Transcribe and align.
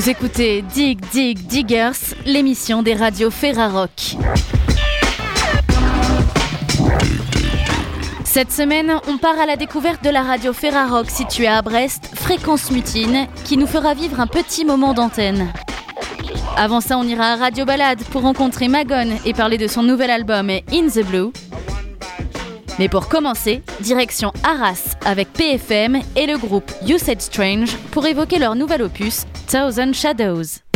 Vous 0.00 0.08
écoutez 0.08 0.62
Dig 0.62 0.98
Dig 1.12 1.38
Diggers, 1.46 2.14
l'émission 2.24 2.82
des 2.82 2.94
radios 2.94 3.30
Ferrarock. 3.30 4.16
Cette 8.24 8.50
semaine, 8.50 8.94
on 9.08 9.18
part 9.18 9.38
à 9.38 9.44
la 9.44 9.56
découverte 9.56 10.02
de 10.02 10.08
la 10.08 10.22
radio 10.22 10.54
Ferrarock 10.54 11.10
située 11.10 11.48
à 11.48 11.60
Brest, 11.60 12.12
Fréquence 12.14 12.70
Mutine, 12.70 13.26
qui 13.44 13.58
nous 13.58 13.66
fera 13.66 13.92
vivre 13.92 14.20
un 14.20 14.26
petit 14.26 14.64
moment 14.64 14.94
d'antenne. 14.94 15.52
Avant 16.56 16.80
ça, 16.80 16.96
on 16.96 17.04
ira 17.04 17.32
à 17.32 17.36
Radio 17.36 17.66
Balade 17.66 18.02
pour 18.04 18.22
rencontrer 18.22 18.68
Magon 18.68 19.18
et 19.26 19.34
parler 19.34 19.58
de 19.58 19.66
son 19.66 19.82
nouvel 19.82 20.10
album 20.10 20.48
In 20.48 20.88
the 20.88 21.04
Blue. 21.04 21.30
Mais 22.80 22.88
pour 22.88 23.08
commencer, 23.08 23.62
direction 23.82 24.32
Arras 24.42 24.96
avec 25.04 25.30
PFM 25.34 26.00
et 26.16 26.26
le 26.26 26.38
groupe 26.38 26.72
You 26.82 26.96
Said 26.96 27.20
Strange 27.20 27.76
pour 27.90 28.06
évoquer 28.06 28.38
leur 28.38 28.54
nouvel 28.54 28.80
opus 28.80 29.26
Thousand 29.48 29.92
Shadows. 29.92 30.69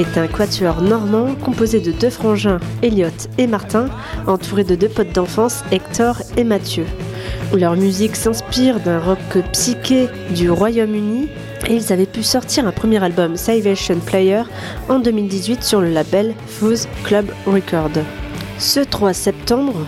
Est 0.00 0.16
un 0.16 0.28
quatuor 0.28 0.80
normand 0.80 1.34
composé 1.34 1.78
de 1.78 1.92
deux 1.92 2.08
frangins, 2.08 2.58
Elliot 2.82 3.08
et 3.36 3.46
Martin, 3.46 3.88
entourés 4.26 4.64
de 4.64 4.74
deux 4.74 4.88
potes 4.88 5.12
d'enfance, 5.12 5.62
Hector 5.72 6.16
et 6.38 6.44
Mathieu. 6.44 6.86
Leur 7.52 7.76
musique 7.76 8.16
s'inspire 8.16 8.80
d'un 8.80 8.98
rock 8.98 9.18
psyché 9.52 10.08
du 10.30 10.50
Royaume-Uni 10.50 11.28
et 11.68 11.74
ils 11.74 11.92
avaient 11.92 12.06
pu 12.06 12.22
sortir 12.22 12.66
un 12.66 12.72
premier 12.72 13.02
album, 13.02 13.36
Salvation 13.36 13.98
Player, 13.98 14.42
en 14.88 15.00
2018 15.00 15.62
sur 15.62 15.82
le 15.82 15.90
label 15.90 16.34
Fuse 16.46 16.88
Club 17.04 17.26
Record. 17.46 17.90
Ce 18.58 18.80
3 18.80 19.12
septembre, 19.12 19.86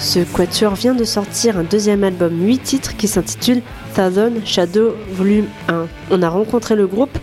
ce 0.00 0.20
quatuor 0.20 0.74
vient 0.74 0.94
de 0.94 1.04
sortir 1.04 1.58
un 1.58 1.64
deuxième 1.64 2.02
album 2.02 2.44
8 2.44 2.58
titres 2.58 2.96
qui 2.96 3.06
s'intitule 3.06 3.62
Thousand 3.94 4.44
Shadow 4.44 4.94
Volume 5.12 5.46
1. 5.68 5.86
On 6.10 6.22
a 6.22 6.28
rencontré 6.28 6.74
le 6.74 6.88
groupe 6.88 7.16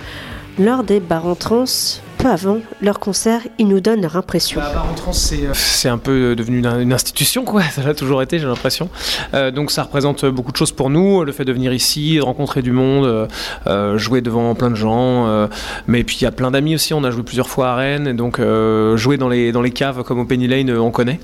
lors 0.57 0.83
des 0.83 1.01
bars 1.01 1.25
en 1.25 1.35
trans 1.35 1.65
peu 2.25 2.31
avant 2.31 2.59
leur 2.81 2.99
concert, 2.99 3.41
ils 3.59 3.67
nous 3.67 3.79
donnent 3.79 4.01
leur 4.01 4.15
impression. 4.15 4.59
Bah, 4.59 4.71
Bar 4.73 4.89
en 4.89 4.93
trans, 4.95 5.13
c'est, 5.13 5.45
euh, 5.45 5.53
c'est 5.53 5.89
un 5.89 5.99
peu 5.99 6.35
devenu 6.35 6.57
une, 6.57 6.65
une 6.65 6.93
institution, 6.93 7.43
quoi. 7.45 7.61
Ça 7.71 7.83
l'a 7.83 7.93
toujours 7.93 8.21
été, 8.23 8.39
j'ai 8.39 8.47
l'impression. 8.47 8.89
Euh, 9.33 9.51
donc 9.51 9.69
ça 9.69 9.83
représente 9.83 10.25
beaucoup 10.25 10.51
de 10.51 10.57
choses 10.57 10.71
pour 10.71 10.89
nous, 10.89 11.23
le 11.23 11.31
fait 11.31 11.45
de 11.45 11.53
venir 11.53 11.71
ici, 11.73 12.17
de 12.17 12.21
rencontrer 12.21 12.61
du 12.61 12.71
monde, 12.71 13.05
euh, 13.05 13.27
euh 13.67 13.97
jouer 13.97 14.21
devant 14.21 14.55
plein 14.55 14.71
de 14.71 14.75
gens. 14.75 15.47
Mais 15.87 16.03
puis 16.03 16.17
il 16.19 16.23
y 16.23 16.27
a 16.27 16.31
plein 16.31 16.51
d'amis 16.51 16.75
aussi. 16.75 16.93
On 16.93 17.03
a 17.03 17.11
joué 17.11 17.23
plusieurs 17.23 17.49
fois 17.49 17.69
à 17.69 17.75
Rennes, 17.75 18.07
et 18.07 18.13
donc 18.13 18.39
jouer 18.95 19.17
dans 19.17 19.29
les 19.29 19.51
dans 19.51 19.61
les 19.61 19.71
caves 19.71 20.03
comme 20.03 20.19
au 20.19 20.25
Penny 20.25 20.47
Lane, 20.47 20.71
on 20.71 20.91
connaît. 20.91 21.19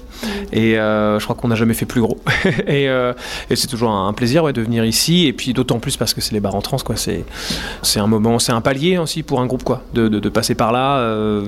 Et 0.54 0.74
je 0.76 1.24
crois 1.24 1.36
qu'on 1.36 1.48
n'a 1.48 1.56
jamais 1.56 1.74
fait 1.74 1.86
plus 1.86 2.02
gros. 2.02 2.20
et, 2.68 2.86
et, 2.86 3.56
c'est 3.56 3.68
toujours 3.68 3.92
un, 3.92 4.14
plaisir 4.14 4.44
ouais, 4.44 4.54
de 4.54 4.62
venir 4.62 4.86
ici. 4.86 5.28
Et 5.28 5.34
puis 5.34 5.54
d'autant 5.54 5.80
plus 5.80 5.98
parce 5.98 6.14
que 6.14 6.22
c'est 6.22 6.34
les 6.34 6.40
bars 6.40 6.56
en 6.56 6.62
trans, 6.62 6.78
quoi. 6.78 6.96
C'est 6.96 7.26
c'est 7.82 8.00
un 8.00 8.08
moment, 8.08 8.40
c'est 8.40 8.52
un 8.52 8.62
palier 8.62 8.98
aussi 8.98 9.24
pour 9.24 9.42
un 9.42 9.46
groupe, 9.46 9.64
quoi, 9.64 9.84
de, 9.94 10.08
de, 10.08 10.20
de 10.20 10.30
passer 10.30 10.56
par 10.56 10.72
là 10.72 10.91
euh, 11.00 11.46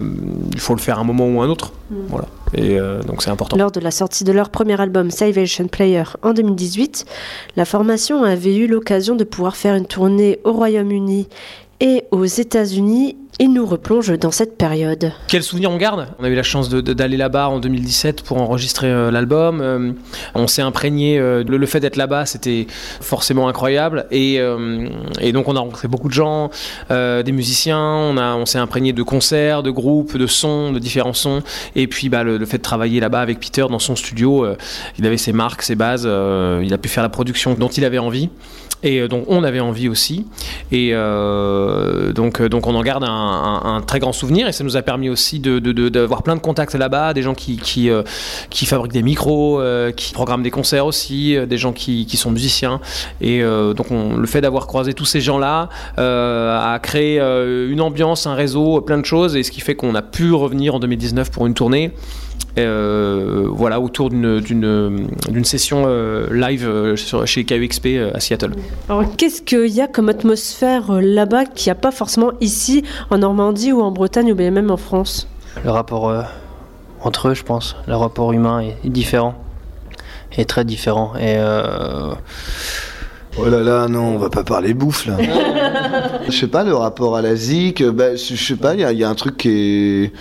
il 0.53 0.59
faut 0.59 0.73
le 0.73 0.79
faire 0.79 0.97
à 0.97 1.01
un 1.01 1.03
moment 1.03 1.27
ou 1.27 1.41
un 1.41 1.49
autre. 1.49 1.71
Mm. 1.89 1.95
Voilà. 2.09 2.27
Et 2.53 2.79
euh, 2.79 3.01
donc 3.03 3.23
c'est 3.23 3.29
important. 3.29 3.57
Lors 3.57 3.71
de 3.71 3.79
la 3.79 3.91
sortie 3.91 4.23
de 4.23 4.31
leur 4.31 4.49
premier 4.49 4.79
album 4.79 5.11
Salvation 5.11 5.67
Player 5.67 6.03
en 6.21 6.33
2018, 6.33 7.05
la 7.55 7.65
formation 7.65 8.23
avait 8.23 8.55
eu 8.55 8.67
l'occasion 8.67 9.15
de 9.15 9.23
pouvoir 9.23 9.55
faire 9.55 9.75
une 9.75 9.85
tournée 9.85 10.39
au 10.43 10.53
Royaume-Uni 10.53 11.27
et 11.79 12.03
aux 12.11 12.25
États-Unis 12.25 13.17
il 13.39 13.51
nous 13.51 13.65
replonge 13.65 14.17
dans 14.19 14.31
cette 14.31 14.57
période. 14.57 15.11
Quel 15.27 15.41
souvenir 15.41 15.71
on 15.71 15.77
garde? 15.77 16.07
On 16.19 16.23
a 16.23 16.29
eu 16.29 16.35
la 16.35 16.43
chance 16.43 16.69
d'aller 16.69 17.17
là-bas 17.17 17.49
en 17.49 17.59
2017 17.59 18.21
pour 18.21 18.39
enregistrer 18.39 18.87
euh, 18.87 19.09
l'album. 19.09 19.59
Euh, 19.59 19.91
on 20.35 20.45
s'est 20.45 20.61
imprégné, 20.61 21.17
euh, 21.17 21.43
le, 21.43 21.65
fait 21.65 21.79
d'être 21.79 21.95
là-bas, 21.95 22.27
c'était 22.27 22.67
forcément 23.01 23.47
incroyable. 23.47 24.05
Et, 24.11 24.39
et, 25.19 25.31
donc 25.31 25.47
on 25.47 25.55
a 25.55 25.59
rencontré 25.59 25.87
beaucoup 25.87 26.09
de 26.09 26.13
gens, 26.13 26.51
des 26.89 27.31
musiciens, 27.31 27.79
on, 27.79 28.17
a, 28.17 28.35
on 28.35 28.45
s'est 28.45 28.59
imprégné 28.59 28.93
de 28.93 29.03
concerts, 29.03 29.63
de 29.63 29.71
groupes, 29.71 30.17
de 30.17 30.27
sons, 30.27 30.71
de 30.71 30.79
différents 30.79 31.13
sons. 31.13 31.41
Et 31.75 31.87
puis 31.87 32.09
bah, 32.09 32.23
le 32.23 32.45
fait 32.45 32.57
de 32.57 32.63
travailler 32.63 32.99
là-bas 32.99 33.21
avec 33.21 33.39
Peter 33.39 33.65
dans 33.69 33.79
son 33.79 33.95
studio, 33.95 34.45
il 34.99 35.05
avait 35.05 35.17
ses 35.17 35.33
marques, 35.33 35.63
ses 35.63 35.75
bases, 35.75 36.03
il 36.03 36.73
a 36.73 36.77
pu 36.77 36.89
faire 36.89 37.03
la 37.03 37.09
production 37.09 37.55
dont 37.55 37.69
il 37.69 37.85
avait 37.85 37.99
envie. 37.99 38.29
Et 38.83 39.07
donc 39.07 39.25
on 39.27 39.43
avait 39.43 39.59
envie 39.59 39.89
aussi. 39.89 40.25
Et 40.71 40.91
donc, 40.91 42.41
donc 42.41 42.67
on 42.67 42.75
en 42.75 42.83
garde 42.83 43.03
un 43.07 43.81
très 43.85 43.99
grand 43.99 44.13
souvenir 44.13 44.47
et 44.47 44.51
ça 44.51 44.63
nous 44.63 44.77
a 44.77 44.81
permis 44.81 45.09
aussi 45.09 45.39
d'avoir 45.39 45.61
de, 45.61 45.89
de, 45.89 46.21
plein 46.21 46.35
de 46.35 46.41
contacts 46.41 46.75
là-bas, 46.75 47.13
des 47.13 47.21
gens 47.21 47.33
qui, 47.33 47.57
qui, 47.57 47.89
euh, 47.89 48.03
fabriquent 48.51 48.93
des 48.93 49.03
micros, 49.03 49.59
euh, 49.59 49.91
qui 49.91 50.13
programment 50.13 50.43
des 50.43 50.51
concerts 50.51 50.85
aussi, 50.85 51.35
euh, 51.35 51.45
des 51.45 51.57
gens 51.57 51.73
qui, 51.73 52.07
sont 52.17 52.31
musiciens. 52.31 52.79
Et 53.21 53.41
euh, 53.41 53.73
donc 53.73 53.91
on, 53.91 54.15
le 54.15 54.27
fait 54.27 54.41
d'avoir 54.41 54.67
croisé 54.67 54.93
tous 54.93 55.05
ces 55.05 55.21
gens-là 55.21 55.69
euh, 55.97 56.73
a 56.73 56.79
créé 56.79 57.19
une 57.19 57.81
ambiance, 57.81 58.27
un 58.27 58.35
réseau, 58.35 58.81
plein 58.81 58.97
de 58.97 59.05
choses 59.05 59.35
et 59.35 59.43
ce 59.43 59.51
qui 59.51 59.61
fait 59.61 59.75
qu'on 59.75 59.95
a 59.95 60.01
pu 60.01 60.31
revenir 60.33 60.75
en 60.75 60.79
2019 60.79 61.31
pour 61.31 61.47
une 61.47 61.53
tournée 61.53 61.91
euh, 61.93 62.32
voilà, 62.55 63.79
autour 63.79 64.09
d'une 64.09 65.43
session 65.43 65.83
euh, 65.87 66.27
live 66.31 66.67
euh, 66.67 66.95
sur, 66.95 67.25
chez 67.25 67.43
KUXP 67.43 67.85
euh, 67.87 68.11
à 68.13 68.19
Seattle. 68.19 68.51
Alors, 68.89 69.03
qu'est-ce 69.15 69.41
qu'il 69.41 69.67
y 69.67 69.81
a 69.81 69.87
comme 69.87 70.09
atmosphère 70.09 70.91
là-bas 71.01 71.45
qu'il 71.45 71.67
n'y 71.67 71.71
a 71.71 71.79
pas 71.79 71.91
forcément 71.91 72.31
ici, 72.41 72.83
en 73.09 73.19
Normandie 73.19 73.71
ou 73.71 73.81
en 73.81 73.91
Bretagne 73.91 74.31
ou 74.31 74.35
bien 74.35 74.51
même 74.51 74.71
en 74.71 74.77
France? 74.77 75.27
Le 75.63 75.71
rapport 75.71 76.13
entre 77.01 77.29
eux, 77.29 77.33
je 77.33 77.43
pense, 77.43 77.75
le 77.87 77.95
rapport 77.95 78.33
humain 78.33 78.61
est, 78.61 78.89
différent, 78.89 79.35
est 80.37 80.49
très 80.49 80.65
différent. 80.65 81.13
Et 81.19 81.37
Oh 83.35 83.49
là 83.49 83.61
là, 83.61 83.87
non, 83.87 84.13
on 84.13 84.17
va 84.19 84.29
pas 84.29 84.43
parler 84.43 84.75
bouffe 84.75 85.07
là. 85.07 85.17
je 86.27 86.31
sais 86.31 86.47
pas, 86.47 86.63
le 86.63 86.75
rapport 86.75 87.15
à 87.15 87.21
la 87.23 87.35
zik, 87.35 87.83
bah, 87.83 88.15
je 88.15 88.35
sais 88.35 88.55
pas, 88.55 88.75
il 88.75 88.79
y, 88.79 88.95
y, 88.99 89.03
a 89.03 89.09
un 89.09 89.15
truc 89.15 89.37
qui 89.37 89.49
est 89.49 90.11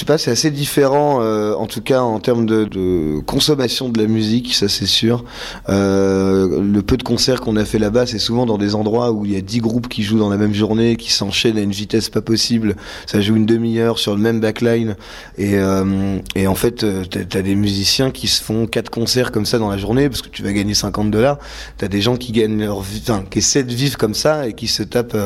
sais 0.00 0.06
pas, 0.06 0.18
c'est 0.18 0.30
assez 0.30 0.50
différent, 0.50 1.18
euh, 1.22 1.54
en 1.54 1.66
tout 1.66 1.80
cas 1.80 2.00
en 2.00 2.18
termes 2.20 2.46
de, 2.46 3.20
consommation 3.26 3.88
de 3.88 4.00
la 4.00 4.06
musique, 4.06 4.54
ça 4.54 4.68
c'est 4.68 4.86
sûr. 4.86 5.24
Euh, 5.68 6.60
le 6.60 6.82
peu 6.82 6.96
de 6.96 7.02
concerts 7.02 7.40
qu'on 7.40 7.56
a 7.56 7.64
fait 7.64 7.78
là-bas, 7.78 8.06
c'est 8.06 8.18
souvent 8.18 8.46
dans 8.46 8.58
des 8.58 8.74
endroits 8.74 9.12
où 9.12 9.26
il 9.26 9.32
y 9.32 9.36
a 9.36 9.40
10 9.40 9.60
groupes 9.60 9.88
qui 9.88 10.02
jouent 10.02 10.18
dans 10.18 10.30
la 10.30 10.36
même 10.36 10.54
journée, 10.54 10.96
qui 10.96 11.12
s'enchaînent 11.12 11.58
à 11.58 11.60
une 11.60 11.70
vitesse 11.70 12.08
pas 12.08 12.22
possible. 12.22 12.76
Ça 13.06 13.20
joue 13.20 13.36
une 13.36 13.46
demi-heure 13.46 13.98
sur 13.98 14.14
le 14.14 14.20
même 14.20 14.40
backline. 14.40 14.96
Et, 15.38 15.56
euh, 15.56 16.18
en 16.46 16.54
fait, 16.54 16.84
t'as 17.10 17.38
as 17.38 17.42
des 17.42 17.54
musiciens 17.54 18.10
qui 18.10 18.26
se 18.26 18.42
font 18.42 18.66
quatre 18.66 18.90
concerts 18.90 19.30
comme 19.30 19.46
ça 19.46 19.58
dans 19.58 19.70
la 19.70 19.76
journée, 19.76 20.08
parce 20.08 20.22
que 20.22 20.28
tu 20.28 20.42
vas 20.42 20.52
gagner 20.52 20.74
50 20.74 21.10
dollars. 21.10 21.38
T'as 21.78 21.88
des 21.88 22.00
gens 22.00 22.16
qui 22.16 22.32
gagnent 22.32 22.60
leur 22.60 22.80
vie, 22.80 23.02
enfin, 23.02 23.24
qui 23.30 23.38
essaient 23.38 23.64
de 23.64 23.72
vivre 23.72 23.96
comme 23.98 24.14
ça 24.14 24.48
et 24.48 24.54
qui 24.54 24.66
se 24.66 24.82
tapent 24.82 25.16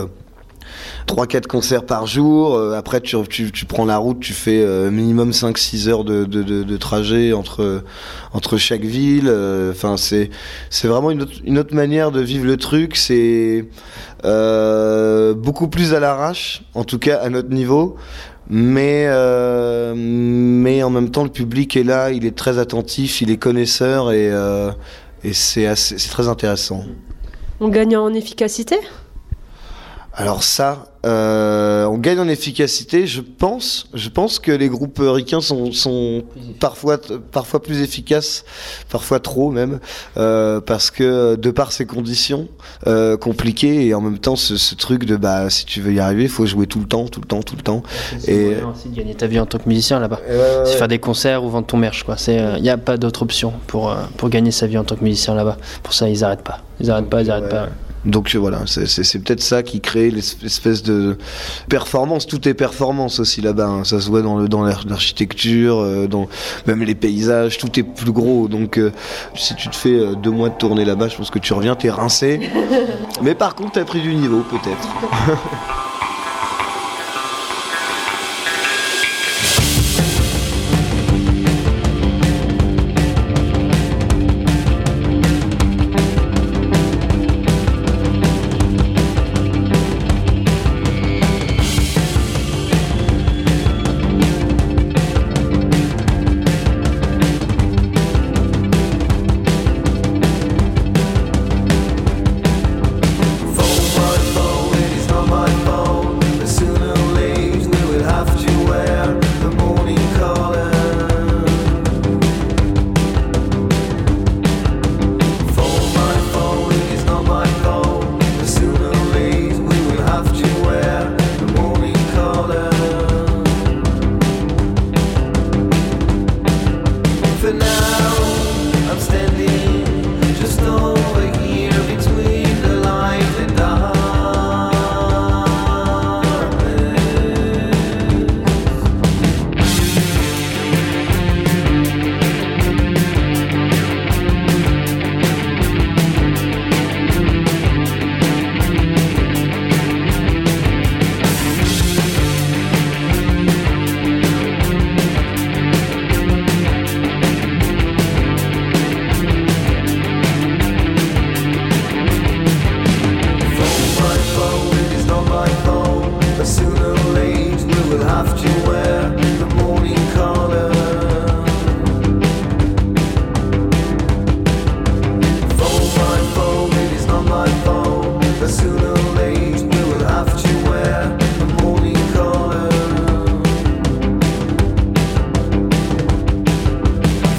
euh, 1.11 1.15
3-4 1.15 1.47
concerts 1.47 1.85
par 1.85 2.07
jour. 2.07 2.55
Euh, 2.55 2.77
après, 2.77 3.01
tu, 3.01 3.17
tu, 3.29 3.53
tu, 3.53 3.65
prends 3.67 3.85
la 3.85 3.99
route, 3.99 4.21
tu 4.21 4.33
fais 4.33 4.63
euh, 4.63 4.91
minimum 4.91 5.31
5-6 5.31 5.89
heures 5.89 6.05
de, 6.05 6.25
de, 6.25 6.43
de, 6.43 6.63
de, 6.63 6.77
trajet 6.77 7.33
entre, 7.33 7.85
entre 8.33 8.57
chaque 8.57 8.83
ville. 8.83 9.29
Euh, 9.29 9.73
enfin, 9.73 9.97
c'est, 9.97 10.31
c'est 10.71 10.89
vraiment 10.89 11.11
une 11.11 11.23
autre, 11.23 11.33
une 11.45 11.59
autre 11.59 11.75
manière 11.75 12.11
de 12.11 12.21
vivre 12.21 12.47
le 12.47 12.57
truc. 12.57 12.97
C'est 12.97 13.67
euh, 14.25 15.35
beaucoup 15.35 15.69
plus 15.69 15.95
à 15.95 16.01
l'arrache, 16.01 16.63
en 16.75 16.85
tout 16.85 16.99
cas 16.99 17.19
à 17.19 17.29
notre 17.29 17.51
niveau. 17.51 17.97
Mais, 18.51 19.07
euh, 19.07 19.95
mais 19.97 20.83
en 20.83 20.91
même 20.91 21.11
temps, 21.11 21.25
le 21.25 21.31
public 21.31 21.77
est 21.77 21.83
là, 21.83 22.11
il 22.11 22.27
est 22.27 22.37
très 22.37 22.59
attentif, 22.59 23.23
il 23.23 23.31
est 23.31 23.39
connaisseur 23.39 24.13
et, 24.13 24.31
et 25.25 25.33
c'est, 25.33 25.67
assez, 25.67 25.97
c'est 25.97 26.11
très 26.11 26.29
intéressant. 26.29 26.85
On 27.61 27.69
gagne 27.69 27.97
en 27.97 28.13
efficacité? 28.13 28.77
Alors 30.13 30.43
ça, 30.43 30.94
euh, 31.05 31.85
on 31.85 31.99
gagne 31.99 32.19
en 32.19 32.29
efficacité. 32.29 33.07
Je 33.07 33.21
pense, 33.21 33.89
je 33.95 34.09
pense 34.09 34.39
que 34.39 34.51
les 34.51 34.69
groupes 34.69 35.01
ricains 35.01 35.41
sont, 35.41 35.73
sont 35.73 36.25
parfois, 36.61 36.99
parfois 37.31 37.63
plus 37.63 37.83
efficaces, 37.83 38.45
parfois 38.89 39.21
trop 39.21 39.51
même, 39.51 39.81
euh, 40.17 40.61
parce 40.61 40.91
que 40.91 41.37
de 41.37 41.51
par 41.51 41.73
ces 41.73 41.87
conditions 41.87 42.49
euh, 42.87 43.17
compliquées 43.17 43.87
et 43.87 43.95
en 43.95 44.01
même 44.01 44.19
temps 44.19 44.37
ce, 44.37 44.57
ce, 44.57 44.75
truc 44.75 45.05
de 45.05 45.17
bah 45.17 45.51
si 45.51 45.67
tu 45.67 45.81
veux 45.81 45.93
y 45.93 46.01
arriver, 46.01 46.25
il 46.25 46.29
faut 46.29 46.47
jouer 46.47 46.67
tout 46.67 46.81
le 46.81 46.87
temps, 46.87 47.07
tout 47.07 47.21
le 47.21 47.27
temps, 47.27 47.43
tout 47.43 47.57
le 47.57 47.63
temps. 47.63 47.83
C'est 48.19 48.33
et 48.33 48.57
aussi 48.63 48.89
de 48.89 48.97
gagner 48.97 49.15
ta 49.15 49.27
vie 49.27 49.39
en 49.39 49.47
tant 49.47 49.59
que 49.59 49.69
musicien 49.69 50.01
là-bas. 50.01 50.21
C'est 50.65 50.77
faire 50.77 50.89
des 50.89 50.99
concerts 50.99 51.45
ou 51.45 51.51
vendre 51.51 51.67
ton 51.67 51.77
merch 51.77 52.05
quoi. 52.05 52.17
C'est, 52.17 52.37
il 52.57 52.63
n'y 52.63 52.71
a 52.71 52.79
pas 52.79 52.97
d'autre 52.97 53.23
option 53.23 53.53
pour 53.67 53.95
pour 54.17 54.29
gagner 54.31 54.51
sa 54.51 54.67
vie 54.67 54.79
en 54.79 54.85
tant 54.85 54.97
que 54.97 55.05
musicien 55.05 55.35
là-bas. 55.35 55.59
Pour 55.83 55.93
ça, 55.93 56.09
ils 56.09 56.25
arrêtent 56.25 56.43
pas. 56.43 56.61
Ils 56.81 56.91
arrêtent 56.91 57.11
pas, 57.11 57.23
ils 57.23 57.31
arrêtent 57.31 57.45
ouais. 57.45 57.51
pas. 57.51 57.69
Donc 58.05 58.35
voilà, 58.37 58.63
c'est 58.67 59.19
peut-être 59.21 59.43
ça 59.43 59.63
qui 59.63 59.81
crée 59.81 60.11
l'espèce 60.11 60.83
de 60.83 61.17
performance. 61.69 62.27
Tout 62.27 62.47
est 62.49 62.55
performance 62.55 63.19
aussi 63.19 63.41
là-bas. 63.41 63.67
Hein. 63.67 63.85
Ça 63.85 64.01
se 64.01 64.09
voit 64.09 64.23
dans 64.23 64.63
l'architecture, 64.63 65.79
euh, 65.79 66.07
dans 66.07 66.29
même 66.67 66.83
les 66.83 66.95
paysages, 66.95 67.59
tout 67.59 67.79
est 67.79 67.83
plus 67.83 68.13
gros. 68.13 68.49
Donc 68.49 68.79
euh, 68.79 68.93
si 69.35 69.55
tu 69.55 69.69
te 69.69 69.77
fais 69.77 69.95
euh, 69.95 70.15
deux 70.15 70.31
mois 70.31 70.51
de 70.51 70.55
tournée 70.55 70.85
là-bas, 70.85 71.09
je 71.09 71.17
pense 71.17 71.31
que 71.31 71.39
tu 71.39 71.53
reviens, 71.55 71.77
t'es 71.77 71.91
rincé. 71.91 72.41
Mais 73.23 73.35
par 73.35 73.55
contre, 73.55 73.73
t'as 73.73 73.85
pris 73.85 74.01
du 74.01 74.15
niveau 74.15 74.45
peut-être. 74.51 74.89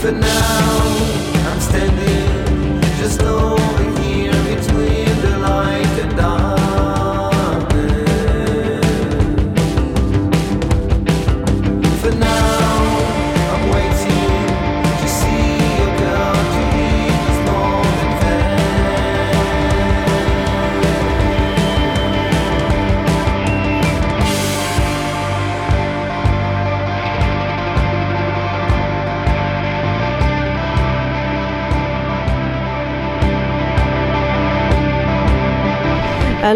for 0.05 0.11
now 0.11 0.44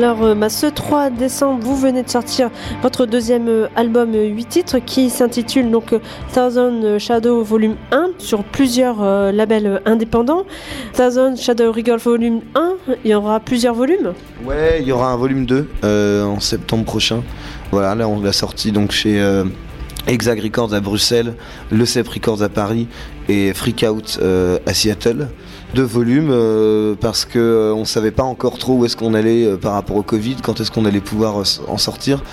Alors, 0.01 0.23
euh, 0.23 0.47
ce 0.47 0.65
3 0.65 1.09
décembre, 1.09 1.61
vous 1.61 1.75
venez 1.75 2.03
de 2.03 2.09
sortir 2.09 2.49
votre 2.81 3.05
deuxième 3.05 3.49
euh, 3.49 3.67
album 3.75 4.13
8 4.13 4.15
euh, 4.15 4.49
titres 4.49 4.79
qui 4.79 5.09
s'intitule 5.09 5.69
donc 5.69 5.93
Thousand 6.33 6.97
Shadow 6.97 7.43
Volume 7.43 7.75
1 7.91 8.11
sur 8.17 8.45
plusieurs 8.45 9.03
labels 9.33 9.81
indépendants. 9.85 10.45
Thousand 10.93 11.35
Shadow 11.35 11.73
Regal 11.73 11.99
Volume 11.99 12.39
1, 12.55 12.75
il 13.03 13.11
y 13.11 13.13
aura 13.13 13.41
plusieurs 13.41 13.73
volumes? 13.73 14.13
Ouais, 14.45 14.77
il 14.79 14.87
y 14.87 14.93
aura 14.93 15.11
un 15.11 15.17
volume 15.17 15.45
2 15.45 15.67
en 16.23 16.39
septembre 16.39 16.85
prochain. 16.85 17.21
Voilà, 17.73 17.93
là 17.93 18.07
on 18.07 18.21
l'a 18.21 18.31
sorti 18.31 18.71
donc 18.71 18.91
chez 18.91 19.21
Exact 20.07 20.41
Records 20.41 20.73
à 20.73 20.79
Bruxelles, 20.79 21.33
Le 21.71 21.85
Cep 21.85 22.07
Records 22.07 22.41
à 22.41 22.47
Paris 22.47 22.87
et 23.27 23.53
Freak 23.53 23.85
Out 23.85 24.17
à 24.65 24.73
Seattle 24.73 25.27
de 25.73 25.83
volume 25.83 26.29
euh, 26.31 26.95
parce 26.99 27.25
que 27.25 27.37
euh, 27.39 27.73
on 27.73 27.85
savait 27.85 28.11
pas 28.11 28.23
encore 28.23 28.57
trop 28.57 28.73
où 28.73 28.85
est-ce 28.85 28.95
qu'on 28.95 29.13
allait 29.13 29.45
euh, 29.45 29.57
par 29.57 29.73
rapport 29.73 29.97
au 29.97 30.01
Covid, 30.01 30.37
quand 30.41 30.59
est-ce 30.59 30.71
qu'on 30.71 30.85
allait 30.85 30.99
pouvoir 30.99 31.43
en 31.67 31.77
sortir. 31.77 32.23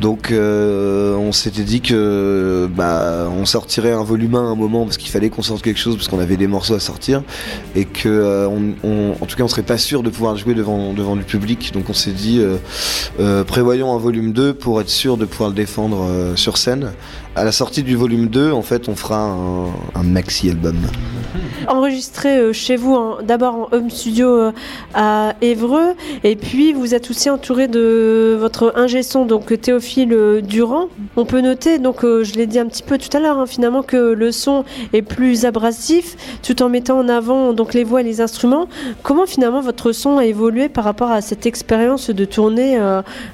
Donc 0.00 0.32
on 0.32 1.32
s'était 1.32 1.62
dit 1.62 1.80
que 1.80 2.68
bah, 2.74 3.28
on 3.36 3.44
sortirait 3.44 3.92
un 3.92 4.02
volume 4.02 4.34
à 4.34 4.40
un 4.40 4.54
moment 4.54 4.84
parce 4.84 4.96
qu'il 4.96 5.10
fallait 5.10 5.30
qu'on 5.30 5.42
sorte 5.42 5.62
quelque 5.62 5.78
chose 5.78 5.96
parce 5.96 6.08
qu'on 6.08 6.18
avait 6.18 6.36
des 6.36 6.46
morceaux 6.46 6.74
à 6.74 6.80
sortir 6.80 7.22
et 7.74 7.84
que 7.84 8.46
tout 9.26 9.36
cas 9.36 9.44
on 9.44 9.48
serait 9.48 9.62
pas 9.62 9.78
sûr 9.78 10.02
de 10.02 10.10
pouvoir 10.10 10.36
jouer 10.36 10.54
devant 10.54 10.92
devant 10.92 11.16
du 11.16 11.24
public. 11.24 11.72
Donc 11.72 11.88
on 11.88 11.94
s'est 11.94 12.10
dit 12.12 12.40
prévoyons 13.46 13.94
un 13.94 13.98
volume 13.98 14.32
2 14.32 14.54
pour 14.54 14.80
être 14.80 14.90
sûr 14.90 15.16
de 15.16 15.24
pouvoir 15.24 15.50
le 15.50 15.56
défendre 15.56 16.32
sur 16.36 16.58
scène. 16.58 16.92
À 17.34 17.44
la 17.44 17.52
sortie 17.52 17.82
du 17.82 17.96
volume 17.96 18.28
2, 18.28 18.52
en 18.52 18.62
fait, 18.62 18.88
on 18.88 18.96
fera 18.96 19.18
un, 19.18 19.66
un 19.94 20.02
maxi 20.02 20.50
album. 20.50 20.76
Enregistré 21.68 22.52
chez 22.52 22.76
vous 22.76 22.98
d'abord 23.22 23.54
en 23.54 23.68
home 23.72 23.90
studio 23.90 24.28
euh, 24.28 24.52
à 24.94 25.34
Évreux 25.40 25.94
et 26.24 26.36
puis 26.36 26.72
vous 26.72 26.94
êtes 26.94 27.08
aussi 27.10 27.30
entouré 27.30 27.68
de 27.68 28.36
votre 28.38 28.72
ingé 28.76 29.02
son 29.02 29.24
donc 29.24 29.58
Théophile 29.60 30.12
euh, 30.12 30.40
Durand. 30.40 30.88
On 31.16 31.24
peut 31.24 31.40
noter 31.40 31.78
donc 31.78 32.04
euh, 32.04 32.24
je 32.24 32.34
l'ai 32.34 32.46
dit 32.46 32.58
un 32.58 32.66
petit 32.66 32.82
peu 32.82 32.98
tout 32.98 33.14
à 33.16 33.20
l'heure 33.20 33.38
hein, 33.38 33.46
finalement 33.46 33.82
que 33.82 33.96
le 33.96 34.32
son 34.32 34.64
est 34.92 35.02
plus 35.02 35.44
abrasif 35.44 36.16
tout 36.42 36.62
en 36.62 36.68
mettant 36.68 36.98
en 36.98 37.08
avant 37.08 37.52
donc 37.52 37.74
les 37.74 37.84
voix 37.84 38.00
et 38.00 38.04
les 38.04 38.20
instruments. 38.20 38.68
Comment 39.02 39.26
finalement 39.26 39.60
votre 39.60 39.92
son 39.92 40.18
a 40.18 40.26
évolué 40.26 40.68
par 40.68 40.84
rapport 40.84 41.10
à 41.10 41.20
cette 41.20 41.46
expérience 41.46 42.10
de 42.10 42.24
tournée 42.24 42.78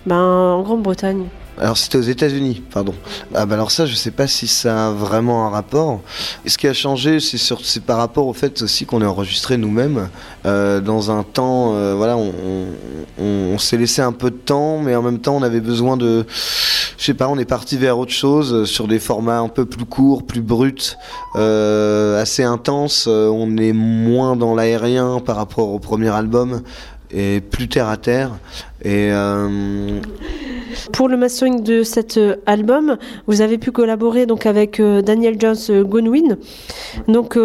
ben, 0.06 0.16
en 0.16 0.62
Grande-Bretagne? 0.62 1.24
Alors 1.60 1.76
c'était 1.76 1.98
aux 1.98 2.02
États-Unis, 2.02 2.62
pardon. 2.72 2.94
Ah 3.34 3.44
bah 3.44 3.54
alors 3.54 3.70
ça, 3.70 3.84
je 3.84 3.94
sais 3.94 4.10
pas 4.10 4.26
si 4.26 4.46
ça 4.46 4.88
a 4.88 4.90
vraiment 4.90 5.46
un 5.46 5.50
rapport. 5.50 6.00
ce 6.46 6.56
qui 6.56 6.68
a 6.68 6.72
changé, 6.72 7.18
c'est 7.20 7.82
par 7.84 7.98
rapport 7.98 8.26
au 8.26 8.32
fait 8.32 8.62
aussi 8.62 8.86
qu'on 8.86 9.02
est 9.02 9.06
enregistré 9.06 9.56
nous-mêmes 9.56 10.08
euh, 10.46 10.80
dans 10.80 11.10
un 11.10 11.24
temps. 11.24 11.74
Euh, 11.74 11.94
voilà, 11.96 12.16
on, 12.16 13.58
s'est 13.58 13.76
laissé 13.76 14.02
un 14.02 14.12
peu 14.12 14.30
de 14.30 14.36
temps, 14.36 14.78
mais 14.78 14.94
en 14.94 15.02
même 15.02 15.18
temps, 15.18 15.36
on 15.36 15.42
avait 15.42 15.60
besoin 15.60 15.96
de. 15.96 16.24
Je 16.96 17.04
sais 17.04 17.14
pas, 17.14 17.28
on 17.28 17.38
est 17.38 17.44
parti 17.44 17.76
vers 17.76 17.98
autre 17.98 18.12
chose 18.12 18.52
euh, 18.52 18.64
sur 18.64 18.86
des 18.86 19.00
formats 19.00 19.40
un 19.40 19.48
peu 19.48 19.64
plus 19.64 19.84
courts, 19.84 20.24
plus 20.24 20.42
bruts, 20.42 20.96
assez 21.34 22.44
intenses. 22.44 23.08
on 23.08 23.56
est 23.56 23.72
moins 23.72 24.36
dans 24.36 24.54
l'aérien 24.54 25.20
par 25.24 25.36
rapport 25.36 25.70
au 25.70 25.78
premier 25.78 26.08
album 26.08 26.62
et 27.10 27.40
plus 27.40 27.68
terre 27.68 27.88
à 27.88 27.96
terre. 27.96 28.30
Et 28.84 29.10
euh, 29.12 30.00
pour 30.92 31.08
le 31.08 31.16
mastering 31.16 31.62
de 31.62 31.82
cet 31.82 32.16
euh, 32.16 32.36
album, 32.46 32.96
vous 33.26 33.40
avez 33.40 33.58
pu 33.58 33.72
collaborer 33.72 34.26
donc 34.26 34.46
avec 34.46 34.78
euh, 34.78 35.02
Daniel 35.02 35.36
Jones 35.40 35.82
Gonwin. 35.84 36.38
Donc 37.08 37.36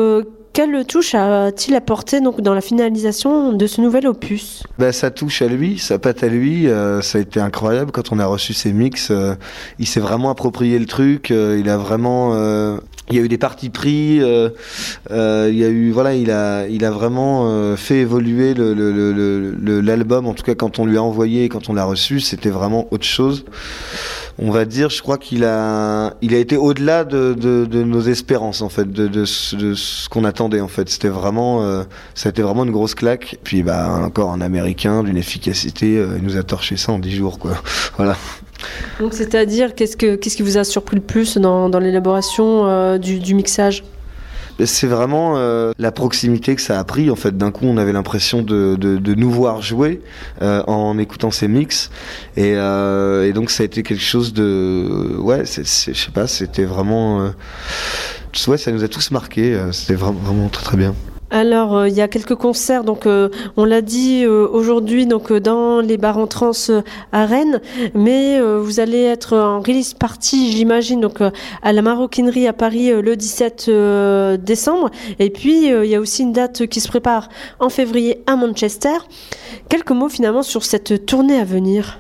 quelle 0.54 0.86
touche 0.86 1.16
a-t-il 1.16 1.76
apporté 1.76 2.22
donc 2.22 2.42
dans 2.42 2.54
la 2.54 2.62
finalisation 2.62 3.54
de 3.54 3.68
ce 3.68 3.82
nouvel 3.82 4.08
opus? 4.08 4.64
Bah, 4.78 4.92
Sa 4.92 5.12
touche 5.12 5.42
à 5.42 5.48
lui, 5.48 5.80
sa 5.80 6.00
patte 6.00 6.24
à 6.24 6.28
lui, 6.28 6.68
ça 7.02 7.18
a 7.18 7.22
été 7.22 7.40
incroyable 7.40 7.92
quand 7.92 8.12
on 8.12 8.20
a 8.20 8.26
reçu 8.26 8.54
ses 8.54 8.72
mix. 8.72 9.12
il 9.80 9.88
s'est 9.88 10.00
vraiment 10.00 10.30
approprié 10.30 10.80
le 10.80 10.86
truc. 10.86 11.30
il 11.32 11.70
a 11.70 11.78
vraiment 11.78 12.80
il 13.10 13.18
y 13.18 13.20
a 13.20 13.22
eu 13.22 13.28
des 13.28 13.38
partis 13.38 13.70
pris, 13.70 14.22
euh, 14.22 14.50
euh, 15.12 15.50
il 15.52 15.58
y 15.58 15.66
a 15.66 15.68
eu 15.68 15.92
voilà, 15.92 16.16
il 16.16 16.32
a 16.32 16.68
il 16.68 16.86
a 16.86 16.92
vraiment 16.92 17.50
euh, 17.50 17.76
fait 17.76 17.98
évoluer 17.98 18.54
l'album. 18.56 20.26
en 20.26 20.34
tout 20.34 20.44
cas, 20.44 20.56
quand 20.56 20.80
on 20.80 20.86
lui 20.86 20.98
a 20.98 21.04
envoyé, 21.04 21.50
quand 21.50 21.70
on 21.70 21.74
l'a 21.74 21.84
reçu, 21.84 22.22
c'était 22.22 22.50
vraiment 22.50 22.88
autre 22.92 23.04
chose. 23.04 23.44
On 24.40 24.52
va 24.52 24.66
dire, 24.66 24.90
je 24.90 25.02
crois 25.02 25.18
qu'il 25.18 25.44
a 25.44 26.16
il 26.22 26.34
a 26.34 26.38
été 26.38 26.58
au-delà 26.58 27.04
de, 27.04 27.84
nos 27.84 28.02
espérances 28.02 28.62
en 28.62 28.70
fait, 28.70 28.92
de, 28.92 29.26
ce 29.26 30.10
qu'on 30.10 30.26
attendait 30.26 30.62
en 30.62 30.68
fait. 30.68 30.90
C'était 30.90 31.10
vraiment 31.10 31.84
ça 32.16 32.30
a 32.30 32.32
été 32.32 32.42
vraiment 32.42 32.64
une 32.64 32.72
grosse 32.72 32.96
claque. 32.96 33.38
Puis 33.44 33.64
bah 33.64 34.00
encore 34.04 34.32
un 34.32 34.42
Américain 34.42 35.04
d'une 35.04 35.18
efficacité, 35.18 36.04
il 36.18 36.24
nous 36.24 36.38
a 36.38 36.44
torché 36.44 36.78
ça 36.78 36.92
en 36.92 37.00
dix 37.00 37.16
jours 37.16 37.40
quoi. 37.40 37.62
Voilà. 37.98 38.18
Donc, 39.00 39.14
c'est-à-dire, 39.14 39.76
qu'est-ce, 39.76 39.98
que, 39.98 40.16
qu'est-ce 40.16 40.38
qui 40.38 40.44
vous 40.44 40.58
a 40.58 40.64
surpris 40.64 40.96
le 40.96 41.02
plus 41.02 41.38
dans, 41.38 41.70
l'élaboration 41.80 42.68
euh, 42.68 42.98
du, 42.98 43.34
mixage? 43.34 43.84
C'est 44.66 44.88
vraiment 44.88 45.38
euh, 45.38 45.72
la 45.78 45.92
proximité 45.92 46.56
que 46.56 46.62
ça 46.62 46.80
a 46.80 46.84
pris. 46.84 47.10
En 47.10 47.16
fait, 47.16 47.38
d'un 47.38 47.52
coup, 47.52 47.66
on 47.66 47.78
avait 47.78 47.94
l'impression 47.94 48.42
de, 48.42 48.76
de, 48.76 48.98
de, 48.98 49.14
nous 49.14 49.32
voir 49.32 49.62
jouer 49.62 50.02
euh, 50.42 50.64
en 50.68 50.98
écoutant 50.98 51.32
ces 51.32 51.48
mix, 51.48 51.90
et, 52.38 52.52
et, 52.52 53.34
donc 53.34 53.52
ça 53.52 53.64
a 53.64 53.66
été 53.66 53.84
quelque 53.84 54.04
chose 54.04 54.34
de, 54.34 55.16
ouais, 55.20 55.44
je 55.46 55.64
sais 55.64 56.12
pas, 56.14 56.28
c'était 56.28 56.66
vraiment, 56.66 57.32
ouais, 58.48 58.58
ça 58.58 58.72
nous 58.72 58.84
a 58.84 58.88
tous 58.88 59.12
marqué. 59.12 59.58
C'était 59.72 59.96
vraiment, 59.96 60.20
vraiment 60.20 60.50
très 60.50 60.64
très 60.64 60.78
bien. 60.78 60.96
Alors, 61.34 61.76
euh, 61.76 61.90
il 61.90 61.96
y 61.96 62.02
a 62.02 62.08
quelques 62.08 62.36
concerts, 62.36 62.84
donc 62.84 63.08
euh, 63.08 63.28
on 63.58 63.66
l'a 63.66 63.82
dit 63.82 64.24
euh, 64.24 64.48
aujourd'hui, 64.48 65.08
donc 65.08 65.34
dans 65.34 65.82
les 65.82 65.98
bars 65.98 66.20
en 66.20 66.28
trans 66.28 66.52
à 67.12 67.26
Rennes, 67.26 67.60
mais 67.96 68.40
vous 68.40 68.80
allez 68.80 69.02
être 69.02 69.36
en 69.36 69.60
release 69.60 69.96
party, 69.96 70.52
j'imagine, 70.52 71.02
donc 71.02 71.22
à 71.22 71.74
la 71.74 71.82
Maroquinerie 71.82 72.48
à 72.48 72.54
Paris 72.54 72.92
le 72.92 73.16
17 73.16 73.72
décembre. 74.44 74.92
Et 75.18 75.32
puis, 75.32 75.70
il 75.70 75.86
y 75.86 75.96
a 75.96 76.00
aussi 76.00 76.22
une 76.22 76.34
date 76.34 76.68
qui 76.68 76.80
se 76.80 76.88
prépare 76.88 77.30
en 77.60 77.70
février 77.70 78.22
à 78.28 78.36
Manchester. 78.36 78.98
Quelques 79.70 79.92
mots 79.92 80.10
finalement 80.10 80.44
sur 80.44 80.64
cette 80.64 81.08
tournée 81.08 81.40
à 81.40 81.46
venir 81.46 81.98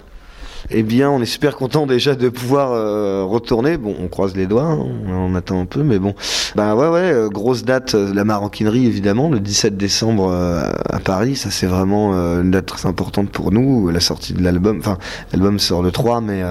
eh 0.70 0.84
bien, 0.84 1.10
on 1.10 1.22
est 1.22 1.26
super 1.26 1.56
content 1.56 1.86
déjà 1.86 2.16
de 2.16 2.30
pouvoir 2.30 2.72
euh, 2.72 3.24
retourner. 3.24 3.78
Bon, 3.78 3.96
on 4.02 4.08
croise 4.08 4.36
les 4.36 4.48
doigts, 4.48 4.64
hein, 4.64 4.86
on 5.08 5.36
attend 5.36 5.60
un 5.60 5.66
peu, 5.66 5.84
mais 5.84 6.00
bon. 6.00 6.16
Ben 6.56 6.76
ouais, 6.76 6.88
ouais, 6.88 7.12
euh, 7.12 7.30
grosse 7.30 7.64
date, 7.64 7.96
euh, 7.96 8.14
la 8.14 8.24
maroquinerie 8.24 8.86
évidemment, 8.86 9.30
le 9.30 9.40
17 9.40 9.76
décembre 9.78 10.32
à 10.32 11.00
Paris. 11.00 11.36
Ça, 11.36 11.52
c'est 11.52 11.68
vraiment 11.68 12.14
une 12.14 12.52
date 12.52 12.66
très 12.66 12.88
importante 12.88 13.30
pour 13.30 13.52
nous. 13.52 13.90
La 13.90 14.00
sortie 14.00 14.34
de 14.34 14.42
l'album, 14.42 14.80
enfin, 14.80 14.98
l'album 15.32 15.60
sort 15.60 15.82
le 15.82 15.92
3, 15.92 16.22
mais 16.22 16.42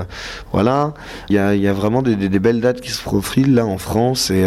voilà. 0.53 0.95
Il 1.29 1.37
y 1.37 1.39
a, 1.39 1.73
vraiment 1.73 2.03
des, 2.03 2.17
belles 2.17 2.61
dates 2.61 2.81
qui 2.81 2.91
se 2.91 3.03
profilent 3.03 3.55
là 3.55 3.67
en 3.67 3.79
France 3.79 4.31
et, 4.31 4.45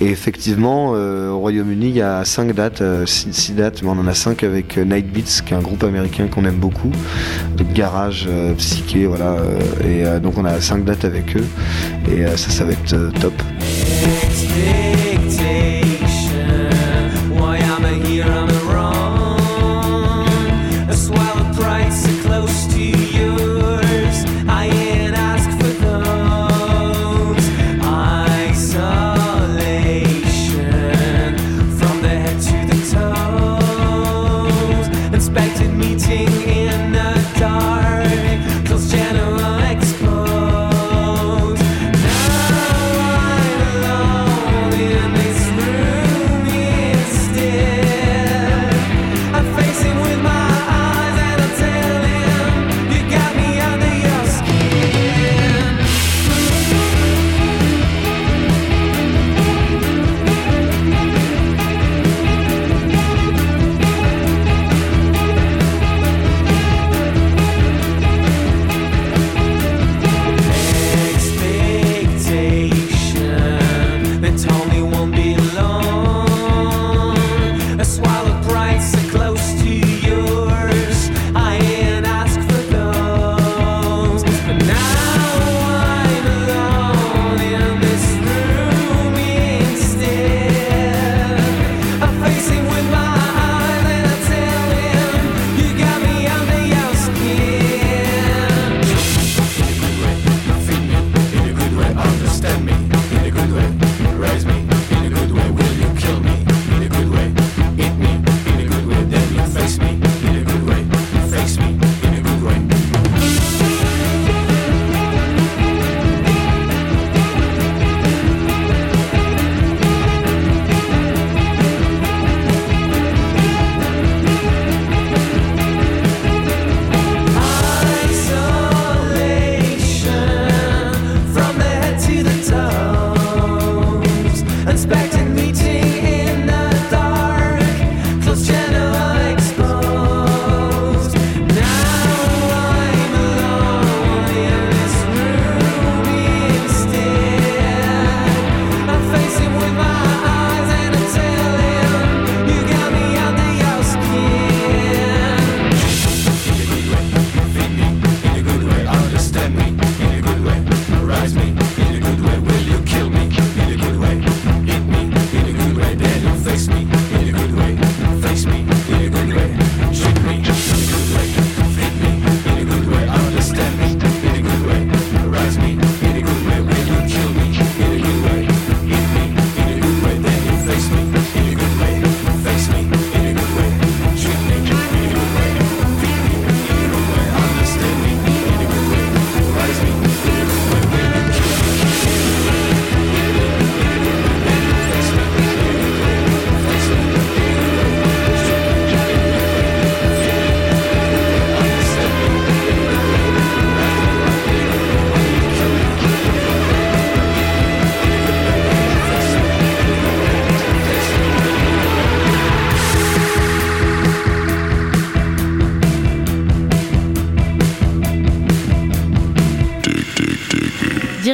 effectivement, 0.00 0.90
au 0.90 1.38
Royaume-Uni, 1.38 1.88
il 1.88 1.96
y 1.96 2.02
a 2.02 2.24
5 2.24 2.52
dates, 2.52 2.82
6 3.06 3.52
dates, 3.54 3.82
mais 3.82 3.88
on 3.88 3.98
en 3.98 4.06
a 4.06 4.14
5 4.14 4.42
avec 4.42 4.76
Night 4.76 5.12
Beats, 5.12 5.42
qui 5.44 5.54
est 5.54 5.56
un 5.56 5.62
groupe 5.62 5.84
américain 5.84 6.26
qu'on 6.28 6.44
aime 6.44 6.56
beaucoup, 6.56 6.92
de 7.56 7.64
garage. 7.64 8.28
Euh, 8.94 9.60
et 9.84 10.04
euh, 10.04 10.20
donc 10.20 10.38
on 10.38 10.44
a 10.44 10.60
cinq 10.60 10.84
dates 10.84 11.04
avec 11.04 11.36
eux, 11.36 11.44
et 12.10 12.24
euh, 12.24 12.36
ça, 12.36 12.50
ça 12.50 12.64
va 12.64 12.72
être 12.72 13.10
top. 13.20 13.34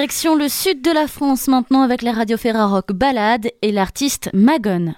Le 0.08 0.48
sud 0.48 0.80
de 0.80 0.90
la 0.90 1.06
France 1.06 1.48
maintenant 1.48 1.82
avec 1.82 2.00
la 2.00 2.12
radio 2.12 2.38
Ferrarock 2.38 2.92
Balade 2.92 3.50
et 3.60 3.72
l'artiste 3.72 4.30
Magone. 4.32 4.94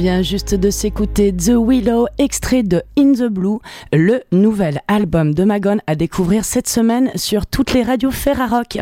Vient 0.00 0.22
juste 0.22 0.54
de 0.54 0.70
s'écouter 0.70 1.30
The 1.30 1.52
Willow, 1.54 2.06
extrait 2.16 2.62
de 2.62 2.82
In 2.98 3.12
the 3.12 3.28
Blue, 3.30 3.58
le 3.92 4.22
nouvel 4.32 4.80
album 4.88 5.34
de 5.34 5.44
Magone 5.44 5.82
à 5.86 5.94
découvrir 5.94 6.46
cette 6.46 6.70
semaine 6.70 7.10
sur 7.16 7.44
toutes 7.44 7.74
les 7.74 7.82
radios 7.82 8.10
Ferrarock. 8.10 8.78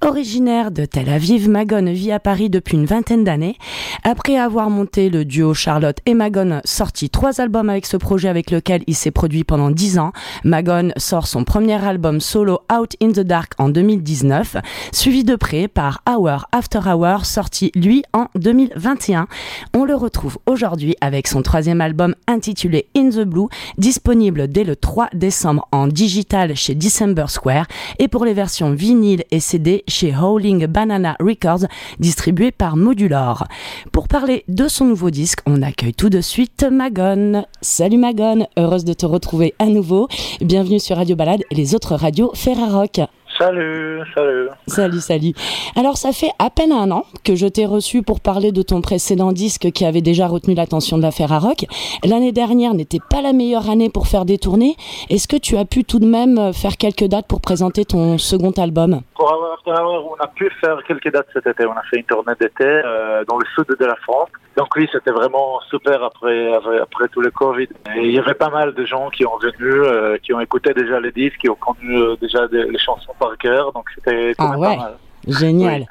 Originaire 0.00 0.70
de 0.70 0.86
Tel 0.86 1.10
Aviv, 1.10 1.50
Magone 1.50 1.92
vit 1.92 2.12
à 2.12 2.18
Paris 2.18 2.48
depuis 2.48 2.78
une 2.78 2.86
vingtaine 2.86 3.24
d'années. 3.24 3.58
Après 4.04 4.38
avoir 4.38 4.70
monté 4.70 5.10
le 5.10 5.26
duo 5.26 5.52
Charlotte 5.52 5.98
et 6.06 6.14
Magone, 6.14 6.62
sorti 6.64 7.10
trois 7.10 7.42
albums 7.42 7.68
avec 7.68 7.84
ce 7.84 7.98
projet 7.98 8.28
avec 8.30 8.50
lequel 8.50 8.84
il 8.86 8.94
s'est 8.94 9.10
produit 9.10 9.44
pendant 9.44 9.70
dix 9.70 9.98
ans, 9.98 10.12
Magone 10.44 10.94
sort 10.96 11.26
son 11.26 11.44
premier 11.44 11.84
album 11.84 12.20
solo 12.20 12.60
Out 12.72 12.94
in 13.02 13.12
the 13.12 13.20
Dark 13.20 13.52
en 13.58 13.68
2019, 13.68 14.56
suivi 14.92 15.24
de 15.24 15.36
près 15.36 15.68
par 15.68 16.02
Hour 16.08 16.46
After 16.52 16.80
Hour, 16.86 17.26
sorti 17.26 17.70
lui 17.74 18.02
en 18.14 18.28
2021. 18.34 19.28
On 19.74 19.84
le 19.84 19.94
retrouve 19.94 20.38
aujourd'hui 20.46 20.53
avec 21.00 21.26
son 21.26 21.42
troisième 21.42 21.80
album 21.80 22.14
intitulé 22.28 22.86
In 22.96 23.10
the 23.10 23.24
Blue, 23.24 23.48
disponible 23.76 24.46
dès 24.46 24.62
le 24.62 24.76
3 24.76 25.08
décembre 25.12 25.66
en 25.72 25.88
digital 25.88 26.54
chez 26.54 26.76
December 26.76 27.24
Square 27.28 27.66
et 27.98 28.06
pour 28.06 28.24
les 28.24 28.34
versions 28.34 28.70
vinyle 28.70 29.24
et 29.32 29.40
CD 29.40 29.82
chez 29.88 30.14
Howling 30.14 30.66
Banana 30.66 31.16
Records, 31.18 31.66
distribué 31.98 32.52
par 32.52 32.76
Modular. 32.76 33.48
Pour 33.90 34.06
parler 34.06 34.44
de 34.46 34.68
son 34.68 34.84
nouveau 34.84 35.10
disque, 35.10 35.40
on 35.46 35.60
accueille 35.60 35.94
tout 35.94 36.10
de 36.10 36.20
suite 36.20 36.64
Magone. 36.70 37.46
Salut 37.60 37.98
Magone, 37.98 38.46
heureuse 38.56 38.84
de 38.84 38.92
te 38.92 39.06
retrouver 39.06 39.54
à 39.58 39.66
nouveau. 39.66 40.08
Bienvenue 40.40 40.78
sur 40.78 40.96
Radio 40.96 41.16
Balade 41.16 41.42
et 41.50 41.54
les 41.54 41.74
autres 41.74 41.96
radios 41.96 42.30
Ferrarock. 42.34 43.00
Salut, 43.38 44.00
salut. 44.14 44.48
Salut, 44.66 45.00
salut. 45.00 45.32
Alors, 45.76 45.96
ça 45.96 46.12
fait 46.12 46.30
à 46.38 46.50
peine 46.50 46.70
un 46.72 46.90
an 46.92 47.04
que 47.24 47.34
je 47.34 47.46
t'ai 47.46 47.66
reçu 47.66 48.02
pour 48.02 48.20
parler 48.20 48.52
de 48.52 48.62
ton 48.62 48.80
précédent 48.80 49.32
disque 49.32 49.72
qui 49.72 49.84
avait 49.84 50.02
déjà 50.02 50.28
retenu 50.28 50.54
l'attention 50.54 50.96
de 50.98 51.02
l'affaire 51.02 51.32
à 51.32 51.40
rock. 51.40 51.64
L'année 52.04 52.32
dernière 52.32 52.74
n'était 52.74 53.00
pas 53.10 53.22
la 53.22 53.32
meilleure 53.32 53.68
année 53.68 53.90
pour 53.90 54.06
faire 54.06 54.24
des 54.24 54.38
tournées. 54.38 54.76
Est-ce 55.10 55.26
que 55.26 55.36
tu 55.36 55.56
as 55.56 55.64
pu 55.64 55.84
tout 55.84 55.98
de 55.98 56.06
même 56.06 56.52
faire 56.52 56.76
quelques 56.76 57.06
dates 57.06 57.26
pour 57.26 57.40
présenter 57.40 57.84
ton 57.84 58.18
second 58.18 58.52
album? 58.52 59.00
Pour 59.16 59.32
avoir, 59.32 59.58
on 59.66 60.22
a 60.22 60.28
pu 60.28 60.50
faire 60.60 60.78
quelques 60.86 61.12
dates 61.12 61.26
cet 61.32 61.46
été. 61.46 61.66
On 61.66 61.72
a 61.72 61.82
fait 61.90 61.98
une 61.98 62.04
tournée 62.04 62.34
d'été 62.40 62.64
euh, 62.64 63.24
dans 63.28 63.38
le 63.38 63.46
sud 63.54 63.66
de 63.78 63.84
la 63.84 63.96
France. 63.96 64.28
Donc 64.56 64.68
oui, 64.76 64.88
c'était 64.92 65.10
vraiment 65.10 65.60
super 65.68 66.02
après, 66.04 66.52
après, 66.80 67.08
tout 67.08 67.20
le 67.20 67.30
Covid. 67.30 67.68
Et 67.96 68.04
il 68.04 68.12
y 68.12 68.18
avait 68.18 68.34
pas 68.34 68.50
mal 68.50 68.72
de 68.72 68.84
gens 68.84 69.10
qui 69.10 69.26
ont 69.26 69.36
venu, 69.38 69.72
euh, 69.72 70.16
qui 70.22 70.32
ont 70.32 70.40
écouté 70.40 70.72
déjà 70.72 71.00
les 71.00 71.10
disques, 71.10 71.38
qui 71.40 71.48
ont 71.48 71.56
connu 71.56 71.96
euh, 71.96 72.16
déjà 72.20 72.46
les 72.50 72.78
chansons 72.78 73.12
par 73.18 73.36
cœur. 73.36 73.72
Donc 73.72 73.86
c'était 73.94 74.34
ah 74.38 74.56
ouais. 74.56 74.76
pas 74.76 74.82
mal. 74.82 74.98
Génial. 75.26 75.86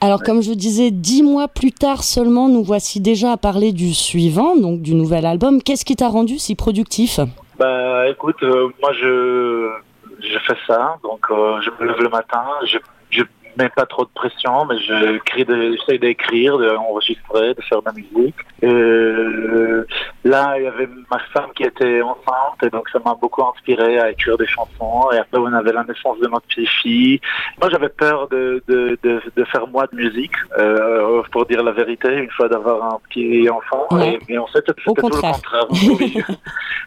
Alors, 0.00 0.22
comme 0.22 0.42
je 0.42 0.52
disais, 0.52 0.90
dix 0.90 1.22
mois 1.22 1.46
plus 1.46 1.70
tard 1.70 2.02
seulement, 2.02 2.48
nous 2.48 2.64
voici 2.64 3.00
déjà 3.00 3.32
à 3.32 3.36
parler 3.36 3.72
du 3.72 3.94
suivant, 3.94 4.56
donc 4.56 4.82
du 4.82 4.94
nouvel 4.94 5.24
album. 5.24 5.62
Qu'est-ce 5.62 5.84
qui 5.84 5.94
t'a 5.94 6.08
rendu 6.08 6.38
si 6.38 6.56
productif? 6.56 7.20
Bah, 7.58 8.08
écoute, 8.08 8.42
euh, 8.42 8.68
moi, 8.82 8.92
je, 8.92 9.70
je 10.20 10.38
fais 10.46 10.56
ça. 10.66 10.96
Donc, 11.04 11.26
je 11.28 11.70
me 11.80 11.88
lève 11.88 12.02
le 12.02 12.08
matin, 12.08 12.42
je, 12.66 12.78
je 13.10 13.22
mets 13.56 13.68
pas 13.70 13.86
trop 13.86 14.04
de 14.04 14.10
pression, 14.14 14.64
mais 14.66 14.76
j'essaie 14.78 15.98
d'écrire, 15.98 16.58
d'enregistrer, 16.58 17.54
de 17.54 17.62
faire 17.62 17.82
de 17.82 17.86
la 17.86 17.92
musique. 17.92 18.36
Euh, 18.64 19.86
là, 20.24 20.54
il 20.58 20.64
y 20.64 20.66
avait 20.66 20.88
ma 21.10 21.18
femme 21.32 21.50
qui 21.54 21.64
était 21.64 22.00
enceinte 22.02 22.62
et 22.62 22.70
donc 22.70 22.88
ça 22.90 22.98
m'a 23.04 23.14
beaucoup 23.14 23.42
inspiré 23.42 23.98
à 23.98 24.10
écrire 24.10 24.36
des 24.38 24.46
chansons. 24.46 25.10
Et 25.12 25.18
après, 25.18 25.38
on 25.38 25.52
avait 25.52 25.72
la 25.72 25.84
naissance 25.84 26.18
de 26.20 26.28
notre 26.28 26.46
petite 26.46 26.68
fille. 26.68 27.20
Moi, 27.60 27.70
j'avais 27.70 27.88
peur 27.88 28.28
de, 28.28 28.62
de, 28.68 28.98
de, 29.02 29.44
faire 29.44 29.66
moi 29.66 29.86
de 29.92 29.96
musique, 29.96 30.32
euh, 30.58 31.22
pour 31.32 31.46
dire 31.46 31.62
la 31.62 31.72
vérité, 31.72 32.08
une 32.14 32.30
fois 32.30 32.48
d'avoir 32.48 32.94
un 32.94 32.98
petit 33.08 33.48
enfant. 33.48 33.86
mais 34.28 34.38
en 34.38 34.46
fait, 34.46 34.62
c'était 34.66 34.80
tout 34.82 34.94
le 34.96 35.02
contraire. 35.02 35.36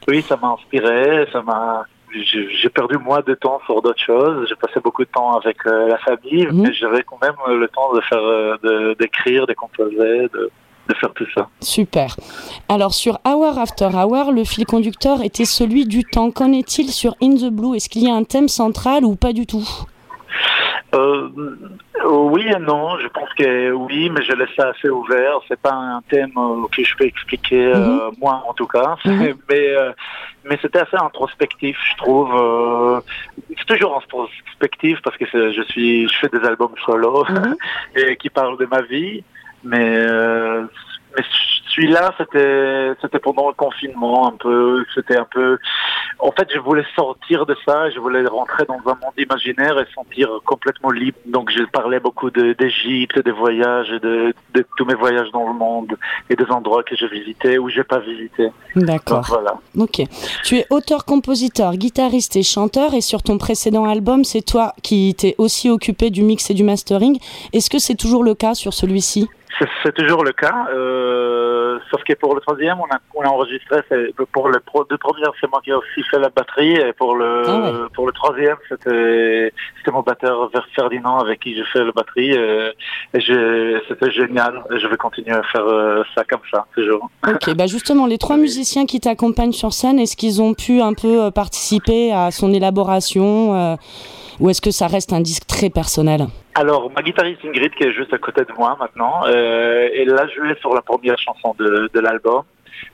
Oui, 0.07 0.21
ça 0.21 0.37
m'a 0.37 0.49
inspiré, 0.49 1.27
ça 1.31 1.41
m'a 1.41 1.85
j'ai 2.23 2.69
perdu 2.69 2.97
moins 2.97 3.21
de 3.25 3.33
temps 3.33 3.59
sur 3.65 3.81
d'autres 3.81 4.03
choses. 4.03 4.47
J'ai 4.47 4.55
passé 4.55 4.79
beaucoup 4.79 5.03
de 5.03 5.09
temps 5.09 5.37
avec 5.37 5.57
euh, 5.65 5.87
la 5.87 5.97
famille, 5.97 6.47
mhm. 6.47 6.61
mais 6.61 6.73
j'avais 6.73 7.03
quand 7.03 7.19
même 7.21 7.35
le 7.59 7.67
temps 7.67 7.93
de 7.93 8.01
faire, 8.01 8.95
d'écrire, 8.99 9.45
de, 9.47 9.53
composer, 9.53 10.29
de, 10.33 10.51
de 10.87 10.93
faire 10.95 11.13
tout 11.13 11.25
ça. 11.33 11.49
Super. 11.61 12.15
Alors 12.69 12.93
sur 12.93 13.19
Hour 13.25 13.57
After 13.59 13.89
Hour, 13.93 14.31
le 14.31 14.43
fil 14.43 14.65
conducteur 14.65 15.21
était 15.23 15.45
celui 15.45 15.85
du 15.85 16.03
temps. 16.03 16.31
Qu'en 16.31 16.51
est-il 16.51 16.89
sur 16.89 17.15
In 17.21 17.35
the 17.35 17.49
Blue? 17.51 17.75
Est-ce 17.75 17.89
qu'il 17.89 18.03
y 18.03 18.09
a 18.09 18.13
un 18.13 18.23
thème 18.23 18.47
central 18.47 19.03
ou 19.05 19.15
pas 19.15 19.33
du 19.33 19.45
tout? 19.45 19.67
Euh, 20.93 21.29
oui 22.05 22.47
et 22.47 22.59
non, 22.59 22.97
je 22.99 23.07
pense 23.07 23.29
que 23.33 23.71
oui, 23.71 24.09
mais 24.09 24.23
je 24.23 24.33
laisse 24.33 24.49
ça 24.55 24.69
assez 24.69 24.89
ouvert. 24.89 25.39
C'est 25.47 25.59
pas 25.59 25.73
un 25.73 26.01
thème 26.09 26.31
euh, 26.37 26.67
que 26.75 26.83
je 26.83 26.95
peux 26.95 27.05
expliquer 27.05 27.67
euh, 27.67 28.09
mhm. 28.09 28.15
moi 28.19 28.43
en 28.47 28.53
tout 28.53 28.67
cas, 28.67 28.95
mhm. 29.05 29.35
mais 29.49 29.73
mais 30.47 30.59
c'était 30.61 30.79
assez 30.79 30.97
introspectif, 30.97 31.77
je 31.91 31.97
trouve. 31.97 33.01
c'est 33.57 33.65
toujours 33.65 33.97
introspectif 33.97 34.99
parce 35.03 35.17
que 35.17 35.25
je 35.25 35.61
suis, 35.69 36.07
je 36.07 36.17
fais 36.19 36.29
des 36.29 36.45
albums 36.45 36.75
solo 36.85 37.25
mhm. 37.27 37.55
et 37.95 38.15
qui 38.17 38.29
parlent 38.29 38.57
de 38.57 38.65
ma 38.65 38.81
vie, 38.81 39.23
mais 39.63 40.05
mais 41.15 41.23
celui-là, 41.73 42.13
c'était, 42.17 42.93
c'était 43.01 43.19
pendant 43.19 43.47
le 43.47 43.53
confinement, 43.53 44.27
un 44.27 44.37
peu, 44.37 44.85
c'était 44.93 45.17
un 45.17 45.25
peu, 45.25 45.57
en 46.19 46.31
fait, 46.31 46.47
je 46.53 46.59
voulais 46.59 46.85
sortir 46.95 47.45
de 47.45 47.55
ça, 47.65 47.89
je 47.89 47.99
voulais 47.99 48.25
rentrer 48.25 48.63
dans 48.65 48.79
un 48.85 48.95
monde 48.95 49.13
imaginaire 49.17 49.77
et 49.79 49.85
sentir 49.93 50.29
complètement 50.45 50.91
libre. 50.91 51.17
Donc, 51.25 51.51
je 51.51 51.63
parlais 51.63 51.99
beaucoup 51.99 52.29
d'Égypte, 52.29 53.19
des 53.19 53.31
voyages, 53.31 53.89
de, 53.89 54.33
de 54.53 54.65
tous 54.77 54.85
mes 54.85 54.93
voyages 54.93 55.31
dans 55.31 55.47
le 55.47 55.53
monde 55.53 55.97
et 56.29 56.35
des 56.35 56.45
endroits 56.45 56.83
que 56.83 56.95
j'ai 56.95 57.07
visités 57.07 57.57
ou 57.57 57.69
j'ai 57.69 57.83
pas 57.83 57.99
visités. 57.99 58.51
D'accord. 58.75 59.25
Voilà. 59.27 59.55
Ok. 59.77 60.01
Tu 60.43 60.57
es 60.57 60.65
auteur, 60.69 61.03
compositeur, 61.05 61.75
guitariste 61.75 62.35
et 62.37 62.43
chanteur 62.43 62.93
et 62.93 63.01
sur 63.01 63.21
ton 63.21 63.37
précédent 63.37 63.85
album, 63.85 64.23
c'est 64.23 64.45
toi 64.45 64.73
qui 64.81 65.13
t'es 65.15 65.35
aussi 65.37 65.69
occupé 65.69 66.09
du 66.09 66.23
mix 66.23 66.49
et 66.49 66.53
du 66.53 66.63
mastering. 66.63 67.19
Est-ce 67.53 67.69
que 67.69 67.79
c'est 67.79 67.95
toujours 67.95 68.23
le 68.23 68.33
cas 68.33 68.53
sur 68.53 68.73
celui-ci? 68.73 69.27
C'est 69.83 69.93
toujours 69.93 70.23
le 70.25 70.33
cas, 70.33 70.67
euh, 70.73 71.79
sauf 71.89 72.03
que 72.03 72.13
pour 72.13 72.35
le 72.35 72.41
troisième, 72.41 72.77
on 72.79 72.93
a, 72.93 72.99
on 73.13 73.21
a 73.21 73.29
enregistré, 73.29 73.81
pour 74.33 74.49
le 74.49 74.59
pro, 74.59 74.83
deux 74.83 74.97
premières, 74.97 75.31
c'est 75.39 75.49
moi 75.49 75.61
qui 75.63 75.69
ai 75.69 75.73
aussi 75.73 76.03
fait 76.11 76.19
la 76.19 76.29
batterie, 76.29 76.73
et 76.73 76.91
pour 76.91 77.15
le, 77.15 77.43
ah 77.47 77.87
pour 77.93 78.05
le 78.05 78.11
troisième, 78.11 78.57
c'était 78.67 79.53
mon 79.91 80.01
batteur 80.01 80.51
Ferdinand 80.75 81.19
avec 81.19 81.39
qui 81.39 81.55
j'ai 81.55 81.63
fait 81.71 81.85
la 81.85 81.91
batterie, 81.93 82.31
et, 82.31 82.73
c'était 83.87 84.11
génial, 84.11 84.61
et 84.71 84.79
je 84.79 84.87
vais 84.87 84.97
continuer 84.97 85.35
à 85.35 85.43
faire 85.43 85.65
euh, 85.65 86.03
ça 86.13 86.25
comme 86.25 86.41
ça, 86.51 86.65
toujours. 86.73 87.09
Ok, 87.25 87.53
bah 87.55 87.67
justement, 87.67 88.07
les 88.07 88.17
trois 88.17 88.37
musiciens 88.37 88.85
qui 88.85 88.99
t'accompagnent 88.99 89.53
sur 89.53 89.71
scène, 89.71 89.99
est-ce 89.99 90.17
qu'ils 90.17 90.41
ont 90.41 90.53
pu 90.53 90.81
un 90.81 90.93
peu 90.93 91.23
euh, 91.23 91.31
participer 91.31 92.11
à 92.11 92.31
son 92.31 92.53
élaboration 92.53 93.77
ou 94.39 94.49
est-ce 94.49 94.61
que 94.61 94.71
ça 94.71 94.87
reste 94.87 95.13
un 95.13 95.21
disque 95.21 95.45
très 95.47 95.69
personnel 95.69 96.27
alors, 96.57 96.89
ma 96.95 97.01
guitariste 97.01 97.43
Ingrid, 97.43 97.75
qui 97.75 97.83
est 97.83 97.91
juste 97.91 98.13
à 98.13 98.17
côté 98.17 98.41
de 98.45 98.53
moi 98.57 98.77
maintenant, 98.79 99.25
euh, 99.27 99.89
elle 99.93 100.17
a 100.17 100.25
joué 100.29 100.55
sur 100.61 100.73
la 100.73 100.81
première 100.81 101.19
chanson 101.19 101.53
de, 101.59 101.89
de 101.93 101.99
l'album, 101.99 102.43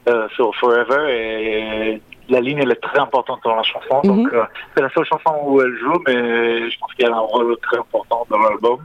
euh, 0.10 0.28
sur 0.36 0.56
Forever, 0.56 1.14
et 1.14 2.02
la 2.32 2.42
ligne 2.42 2.60
elle 2.62 2.72
est 2.72 2.82
très 2.82 3.00
importante 3.00 3.40
dans 3.44 3.56
la 3.56 3.64
chanson. 3.64 4.02
Donc, 4.04 4.32
mhm. 4.32 4.40
euh, 4.40 4.44
c'est 4.76 4.82
la 4.82 4.90
seule 4.90 5.06
chanson 5.06 5.34
où 5.44 5.62
elle 5.62 5.76
joue, 5.78 6.02
mais 6.08 6.70
je 6.70 6.80
pense 6.80 6.94
qu'elle 6.98 7.12
a 7.12 7.18
un 7.18 7.20
rôle 7.20 7.58
très 7.62 7.78
important 7.78 8.26
dans 8.30 8.40
l'album. 8.40 8.80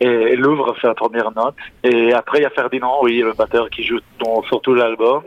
Et 0.00 0.06
elle 0.06 0.44
ouvre, 0.46 0.74
la 0.82 0.94
première 0.94 1.30
note. 1.32 1.54
Et 1.84 2.12
après, 2.12 2.38
il 2.38 2.42
y 2.42 2.46
a 2.46 2.50
Ferdinand, 2.50 2.98
oui, 3.02 3.18
le 3.18 3.32
batteur 3.32 3.68
qui 3.70 3.84
joue 3.84 3.98
sur 4.48 4.60
tout 4.62 4.74
l'album. 4.74 5.22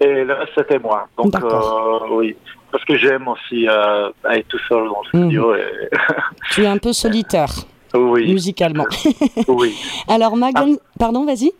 Et 0.00 0.24
le 0.24 0.32
reste, 0.34 0.52
c'était 0.56 0.78
moi. 0.78 1.08
Donc, 1.16 1.34
euh, 1.34 1.98
oui 2.10 2.36
parce 2.70 2.86
que 2.86 2.96
j'aime 2.96 3.28
aussi 3.28 3.68
euh, 3.68 4.10
être 4.32 4.48
tout 4.48 4.58
seul 4.68 4.88
dans 4.88 5.00
le 5.02 5.08
studio. 5.08 5.52
Mhm. 5.52 5.60
tu 6.50 6.64
es 6.64 6.66
un 6.66 6.78
peu 6.78 6.92
solitaire. 6.92 7.50
Oui. 7.94 8.32
Musicalement. 8.32 8.86
oui. 9.46 9.76
Alors, 10.08 10.36
Magan, 10.36 10.72
ah. 10.74 10.82
pardon, 10.98 11.24
vas-y. 11.24 11.52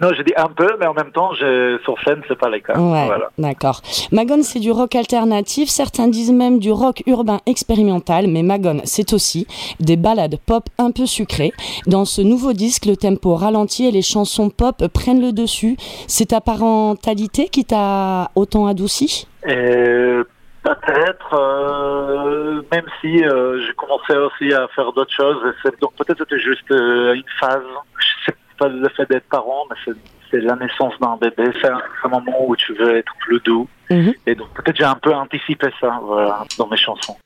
Non, 0.00 0.10
je 0.16 0.22
dis 0.22 0.32
un 0.36 0.48
peu, 0.48 0.68
mais 0.78 0.86
en 0.86 0.94
même 0.94 1.10
temps, 1.10 1.32
je, 1.34 1.78
sur 1.82 2.00
scène, 2.04 2.22
c'est 2.28 2.38
pas 2.38 2.48
le 2.48 2.60
cas. 2.60 2.78
Ouais, 2.78 3.08
d'accord. 3.36 3.80
Magon, 4.12 4.42
c'est 4.42 4.60
du 4.60 4.70
rock 4.70 4.94
alternatif. 4.94 5.68
Certains 5.68 6.08
disent 6.08 6.32
même 6.32 6.58
du 6.60 6.70
rock 6.70 7.02
urbain 7.06 7.40
expérimental, 7.46 8.28
mais 8.28 8.42
Magon, 8.42 8.80
c'est 8.84 9.12
aussi 9.12 9.46
des 9.80 9.96
ballades 9.96 10.36
pop 10.46 10.64
un 10.78 10.92
peu 10.92 11.06
sucrées. 11.06 11.52
Dans 11.86 12.04
ce 12.04 12.22
nouveau 12.22 12.52
disque, 12.52 12.86
le 12.86 12.96
tempo 12.96 13.34
ralentit 13.34 13.86
et 13.86 13.90
les 13.90 14.02
chansons 14.02 14.50
pop 14.50 14.86
prennent 14.94 15.20
le 15.20 15.32
dessus. 15.32 15.76
C'est 16.06 16.26
ta 16.26 16.40
parentalité 16.40 17.48
qui 17.48 17.64
t'a 17.64 18.30
autant 18.36 18.66
adouci? 18.66 19.26
Euh, 19.48 20.24
Peut-être, 20.62 21.34
euh, 21.34 22.62
même 22.72 22.84
si 23.00 23.24
euh, 23.24 23.64
j'ai 23.64 23.72
commencé 23.74 24.12
aussi 24.12 24.52
à 24.52 24.68
faire 24.74 24.92
d'autres 24.92 25.14
choses. 25.14 25.36
Donc 25.80 25.94
peut-être 25.94 26.18
c'était 26.18 26.40
juste 26.40 26.70
euh, 26.72 27.14
une 27.14 27.22
phase. 27.40 27.62
Je 27.98 28.06
sais 28.26 28.36
pas 28.58 28.68
le 28.68 28.88
fait 28.90 29.08
d'être 29.08 29.28
parent, 29.28 29.64
mais 29.70 29.94
c'est 30.30 30.40
la 30.40 30.56
naissance 30.56 30.94
d'un 31.00 31.16
bébé. 31.16 31.50
C'est 31.60 31.68
un, 31.68 32.08
moment 32.08 32.44
où 32.46 32.56
tu 32.56 32.74
veux 32.74 32.96
être 32.96 33.12
plus 33.20 33.40
doux. 33.40 33.68
Mhm. 33.90 34.12
Et 34.26 34.34
donc 34.34 34.48
peut-être 34.54 34.76
j'ai 34.76 34.84
un 34.84 34.96
peu 34.96 35.14
anticipé 35.14 35.68
ça 35.80 35.98
voilà, 36.02 36.44
dans 36.58 36.66
mes 36.66 36.76
chansons. 36.76 37.16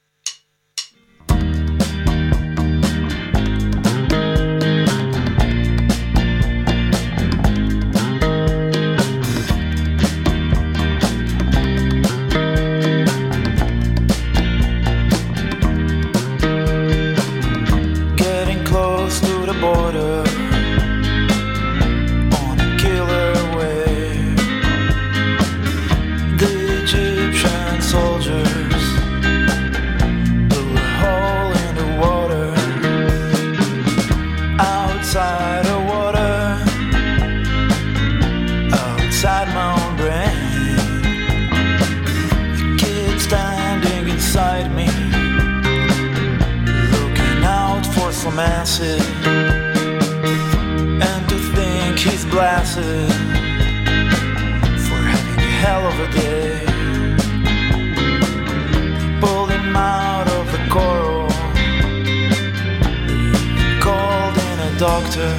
doctor 64.82 65.32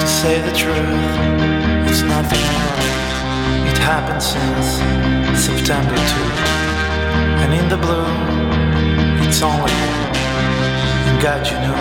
to 0.00 0.06
say 0.08 0.40
the 0.40 0.50
truth. 0.50 1.14
It's 1.88 2.02
not 2.02 2.24
nothing. 2.24 2.40
It 3.70 3.78
happened 3.78 4.20
since 4.20 4.66
September 5.38 5.94
2. 5.94 6.02
And 7.42 7.54
in 7.54 7.68
the 7.68 7.76
blue, 7.76 8.10
it's 9.24 9.42
only 9.42 9.70
And 11.06 11.22
God, 11.22 11.46
you 11.46 11.58
know, 11.64 11.78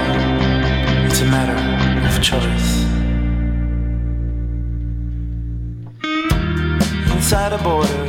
it's 1.07 1.21
a 1.21 1.25
matter 1.25 1.57
of 2.07 2.21
choice. 2.21 2.83
Inside 7.11 7.53
a 7.53 7.61
border, 7.63 8.05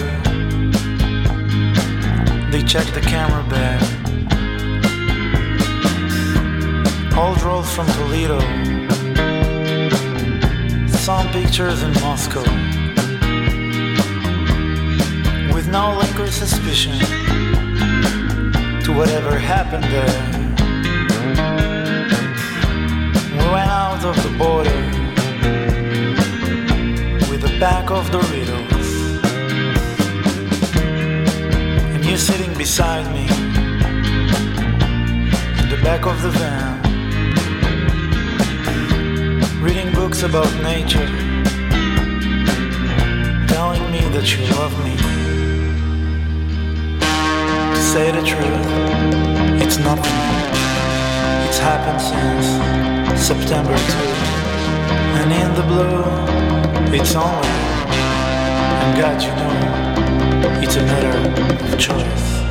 they 2.50 2.62
check 2.62 2.86
the 2.92 3.00
camera 3.00 3.42
bag. 3.48 3.93
Old 7.16 7.38
drove 7.38 7.68
from 7.68 7.86
Toledo. 7.86 8.40
Some 10.88 11.28
pictures 11.28 11.84
in 11.84 11.92
Moscow. 12.00 12.42
With 15.54 15.68
no 15.68 15.96
lingering 15.96 16.32
suspicion 16.32 16.98
to 18.82 18.92
whatever 18.92 19.38
happened 19.38 19.84
there. 19.84 20.16
We 23.30 23.44
went 23.52 23.70
out 23.70 24.04
of 24.04 24.16
the 24.24 24.36
border 24.36 24.80
with 27.30 27.42
the 27.42 27.56
back 27.60 27.92
of 27.92 28.10
Doritos. 28.10 29.22
And 31.94 32.04
you're 32.04 32.18
sitting 32.18 32.52
beside 32.58 33.06
me 33.14 33.28
in 35.62 35.68
the 35.70 35.80
back 35.80 36.06
of 36.06 36.20
the 36.20 36.30
van 36.30 36.83
reading 39.64 39.90
books 39.94 40.22
about 40.22 40.52
nature, 40.62 41.06
telling 43.48 43.90
me 43.90 44.00
that 44.12 44.26
you 44.30 44.44
love 44.56 44.74
me. 44.84 44.94
To 47.74 47.80
say 47.80 48.10
the 48.12 48.22
truth, 48.22 48.66
it's 49.62 49.78
nothing. 49.78 50.18
It's 51.48 51.58
happened 51.58 52.02
since 52.10 52.46
September 53.26 53.74
2. 53.74 53.82
And 55.20 55.32
in 55.32 55.54
the 55.54 55.62
blue, 55.62 56.04
it's 56.94 57.14
only, 57.14 57.48
and 58.82 58.98
God, 59.00 59.22
you 59.22 59.32
know, 59.40 60.60
it's 60.60 60.76
a 60.76 60.82
matter 60.82 61.72
of 61.72 61.78
choice. 61.80 62.43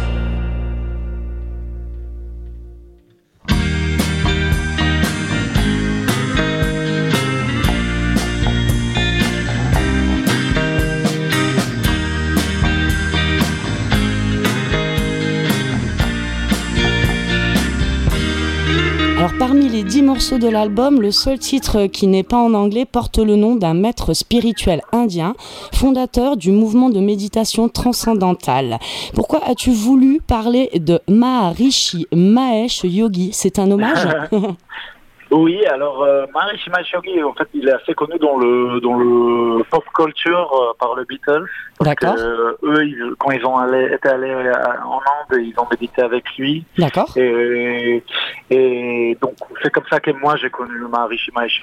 Morceaux 20.13 20.38
de 20.38 20.47
l'album, 20.47 21.02
le 21.02 21.10
seul 21.10 21.39
titre 21.39 21.88
qui 21.88 22.06
n'est 22.06 22.21
pas 22.21 22.38
en 22.38 22.54
anglais 22.54 22.86
porte 22.86 23.17
le 23.17 23.36
nom 23.36 23.56
d'un 23.56 23.73
maître 23.73 24.13
spirituel 24.13 24.84
indien, 24.91 25.34
fondateur 25.73 26.38
du 26.38 26.52
mouvement 26.52 26.91
de 26.91 26.99
méditation 26.99 27.67
transcendantale. 27.67 28.78
Pourquoi 29.15 29.43
as-tu 29.43 29.71
voulu 29.71 30.21
parler 30.21 30.69
de 30.76 30.99
Maharishi 31.08 32.06
Mahesh 32.13 32.84
Yogi? 32.84 33.32
C'est 33.34 33.58
un 33.58 33.71
hommage? 33.71 34.08
Oui, 35.34 35.65
alors 35.65 36.04
euh, 36.04 36.26
Maharishi 36.34 36.69
Mahesh 36.69 36.91
Yogi, 36.93 37.24
en 37.24 37.34
fait, 37.34 37.48
il 37.56 37.67
est 37.67 37.72
assez 37.74 37.93
connu 37.96 38.19
dans 38.19 38.38
le 38.38 38.80
dans 38.82 38.93
le 38.98 39.63
pop 39.63 39.84
culture 39.96 40.50
euh, 40.54 40.74
par 40.80 40.93
le 40.96 41.04
Beatles. 41.06 41.46
D'accord. 41.82 42.15
euh, 42.17 42.54
eux, 42.63 42.86
ils- 42.86 43.13
quand 43.17 43.32
ils 43.32 43.43
ont 43.46 43.58
allé, 43.58 43.93
été 43.96 44.10
allés 44.10 44.30
euh, 44.30 44.54
en 44.86 45.00
Inde, 45.00 45.41
ils 45.41 45.54
ont 45.58 45.65
médité 45.72 46.04
avec 46.04 46.24
lui. 46.38 46.63
D'accord. 46.78 47.10
Et, 47.17 48.04
et 48.52 49.17
donc, 49.22 49.34
c'est 49.63 49.72
comme 49.72 49.88
ça 49.89 50.00
que 50.00 50.12
moi, 50.12 50.36
j'ai 50.36 50.52
connu 50.52 50.78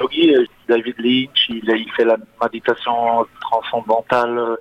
Yogi. 0.00 0.30
Et 0.30 0.46
David 0.68 0.96
Lynch, 0.98 1.48
il, 1.48 1.62
il 1.64 1.90
fait 1.96 2.04
la 2.04 2.16
méditation 2.42 3.24
transcendantale 3.40 4.56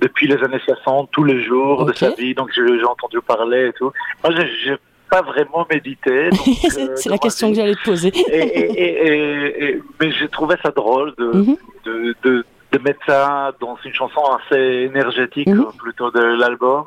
depuis 0.00 0.26
les 0.26 0.42
années 0.42 0.60
60, 0.64 1.10
tous 1.12 1.24
les 1.24 1.40
jours 1.44 1.84
de 1.84 1.92
sa 1.92 2.10
vie. 2.10 2.34
Donc, 2.34 2.50
j'ai 2.52 2.84
entendu 2.84 3.20
parler 3.20 3.68
et 3.68 3.72
tout. 3.74 3.92
Moi, 4.24 4.34
j'ai 4.64 4.76
pas 5.14 5.22
vraiment 5.22 5.66
médité. 5.70 6.30
euh, 6.78 6.96
C'est 6.96 7.08
la 7.08 7.18
question 7.18 7.50
que 7.50 7.56
j'allais 7.56 7.74
te 7.74 7.84
poser. 7.84 8.12
Et, 8.32 9.80
mais 10.00 10.10
j'ai 10.12 10.28
trouvé 10.28 10.56
ça 10.62 10.70
drôle 10.70 11.14
de, 11.18 11.26
Mhm. 11.40 11.56
de, 11.84 12.14
de, 12.24 12.44
de 12.72 12.78
mettre 12.78 13.00
ça 13.06 13.52
dans 13.60 13.76
une 13.84 13.92
chanson 13.94 14.22
assez 14.38 14.62
énergétique 14.90 15.48
Mhm. 15.48 15.60
euh, 15.60 15.72
plutôt 15.78 16.10
de 16.10 16.20
l'album. 16.40 16.84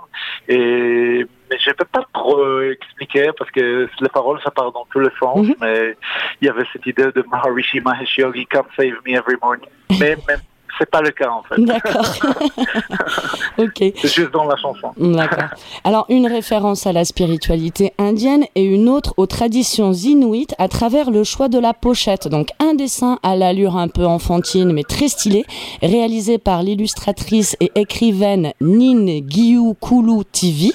Et 0.47 1.25
mais 1.49 1.57
je 1.65 1.71
peux 1.71 1.85
pas 1.85 2.03
trop 2.13 2.61
expliquer 2.75 3.29
parce 3.37 3.49
que 3.51 3.87
les 4.01 4.09
paroles 4.09 4.39
ça 4.43 4.51
part 4.51 4.71
dans 4.73 4.85
tous 4.91 4.99
les 4.99 5.13
sens. 5.21 5.45
Mhm. 5.47 5.55
Mais 5.61 5.95
il 6.41 6.47
y 6.47 6.49
avait 6.49 6.65
cette 6.73 6.85
idée 6.85 7.09
de 7.17 7.23
Maharishi 7.31 7.79
Mahesh 7.79 8.17
Yogi 8.17 8.45
come 8.47 8.65
save 8.77 8.95
me 9.05 9.13
every 9.21 9.37
morning. 9.41 9.69
Mais, 10.01 10.17
mais 10.27 10.35
c'est 10.77 10.89
pas 10.89 11.01
le 11.01 11.11
cas 11.11 11.29
en 11.29 11.43
fait. 11.43 11.61
D'accord. 11.61 12.05
ok. 13.57 13.93
C'est 13.95 14.07
juste 14.07 14.31
dans 14.31 14.45
la 14.45 14.55
chanson. 14.57 14.91
D'accord. 14.97 15.49
Alors, 15.83 16.05
une 16.09 16.27
référence 16.27 16.87
à 16.87 16.93
la 16.93 17.05
spiritualité 17.05 17.93
indienne 17.97 18.45
et 18.55 18.63
une 18.63 18.89
autre 18.89 19.13
aux 19.17 19.25
traditions 19.25 19.93
inuites 19.93 20.55
à 20.57 20.67
travers 20.67 21.11
le 21.11 21.23
choix 21.23 21.49
de 21.49 21.59
la 21.59 21.73
pochette. 21.73 22.27
Donc, 22.27 22.49
un 22.59 22.73
dessin 22.73 23.19
à 23.23 23.35
l'allure 23.35 23.77
un 23.77 23.87
peu 23.87 24.05
enfantine 24.05 24.71
mais 24.73 24.83
très 24.83 25.07
stylé, 25.07 25.45
réalisé 25.81 26.37
par 26.37 26.63
l'illustratrice 26.63 27.55
et 27.59 27.71
écrivaine 27.75 28.53
Nin 28.61 29.21
Gyukulu 29.27 30.25
TV. 30.31 30.71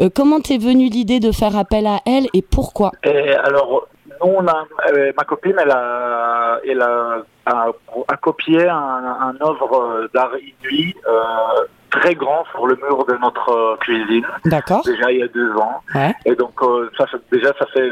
Euh, 0.00 0.10
comment 0.14 0.40
t'es 0.40 0.58
venue 0.58 0.88
l'idée 0.88 1.20
de 1.20 1.32
faire 1.32 1.56
appel 1.56 1.86
à 1.86 2.00
elle 2.06 2.26
et 2.34 2.42
pourquoi? 2.42 2.92
Et 3.04 3.32
alors, 3.32 3.86
nous, 4.22 4.32
on 4.36 4.46
a, 4.46 4.64
euh, 4.92 5.12
ma 5.16 5.24
copine, 5.24 5.56
elle 5.60 5.70
a, 5.70 6.60
elle 6.66 6.82
a, 6.82 7.18
a, 7.46 7.66
a 8.08 8.16
copié 8.16 8.68
un, 8.68 8.76
un 8.76 9.34
œuvre 9.42 10.08
d'art 10.14 10.32
inuit 10.38 10.94
euh, 11.08 11.22
très 11.90 12.14
grand 12.14 12.44
sur 12.50 12.66
le 12.66 12.76
mur 12.76 13.06
de 13.06 13.14
notre 13.14 13.76
cuisine, 13.80 14.26
D'accord. 14.44 14.82
déjà 14.84 15.10
il 15.10 15.20
y 15.20 15.22
a 15.22 15.28
deux 15.28 15.52
ans. 15.56 15.80
Ouais. 15.94 16.14
Et 16.26 16.34
donc, 16.34 16.52
euh, 16.62 16.90
ça, 16.98 17.06
fait- 17.06 17.16
déjà, 17.32 17.52
ça 17.58 17.64
fait 17.72 17.90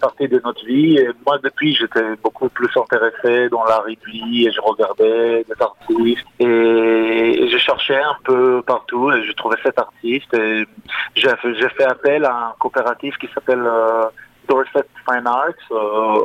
partie 0.00 0.26
de 0.26 0.40
notre 0.44 0.64
vie. 0.66 0.98
Et 0.98 1.08
moi, 1.24 1.38
depuis, 1.42 1.72
j'étais 1.76 2.16
beaucoup 2.24 2.48
plus 2.48 2.68
intéressé 2.76 3.48
dans 3.48 3.62
l'art 3.64 3.84
inuit 3.88 4.48
et 4.48 4.50
je 4.50 4.60
regardais 4.60 5.44
des 5.44 5.62
artistes. 5.62 6.26
Et, 6.40 7.44
et 7.44 7.48
je 7.48 7.58
cherchais 7.58 8.00
un 8.02 8.16
peu 8.24 8.62
partout 8.66 9.12
et 9.12 9.22
je 9.24 9.32
trouvais 9.34 9.58
cet 9.62 9.78
artiste. 9.78 10.34
Et 10.34 10.66
j'ai 11.14 11.28
fait, 11.36 11.54
j'ai 11.54 11.68
fait 11.68 11.84
appel 11.84 12.24
à 12.24 12.34
un 12.48 12.54
coopératif 12.58 13.16
qui 13.18 13.28
s'appelle 13.32 13.62
euh, 13.64 14.06
Dorset 14.48 14.86
Fine 15.08 15.26
Arts 15.26 15.52
euh, 15.70 15.74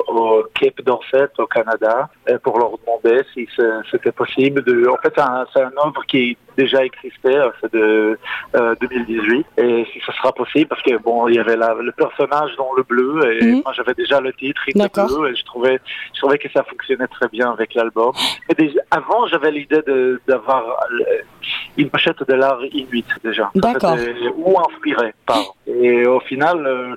au 0.08 0.44
Cape 0.54 0.82
Dorset 0.82 1.30
au 1.38 1.46
Canada 1.46 2.10
et 2.28 2.38
pour 2.38 2.58
leur 2.60 2.78
demander 2.78 3.24
si 3.34 3.48
c'était 3.90 4.12
possible 4.12 4.64
de. 4.64 4.88
En 4.88 4.98
fait, 4.98 5.14
c'est 5.54 5.62
un 5.62 5.72
œuvre 5.86 6.04
qui 6.08 6.38
déjà 6.63 6.80
existait, 6.86 7.36
euh, 7.38 7.50
c'est 7.60 7.71
de 7.74 8.17
euh, 8.56 8.76
2018 8.82 9.45
et 9.58 9.86
si 9.91 10.00
ce 10.06 10.12
sera 10.17 10.32
possible 10.41 10.67
parce 10.67 10.82
que 10.84 10.95
bon, 10.97 11.28
il 11.28 11.36
y 11.36 11.39
avait 11.39 11.56
la- 11.58 11.74
le 11.89 11.91
personnage 12.04 12.52
dans 12.58 12.71
le 12.78 12.84
bleu 12.84 13.12
et 13.34 13.43
Mhm. 13.45 13.62
moi 13.63 13.74
j'avais 13.78 13.93
déjà 14.04 14.19
le 14.28 14.32
titre 14.34 14.62
the 14.67 14.78
D'accord. 14.78 15.08
Blue 15.08 15.30
et 15.32 15.36
je 15.36 15.43
trouvais 15.45 15.80
je 16.13 16.19
trouvais 16.19 16.38
que 16.38 16.50
ça 16.56 16.63
fonctionnait 16.63 17.08
très 17.08 17.28
bien 17.30 17.47
avec 17.52 17.74
l'album. 17.74 18.12
Et 18.50 18.54
déjà, 18.54 18.80
avant, 18.91 19.21
j'avais 19.28 19.52
l'idée 19.52 19.82
de- 19.91 20.21
d'avoir 20.28 20.63
euh, 20.91 21.04
une 21.78 21.89
pochette 21.89 22.21
de 22.28 22.34
l'art 22.41 22.63
inuit 22.82 23.06
déjà. 23.24 23.50
D'accord. 23.56 23.97
Ou 24.36 24.52
inspiré 24.67 25.13
par. 25.26 25.41
Et 25.67 26.06
au 26.06 26.19
final, 26.21 26.58
euh, 26.65 26.95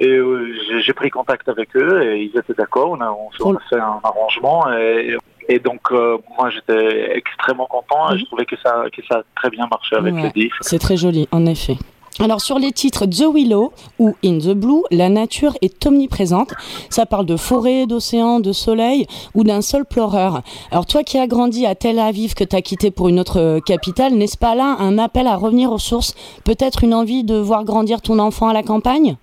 et, 0.00 0.08
euh, 0.08 0.52
j'ai- 0.84 0.94
pris 0.94 1.10
contact 1.10 1.48
avec 1.48 1.68
eux 1.76 2.02
et 2.04 2.22
ils 2.26 2.38
étaient 2.38 2.54
d'accord. 2.54 2.88
On 2.92 3.00
a, 3.00 3.10
on 3.48 3.54
a 3.56 3.60
fait 3.68 3.80
un 3.92 3.98
arrangement 4.10 4.60
et, 4.72 5.16
et 5.48 5.58
donc 5.58 5.80
euh, 5.92 6.18
moi 6.38 6.50
j'étais 6.50 7.16
extrêmement 7.16 7.66
content 7.66 8.12
et 8.14 8.18
je 8.18 8.24
trouvais 8.26 8.46
que 8.46 8.56
ça 8.62 8.84
que 8.94 9.02
ça 9.08 9.18
a 9.18 9.22
très 9.36 9.50
bien 9.50 9.66
marché 9.70 9.96
avec 9.96 10.14
Ouais. 10.14 10.22
le 10.24 10.30
disque. 10.30 10.56
C'est 10.60 10.78
très 10.78 10.96
joli, 10.96 11.28
en 11.32 11.46
effet. 11.46 11.76
Alors 12.20 12.40
sur 12.40 12.60
les 12.60 12.70
titres 12.70 13.06
The 13.06 13.24
Willow 13.34 13.72
ou 13.98 14.14
In 14.24 14.38
the 14.38 14.54
Blue, 14.54 14.82
la 14.92 15.08
nature 15.08 15.54
est 15.62 15.84
omniprésente. 15.84 16.52
Ça 16.88 17.06
parle 17.06 17.26
de 17.26 17.34
forêt, 17.36 17.86
d'océan, 17.86 18.38
de 18.38 18.52
soleil 18.52 19.06
ou 19.34 19.42
d'un 19.42 19.60
sol 19.62 19.84
pleureur. 19.84 20.42
Alors 20.70 20.86
toi 20.86 21.02
qui 21.02 21.18
as 21.18 21.26
grandi 21.26 21.66
à 21.66 21.74
Tel 21.74 21.98
Aviv, 21.98 22.34
que 22.34 22.44
tu 22.44 22.54
as 22.54 22.62
quitté 22.62 22.92
pour 22.92 23.08
une 23.08 23.18
autre 23.18 23.40
euh, 23.40 23.58
capitale, 23.60 24.12
n'est-ce 24.14 24.38
pas 24.38 24.54
là 24.54 24.76
un 24.78 24.96
appel 24.96 25.26
à 25.26 25.34
revenir 25.34 25.72
aux 25.72 25.78
sources 25.80 26.14
Peut-être 26.44 26.84
une 26.84 26.94
envie 26.94 27.24
de 27.24 27.34
voir 27.36 27.64
grandir 27.64 28.00
ton 28.00 28.20
enfant 28.20 28.46
à 28.46 28.52
la 28.52 28.62
campagne? 28.62 29.16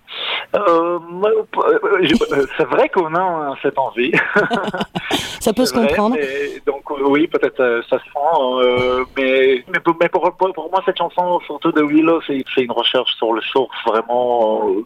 Euh, 0.54 1.00
euh, 1.24 1.80
je- 2.02 2.34
euh, 2.34 2.46
c'est 2.58 2.66
vrai 2.66 2.90
qu'on 2.90 3.14
a 3.16 3.52
euh, 3.52 3.54
cette 3.62 3.78
envie. 3.78 4.12
Ça 5.40 5.54
peut 5.54 5.66
se 5.66 5.74
vrai, 5.74 5.88
comprendre. 5.88 6.18
donc 6.66 6.76
euh, 6.78 6.81
oui, 7.06 7.28
peut-être 7.28 7.60
euh, 7.60 7.82
ça 7.90 7.98
se 8.00 8.06
sent, 8.06 8.38
euh, 8.64 9.04
mais, 9.18 9.64
mais, 9.72 9.80
pour, 9.80 9.96
mais 10.00 10.10
pour, 10.10 10.22
pour- 10.38 10.54
pour 10.54 10.70
moi 10.72 10.82
cette 10.86 10.98
chanson, 10.98 11.40
surtout 11.46 11.72
de 11.72 11.82
Willow, 11.82 12.22
c'est 12.28 12.44
une 12.58 12.72
recherche 12.72 13.14
sur 13.16 13.34
le 13.34 13.42
source 13.42 13.76
vraiment 13.86 14.68
euh, 14.70 14.86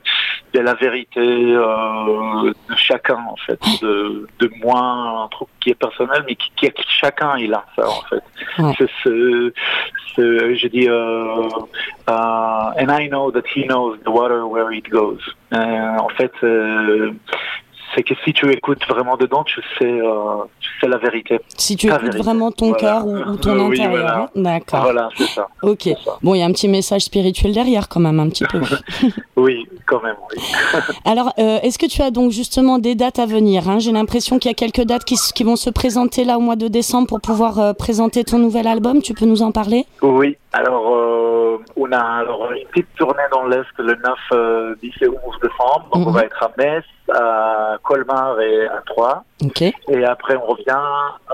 de 0.54 0.60
la 0.60 0.74
vérité 0.76 1.20
euh, 1.22 2.52
de 2.70 2.76
chacun 2.76 3.24
en 3.30 3.36
fait, 3.46 3.60
de, 3.82 4.28
de 4.40 4.52
moi 4.64 4.80
un 5.24 5.28
truc 5.30 5.48
qui 5.62 5.70
est 5.72 5.76
personnel, 5.76 6.24
mais 6.28 6.36
qui, 6.36 6.52
qui 6.56 6.72
chacun 6.88 7.38
il 7.38 7.54
a 7.54 7.64
ça 7.76 7.88
en 7.90 8.02
fait. 8.10 8.24
Ouais. 8.60 8.74
C'est 8.78 8.90
ce, 9.04 9.54
ce- 10.16 10.56
je 10.56 10.68
dis, 10.68 10.88
euh, 10.88 11.48
uh, 12.08 12.72
and 12.80 12.90
I 12.90 13.08
know 13.10 13.32
that 13.32 13.44
he 13.54 13.66
knows 13.66 13.98
the 14.06 14.10
water 14.10 14.46
where 14.48 14.72
it 14.72 14.90
goes. 14.90 15.20
Euh, 15.54 15.98
en 15.98 16.10
fait. 16.10 16.32
C'est 17.94 18.04
que 18.04 18.14
si 18.24 18.34
tu 18.34 18.52
écoutes 18.52 18.86
vraiment 18.88 19.16
dedans, 19.18 19.44
tu 19.44 19.62
sais, 19.78 19.86
euh, 19.86 20.44
tu 20.60 20.70
sais 20.80 20.88
la 20.88 20.98
vérité. 20.98 21.40
Si 21.58 21.76
tu 21.76 21.88
écoutes 21.88 22.02
vérité. 22.02 22.18
vraiment 22.24 22.52
ton 22.52 22.70
Voilà. 22.70 22.80
cœur 22.82 23.06
ou, 23.08 23.16
ou 23.18 23.36
ton 23.38 23.52
Euh, 23.52 23.68
oui, 23.68 23.80
intérieur. 23.82 23.90
voilà. 24.06 24.30
D'accord. 24.36 24.82
Voilà, 24.84 25.10
c'est 25.18 25.28
ça. 25.28 25.48
Ok. 25.62 25.90
ça. 26.04 26.18
Bon, 26.24 26.34
il 26.36 26.40
y 26.40 26.42
a 26.42 26.46
un 26.46 26.52
petit 26.52 26.68
message 26.68 27.04
spirituel 27.04 27.54
derrière 27.54 27.88
quand 27.90 28.00
même, 28.00 28.20
un 28.20 28.30
petit 28.30 28.46
peu. 28.46 28.60
Oui, 29.38 29.68
quand 29.86 30.02
même, 30.02 30.16
oui. 30.32 30.42
Alors, 31.06 31.32
euh, 31.40 31.60
est-ce 31.62 31.78
que 31.78 31.86
tu 31.86 32.02
as 32.02 32.10
donc 32.10 32.32
justement 32.32 32.80
des 32.80 32.96
dates 32.96 33.20
à 33.20 33.26
venir 33.26 33.70
hein? 33.70 33.80
J'ai 33.80 33.92
l'impression 33.92 34.40
qu'il 34.40 34.50
y 34.50 34.54
a 34.54 34.56
quelques 34.56 34.86
dates 34.86 35.04
qui, 35.04 35.44
vont 35.44 35.56
se 35.58 35.70
présenter 35.70 36.24
là 36.24 36.38
au 36.38 36.42
mois 36.42 36.56
de 36.56 36.68
décembre 36.70 37.08
pour 37.08 37.20
pouvoir 37.22 37.60
euh, 37.60 37.74
présenter 37.74 38.24
ton 38.24 38.40
nouvel 38.40 38.66
album. 38.68 39.02
Tu 39.02 39.14
peux 39.14 39.26
nous 39.26 39.42
en 39.42 39.52
parler? 39.52 39.86
Oui, 40.02 40.38
alors 40.54 40.86
On 41.76 41.92
a 41.92 42.00
alors 42.20 42.52
une 42.52 42.68
petite 42.68 42.94
tournée 42.96 43.24
dans 43.32 43.46
l'Est 43.46 43.66
le 43.78 43.96
9, 43.96 44.78
10 44.82 44.92
et 45.02 45.08
11 45.08 45.18
décembre. 45.42 45.90
Donc 45.94 46.08
on 46.08 46.10
Mhm. 46.12 46.16
va 46.16 46.22
être 46.24 46.44
à 46.44 46.52
Metz, 46.58 46.84
à 47.14 47.78
Colmar 47.84 48.40
et 48.42 48.68
à 48.68 48.82
Troyes. 48.86 49.24
Ok. 49.44 49.62
Et 49.62 50.06
après, 50.06 50.36
on 50.36 50.46
revient 50.46 50.78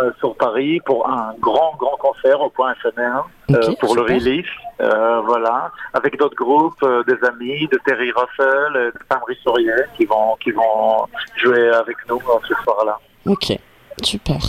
euh, 0.02 0.12
sur 0.20 0.36
Paris 0.36 0.80
pour 0.86 1.08
un 1.10 1.34
grand, 1.40 1.76
grand 1.78 1.98
concert 1.98 2.42
au 2.42 2.50
point 2.50 2.74
FNR 2.82 3.26
euh, 3.52 3.70
Ok, 3.70 3.80
pour 3.80 3.96
le 3.96 4.02
super. 4.08 4.46
Euh, 4.82 5.22
voilà, 5.22 5.72
avec 5.94 6.18
d'autres 6.18 6.36
groupes, 6.36 6.82
euh, 6.84 7.04
des 7.04 7.18
amis, 7.28 7.68
de 7.68 7.78
Terry 7.86 8.12
Russell, 8.12 8.76
euh, 8.76 8.92
de 8.92 9.00
Pam 9.08 9.20
Rissourier 9.28 9.72
qui 9.96 10.06
vont, 10.06 10.36
qui 10.44 10.52
vont 10.52 11.06
jouer 11.38 11.70
avec 11.70 11.98
nous 12.10 12.18
euh, 12.18 12.40
ce 12.48 12.54
soir-là. 12.64 12.98
Ok. 13.28 13.54
Super. 14.04 14.40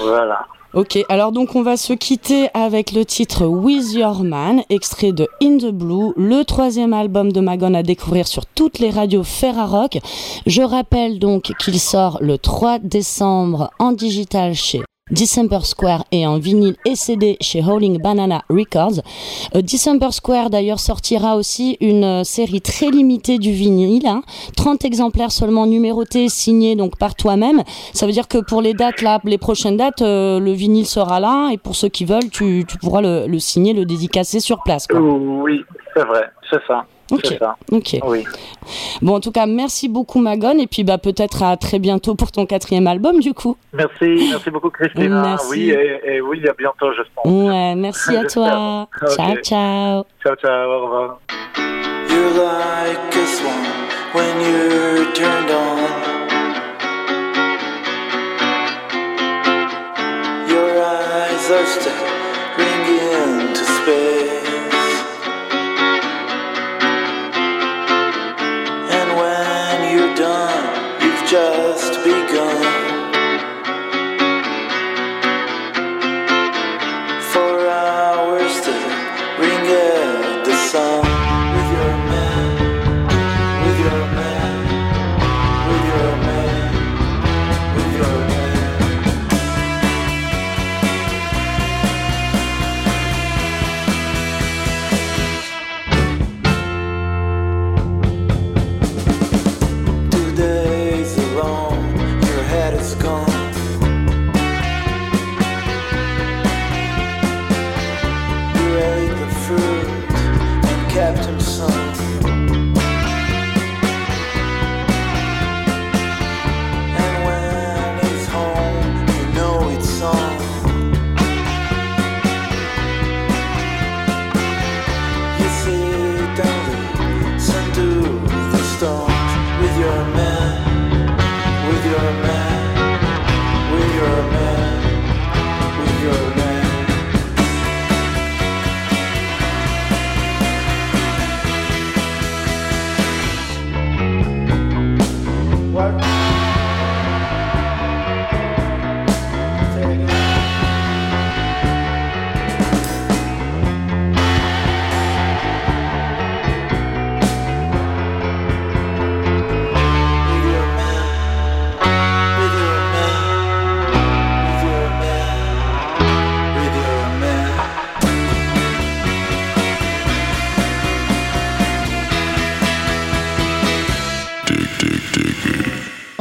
Voilà. 0.00 0.44
Ok, 0.72 1.04
alors 1.08 1.32
donc 1.32 1.56
on 1.56 1.62
va 1.62 1.76
se 1.76 1.92
quitter 1.92 2.48
avec 2.54 2.92
le 2.92 3.04
titre 3.04 3.44
With 3.44 3.92
Your 3.92 4.22
Man, 4.22 4.62
extrait 4.70 5.10
de 5.10 5.26
In 5.42 5.58
the 5.58 5.72
Blue, 5.72 6.12
le 6.16 6.44
troisième 6.44 6.92
album 6.92 7.32
de 7.32 7.40
Magon 7.40 7.74
à 7.74 7.82
découvrir 7.82 8.28
sur 8.28 8.46
toutes 8.46 8.78
les 8.78 8.90
radios 8.90 9.24
Ferrarock. 9.24 9.98
Je 10.46 10.62
rappelle 10.62 11.18
donc 11.18 11.50
qu'il 11.58 11.80
sort 11.80 12.18
le 12.20 12.38
3 12.38 12.78
décembre 12.78 13.72
en 13.80 13.90
digital 13.90 14.54
chez 14.54 14.82
December 15.10 15.60
Square 15.62 16.04
et 16.12 16.26
en 16.26 16.38
vinyle 16.38 16.76
et 16.84 16.94
CD 16.94 17.36
chez 17.40 17.62
Howling 17.62 18.00
Banana 18.00 18.42
Records. 18.48 19.00
Euh, 19.54 19.62
December 19.62 20.10
Square 20.10 20.50
d'ailleurs 20.50 20.78
sortira 20.78 21.36
aussi 21.36 21.76
une 21.80 22.04
euh, 22.04 22.24
série 22.24 22.60
très 22.60 22.90
limitée 22.90 23.38
du 23.38 23.52
vinyle, 23.52 24.06
hein, 24.06 24.22
30 24.56 24.84
exemplaires 24.84 25.32
seulement 25.32 25.66
numérotés, 25.66 26.28
signés 26.28 26.76
donc 26.76 26.96
par 26.98 27.14
toi-même. 27.14 27.62
Ça 27.92 28.06
veut 28.06 28.12
dire 28.12 28.28
que 28.28 28.38
pour 28.38 28.62
les 28.62 28.74
dates 28.74 29.02
là, 29.02 29.20
les 29.24 29.38
prochaines 29.38 29.76
dates, 29.76 30.02
euh, 30.02 30.38
le 30.38 30.52
vinyle 30.52 30.86
sera 30.86 31.20
là 31.20 31.50
et 31.52 31.58
pour 31.58 31.74
ceux 31.74 31.88
qui 31.88 32.04
veulent, 32.04 32.30
tu, 32.30 32.64
tu 32.66 32.78
pourras 32.78 33.00
le, 33.00 33.26
le 33.26 33.38
signer, 33.38 33.72
le 33.72 33.84
dédicacer 33.84 34.40
sur 34.40 34.62
place. 34.62 34.86
Quoi. 34.86 35.00
Oui, 35.00 35.64
c'est 35.94 36.04
vrai, 36.04 36.24
c'est 36.50 36.60
ça. 36.66 36.84
Ok. 37.10 37.20
C'est 37.24 37.38
ça. 37.38 37.56
Ok. 37.72 37.96
Oui. 38.04 38.24
Bon, 39.02 39.16
en 39.16 39.20
tout 39.20 39.32
cas, 39.32 39.46
merci 39.46 39.88
beaucoup 39.88 40.20
Magon 40.20 40.58
et 40.58 40.66
puis 40.66 40.84
bah 40.84 40.98
peut-être 40.98 41.42
à 41.42 41.56
très 41.56 41.78
bientôt 41.78 42.14
pour 42.14 42.30
ton 42.30 42.46
quatrième 42.46 42.86
album 42.86 43.18
du 43.20 43.34
coup. 43.34 43.56
Merci, 43.72 44.28
merci 44.30 44.50
beaucoup 44.50 44.70
Christina. 44.70 45.22
Merci. 45.22 45.46
Oui, 45.50 45.70
et, 45.70 46.00
et 46.04 46.20
oui, 46.20 46.46
à 46.48 46.52
bientôt, 46.52 46.92
je 46.92 47.02
pense. 47.14 47.26
Ouais, 47.26 47.74
merci 47.74 48.16
à 48.16 48.24
toi. 48.24 48.88
Ciao, 49.16 49.36
ciao. 49.42 50.04
Ciao, 50.22 50.36
ciao, 50.36 50.70
au 50.70 50.82
revoir. 50.84 51.18
You're 52.08 52.30
like 52.30 53.14
a 53.14 53.26
swan 53.26 53.64
when 54.14 54.40
you're 54.40 55.12
turned 55.12 55.50
on. 55.50 55.78
Your 60.48 60.70
eyes 60.82 61.50
are 61.50 61.66
staring 61.66 62.86
into 62.88 63.64
space. 63.64 64.39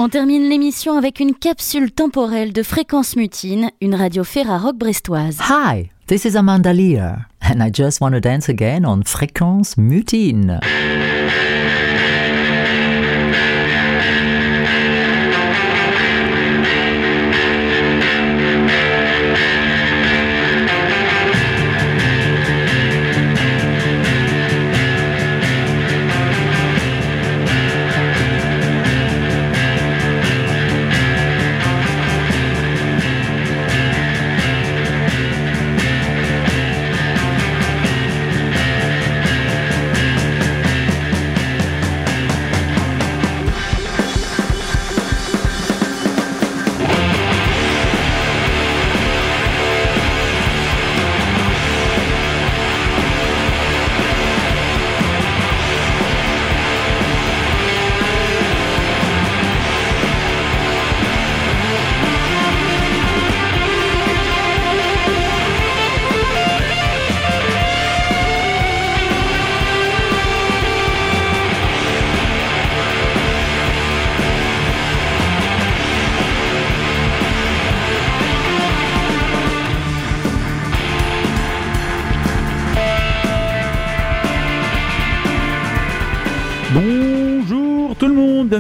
On 0.10 0.12
termine 0.12 0.50
l'émission 0.50 0.98
avec 0.98 1.20
une 1.20 1.36
capsule 1.36 1.92
temporelle 1.92 2.52
de 2.52 2.64
Fréquence 2.64 3.16
Mutine, 3.16 3.70
une 3.80 3.94
radio 3.94 4.24
Ferrarock 4.24 4.76
brestoise. 4.76 5.38
Hi, 5.40 5.92
this 6.08 6.26
is 6.26 6.36
Amanda 6.36 6.74
Lear, 6.74 7.28
and 7.44 7.62
I 7.62 7.70
just 7.72 8.02
want 8.02 8.14
to 8.14 8.20
dance 8.20 8.50
again 8.50 8.88
on 8.88 9.04
Fréquence 9.04 9.78
Mutine. 9.78 10.60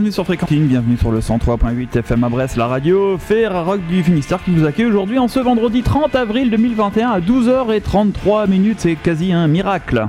Bienvenue 0.09 0.15
sur 0.15 0.25
Fréquentine, 0.25 0.65
bienvenue 0.65 0.97
sur 0.97 1.11
le 1.11 1.19
103.8 1.19 1.99
FM 1.99 2.23
à 2.23 2.29
Brest, 2.29 2.55
la 2.55 2.65
radio 2.65 3.17
Ferrarock 3.19 3.85
du 3.85 4.01
Finistère 4.01 4.43
qui 4.43 4.49
vous 4.49 4.65
accueille 4.65 4.87
aujourd'hui 4.87 5.19
en 5.19 5.27
ce 5.27 5.39
vendredi 5.39 5.83
30 5.83 6.15
avril 6.15 6.49
2021 6.49 7.09
à 7.09 7.19
12h33 7.19 8.49
minutes, 8.49 8.79
c'est 8.79 8.95
quasi 8.95 9.31
un 9.31 9.47
miracle. 9.47 10.07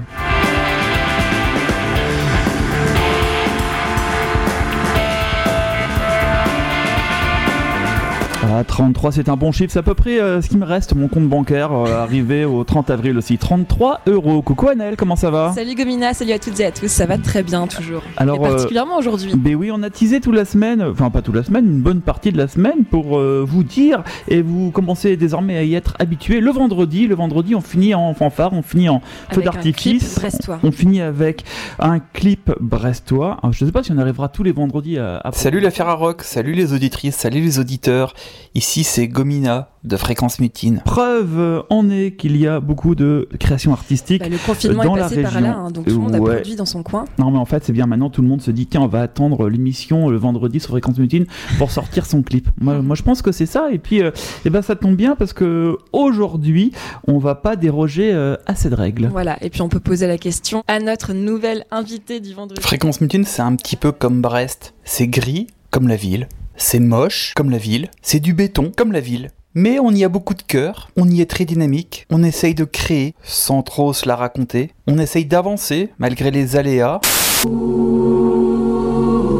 Ah, 8.61 8.65
33, 8.65 9.13
c'est 9.13 9.31
un 9.31 9.37
bon 9.39 9.53
chiffre. 9.53 9.73
C'est 9.73 9.79
à 9.79 9.83
peu 9.83 9.95
près 9.95 10.21
euh, 10.21 10.43
ce 10.43 10.51
qui 10.51 10.59
me 10.59 10.67
reste, 10.67 10.95
mon 10.95 11.09
compte 11.09 11.27
bancaire, 11.29 11.73
euh, 11.73 11.97
arrivé 12.03 12.45
au 12.45 12.63
30 12.63 12.91
avril 12.91 13.17
aussi. 13.17 13.39
33 13.39 14.03
euros. 14.07 14.43
Coucou 14.43 14.69
Annelle, 14.69 14.97
comment 14.99 15.17
ça 15.17 15.31
va? 15.31 15.53
Salut 15.55 15.75
Gomina, 15.75 16.13
salut 16.13 16.33
à 16.33 16.39
toutes 16.39 16.61
et 16.61 16.67
à 16.67 16.71
tous. 16.71 16.89
Ça 16.89 17.07
va 17.07 17.17
très 17.17 17.43
bien, 17.43 17.67
toujours. 17.67 18.03
Alors, 18.19 18.37
et 18.37 18.41
euh, 18.41 18.51
particulièrement 18.51 18.99
aujourd'hui. 18.99 19.33
Ben 19.35 19.55
oui, 19.55 19.71
on 19.73 19.83
a 19.83 19.89
teasé 19.89 20.21
toute 20.21 20.35
la 20.35 20.45
semaine, 20.45 20.83
enfin 20.83 21.09
pas 21.09 21.23
toute 21.23 21.37
la 21.37 21.43
semaine, 21.43 21.65
une 21.65 21.81
bonne 21.81 22.03
partie 22.03 22.33
de 22.33 22.37
la 22.37 22.49
semaine 22.49 22.85
pour 22.91 23.19
euh, 23.19 23.43
vous 23.49 23.65
dire, 23.65 24.03
et 24.29 24.43
vous 24.43 24.71
commencez 24.73 25.17
désormais 25.17 25.57
à 25.57 25.63
y 25.63 25.75
être 25.75 25.95
habitué. 25.99 26.41
Le 26.41 26.51
vendredi, 26.51 27.07
le 27.07 27.15
vendredi, 27.15 27.55
on 27.55 27.63
finit 27.63 27.95
en 27.95 28.13
fanfare, 28.13 28.53
on 28.53 28.61
finit 28.63 28.91
en 28.91 29.01
feu 29.01 29.07
Avec 29.31 29.47
un 29.47 29.51
d'artifice. 29.53 30.13
clip 30.17 30.21
brestois. 30.21 30.59
On 30.63 30.71
finit 30.71 31.01
avec 31.01 31.45
un 31.79 31.99
clip 31.99 32.53
brestois. 32.61 33.39
Alors, 33.43 33.55
je 33.55 33.65
sais 33.65 33.73
pas 33.73 33.83
si 33.83 33.91
on 33.93 33.97
arrivera 33.99 34.29
tous 34.29 34.43
les 34.43 34.53
vendredis 34.53 34.99
à. 34.99 35.17
à- 35.25 35.33
Salut 35.33 35.61
la 35.61 35.71
Ferrarock, 35.71 36.23
salut 36.25 36.53
les 36.53 36.75
auditrices, 36.75 37.17
salut 37.17 37.41
les 37.41 37.59
auditeurs. 37.59 38.13
Ici 38.57 38.83
c'est 38.83 39.07
Gomina 39.07 39.69
de 39.85 39.97
Fréquence 39.97 40.41
Mutine. 40.41 40.83
Preuve 40.85 41.65
en 41.71 41.89
est 41.89 42.17
qu'il 42.17 42.37
y 42.37 42.49
a 42.49 42.59
beaucoup 42.59 42.97
de 42.97 43.29
créations 43.39 43.73
artistiques 43.73 44.21
Bah, 44.21 44.29
le 44.29 44.39
confinement 44.45 44.85
dans 44.85 44.97
est 44.97 44.99
la 44.99 45.05
passé 45.05 45.23
par 45.23 45.33
région. 45.33 45.49
là, 45.49 45.57
hein, 45.57 45.71
donc 45.71 45.85
tout 45.87 45.95
le 45.95 46.01
monde 46.01 46.15
a 46.17 46.19
produit 46.19 46.57
dans 46.57 46.67
son 46.67 46.83
coin. 46.83 47.05
Non 47.19 47.31
mais 47.31 47.39
en 47.39 47.45
fait 47.45 47.65
c'est 47.65 47.73
bien 47.73 47.87
maintenant 47.87 48.11
tout 48.11 48.23
le 48.23 48.29
monde 48.29 48.43
se 48.43 48.51
dit 48.51 48.67
tiens 48.67 48.81
on 48.81 48.89
va 48.89 49.03
attendre 49.03 49.49
l'émission 49.49 50.09
le 50.09 50.17
vendredi 50.17 50.59
sur 50.59 50.71
Fréquence 50.71 50.99
Mutine 50.99 51.27
pour 51.59 51.71
sortir 51.71 52.07
son 52.07 52.23
clip. 52.23 52.49
Moi, 52.61 52.83
moi 52.83 52.97
je 52.97 53.03
pense 53.03 53.23
que 53.23 53.31
c'est 53.31 53.47
ça 53.47 53.71
et 53.71 53.79
puis 53.79 54.03
euh, 54.03 54.11
eh 54.45 54.51
ben 54.51 54.63
ça 54.63 54.75
tombe 54.75 54.97
bien 54.97 55.15
parce 55.15 55.33
que 55.33 55.77
aujourd'hui 55.93 56.73
on 57.07 57.19
va 57.19 57.37
pas 57.37 57.55
déroger 57.55 58.13
euh, 58.13 58.35
à 58.47 58.57
cette 58.57 58.75
règle. 58.75 59.07
Voilà, 59.13 59.39
et 59.45 59.51
puis 59.51 59.63
on 59.63 59.69
peut 59.69 59.81
poser 59.81 60.09
la 60.09 60.19
question 60.19 60.65
à 60.67 60.81
notre 60.81 61.13
nouvelle 61.13 61.67
invitée 61.71 62.19
du 62.19 62.35
vendredi. 62.35 62.61
Fréquence 62.61 63.01
Mutine 63.01 63.25
c'est 63.25 63.43
un 63.43 63.55
petit 63.55 63.77
peu 63.77 63.93
comme 63.93 64.21
Brest. 64.21 64.75
C'est 64.85 65.07
gris 65.07 65.47
comme 65.71 65.87
la 65.87 65.95
ville, 65.95 66.27
c'est 66.61 66.79
moche 66.79 67.33
comme 67.35 67.51
la 67.51 67.59
ville, 67.59 67.89
c'est 68.03 68.21
du 68.21 68.35
béton 68.35 68.71
comme 68.77 68.93
la 68.93 69.01
ville. 69.01 69.31
Mais 69.55 69.81
on 69.81 69.91
y 69.91 70.05
a 70.05 70.09
beaucoup 70.09 70.35
de 70.35 70.43
cœur, 70.43 70.91
on 70.97 71.09
y 71.09 71.21
est 71.21 71.29
très 71.29 71.45
dynamique, 71.45 72.07
on 72.11 72.23
essaye 72.23 72.55
de 72.55 72.65
créer 72.65 73.15
sans 73.25 73.63
trop 73.63 73.93
se 73.93 74.07
la 74.07 74.15
raconter, 74.15 74.71
on 74.87 74.99
essaye 74.99 75.25
d'avancer 75.25 75.89
malgré 75.99 76.31
les 76.31 76.57
aléas. 76.57 77.01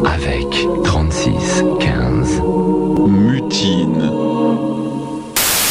Avec 0.07 0.67
36, 0.83 1.65
15. 1.79 2.43
Mutine. 3.07 4.11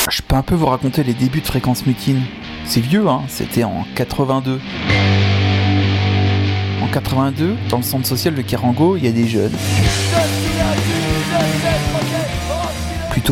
Je 0.10 0.22
peux 0.22 0.36
un 0.36 0.43
peu 0.43 0.56
vous 0.56 0.68
raconter 0.68 1.04
les 1.04 1.14
débuts 1.14 1.41
de 1.41 1.47
Fréquence 1.47 1.86
Mutine. 1.86 2.22
C'est 2.66 2.80
vieux, 2.80 3.08
hein, 3.08 3.24
c'était 3.28 3.64
en 3.64 3.86
82. 3.95 4.62
En 6.82 6.88
82, 6.88 7.56
dans 7.70 7.78
le 7.78 7.84
centre 7.84 8.08
social 8.08 8.36
de 8.36 8.41
Carango, 8.43 8.95
il 8.95 9.04
y 9.04 9.08
a 9.08 9.12
des 9.12 9.28
jeunes. 9.28 9.56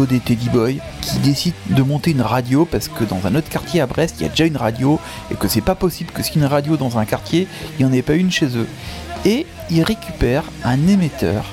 Des 0.05 0.19
teddy 0.19 0.49
boys 0.49 0.73
qui 1.01 1.17
décident 1.23 1.55
de 1.71 1.81
monter 1.81 2.11
une 2.11 2.21
radio 2.21 2.65
parce 2.65 2.87
que 2.87 3.03
dans 3.03 3.25
un 3.25 3.33
autre 3.33 3.49
quartier 3.49 3.81
à 3.81 3.87
Brest, 3.87 4.17
il 4.19 4.23
y 4.23 4.25
a 4.27 4.29
déjà 4.29 4.45
une 4.45 4.55
radio 4.55 4.99
et 5.31 5.35
que 5.35 5.47
c'est 5.47 5.59
pas 5.61 5.73
possible 5.73 6.11
que 6.11 6.21
a 6.21 6.25
une 6.35 6.45
radio 6.45 6.77
dans 6.77 6.99
un 6.99 7.05
quartier, 7.05 7.47
il 7.79 7.85
n'y 7.85 7.91
en 7.91 7.93
ait 7.93 8.03
pas 8.03 8.13
une 8.13 8.29
chez 8.29 8.45
eux. 8.57 8.67
Et 9.25 9.47
ils 9.71 9.81
récupèrent 9.81 10.43
un 10.63 10.87
émetteur 10.87 11.45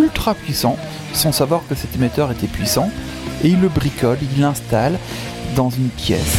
ultra 0.00 0.34
puissant 0.34 0.76
sans 1.12 1.30
savoir 1.30 1.62
que 1.68 1.76
cet 1.76 1.94
émetteur 1.94 2.32
était 2.32 2.48
puissant 2.48 2.90
et 3.44 3.48
ils 3.48 3.60
le 3.60 3.68
bricolent, 3.68 4.18
ils 4.20 4.40
l'installent 4.40 4.98
dans 5.54 5.70
une 5.70 5.88
pièce. 5.88 6.36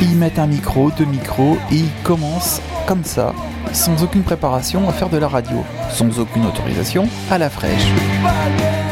Ils 0.00 0.16
mettent 0.16 0.38
un 0.38 0.46
micro, 0.46 0.90
deux 0.90 1.04
micros 1.04 1.58
et 1.70 1.76
ils 1.76 2.02
commencent 2.02 2.62
comme 2.86 3.04
ça, 3.04 3.34
sans 3.72 4.02
aucune 4.02 4.22
préparation, 4.22 4.88
à 4.88 4.92
faire 4.92 5.08
de 5.08 5.18
la 5.18 5.28
radio, 5.28 5.64
sans 5.90 6.18
aucune 6.18 6.46
autorisation, 6.46 7.08
à 7.30 7.38
la 7.38 7.50
fraîche. 7.50 7.86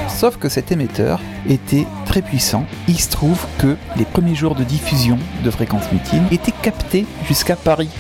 Sauf 0.09 0.39
que 0.39 0.49
cet 0.49 0.73
émetteur 0.73 1.21
était 1.49 1.87
très 2.07 2.23
puissant. 2.23 2.65
Il 2.89 2.99
se 2.99 3.11
trouve 3.11 3.45
que 3.59 3.77
les 3.97 4.05
premiers 4.05 4.35
jours 4.35 4.55
de 4.55 4.65
diffusion 4.65 5.19
de 5.45 5.51
Fréquence 5.51 5.91
Mutine 5.93 6.25
étaient 6.31 6.53
captés 6.63 7.07
jusqu'à 7.27 7.57
Paris. 7.57 7.91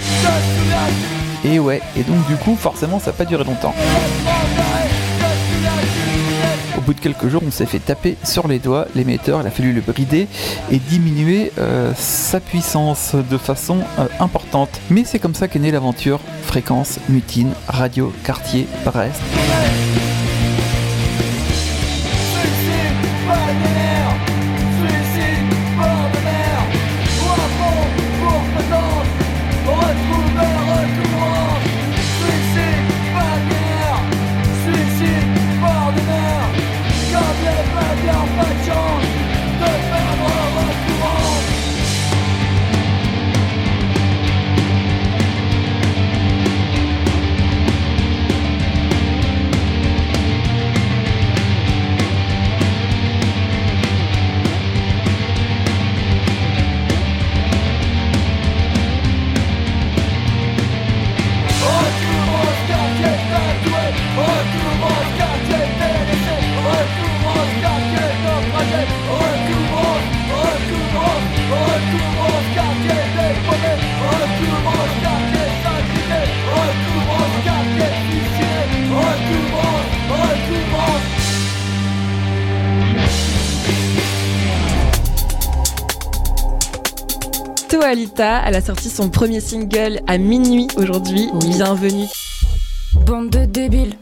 Et 1.45 1.59
ouais, 1.59 1.81
et 1.97 2.03
donc 2.03 2.27
du 2.27 2.37
coup, 2.37 2.57
forcément, 2.57 2.99
ça 2.99 3.11
n'a 3.11 3.16
pas 3.16 3.24
duré 3.24 3.45
longtemps. 3.45 3.74
Bout 6.87 6.95
de 6.95 7.01
quelques 7.01 7.26
jours, 7.26 7.43
on 7.45 7.51
s'est 7.51 7.66
fait 7.66 7.80
taper 7.80 8.16
sur 8.22 8.47
les 8.47 8.61
doigts. 8.61 8.87
L'émetteur, 8.95 9.41
il 9.41 9.47
a 9.49 9.51
fallu 9.51 9.72
le 9.72 9.80
brider 9.80 10.28
et 10.70 10.78
diminuer 10.78 11.51
euh, 11.59 11.93
sa 11.97 12.39
puissance 12.39 13.16
de 13.16 13.37
façon 13.37 13.80
euh, 13.99 14.07
importante. 14.20 14.70
Mais 14.89 15.03
c'est 15.03 15.18
comme 15.18 15.34
ça 15.34 15.49
qu'est 15.49 15.59
née 15.59 15.72
l'aventure 15.72 16.20
Fréquence, 16.45 17.01
Mutine, 17.09 17.55
Radio, 17.66 18.12
Quartier, 18.22 18.68
Brest. 18.84 19.20
Elle 88.19 88.55
a 88.55 88.62
sorti 88.62 88.89
son 88.89 89.11
premier 89.11 89.41
single 89.41 90.01
à 90.07 90.17
minuit 90.17 90.69
aujourd'hui. 90.77 91.29
Bienvenue. 91.35 92.07
Bande 93.05 93.29
de 93.29 93.45
débiles, 93.45 93.95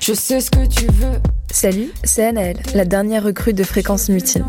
je 0.00 0.14
sais 0.14 0.40
ce 0.40 0.50
que 0.50 0.66
tu 0.66 0.86
veux. 0.86 1.20
Salut, 1.50 1.90
c'est 2.04 2.24
Anaëlle, 2.24 2.56
la 2.74 2.86
dernière 2.86 3.22
recrue 3.22 3.52
de 3.52 3.62
Fréquence 3.62 4.08
Mutine. 4.08 4.44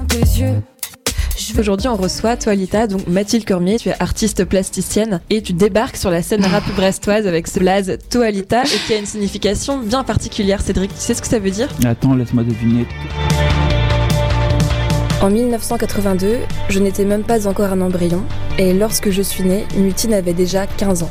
Aujourd'hui, 1.60 1.89
on 1.89 1.96
reçoit 1.96 2.38
Toalita, 2.38 2.88
donc 2.88 3.06
Mathilde 3.08 3.46
Cormier. 3.46 3.78
Tu 3.78 3.89
es 3.89 3.96
artiste 4.00 4.46
plasticienne 4.46 5.20
et 5.30 5.41
tu 5.41 5.52
débarques 5.52 5.98
sur 5.98 6.10
la 6.10 6.22
scène 6.22 6.46
rap 6.46 6.64
brestoise 6.76 7.28
avec 7.28 7.48
ce 7.48 7.60
blaze 7.60 7.98
Toalita 8.10 8.64
et 8.64 8.88
qui 8.88 8.93
a 8.93 8.98
une 8.98 9.06
signification 9.06 9.78
bien 9.78 10.06
particulière. 10.06 10.62
Cédric, 10.62 10.93
tu 10.93 11.00
sais 11.00 11.14
ce 11.14 11.22
que 11.22 11.28
ça 11.28 11.39
veut 11.39 11.52
dire? 11.52 11.68
Attends, 11.84 12.16
laisse-moi 12.16 12.43
deviner. 12.43 12.86
En 15.26 15.32
1982, 15.32 16.38
je 16.69 16.80
n'étais 16.80 17.03
même 17.03 17.23
pas 17.23 17.47
encore 17.47 17.71
un 17.71 17.82
embryon, 17.82 18.21
et 18.59 18.76
lorsque 18.76 19.09
je 19.09 19.23
suis 19.23 19.43
née, 19.43 19.65
Mutine 19.76 20.13
avait 20.13 20.34
déjà 20.34 20.67
15 20.67 21.01
ans. 21.01 21.09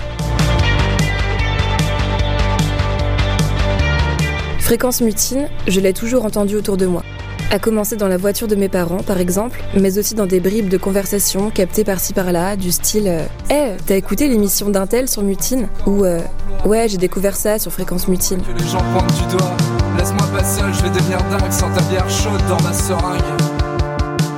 Fréquence 4.60 5.00
Mutine, 5.00 5.48
je 5.66 5.80
l'ai 5.80 5.92
toujours 5.92 6.24
entendu 6.24 6.54
autour 6.54 6.76
de 6.76 6.86
moi. 6.86 7.02
À 7.50 7.58
commencer 7.58 7.96
dans 7.96 8.06
la 8.06 8.16
voiture 8.16 8.46
de 8.46 8.54
mes 8.54 8.68
parents, 8.68 9.02
par 9.02 9.18
exemple, 9.18 9.60
mais 9.74 9.98
aussi 9.98 10.14
dans 10.14 10.26
des 10.26 10.38
bribes 10.38 10.68
de 10.68 10.78
conversation 10.78 11.50
captées 11.50 11.82
par-ci 11.82 12.12
par-là, 12.12 12.54
du 12.54 12.70
style 12.70 13.08
euh, 13.08 13.26
Eh, 13.50 13.76
t'as 13.84 13.96
écouté 13.96 14.28
l'émission 14.28 14.70
d'Intel 14.70 15.08
sur 15.08 15.22
Mutine? 15.22 15.66
Ou 15.86 16.04
euh, 16.04 16.20
Ouais, 16.64 16.86
j'ai 16.88 16.98
découvert 16.98 17.34
ça 17.34 17.58
sur 17.58 17.72
Fréquence 17.72 18.06
Mutine. 18.06 18.42
Que 18.42 18.62
les 18.62 18.68
gens 18.68 18.78
du 18.78 19.36
doigt. 19.36 19.56
Laisse-moi 19.98 20.24
je 20.72 20.82
vais 20.82 20.90
devenir 20.90 21.18
dingue 21.30 21.50
sans 21.50 21.70
ta 21.70 21.82
bière 21.82 22.08
chaude 22.08 22.40
dans 22.48 22.62
ma 22.62 22.72
seringue. 22.72 23.33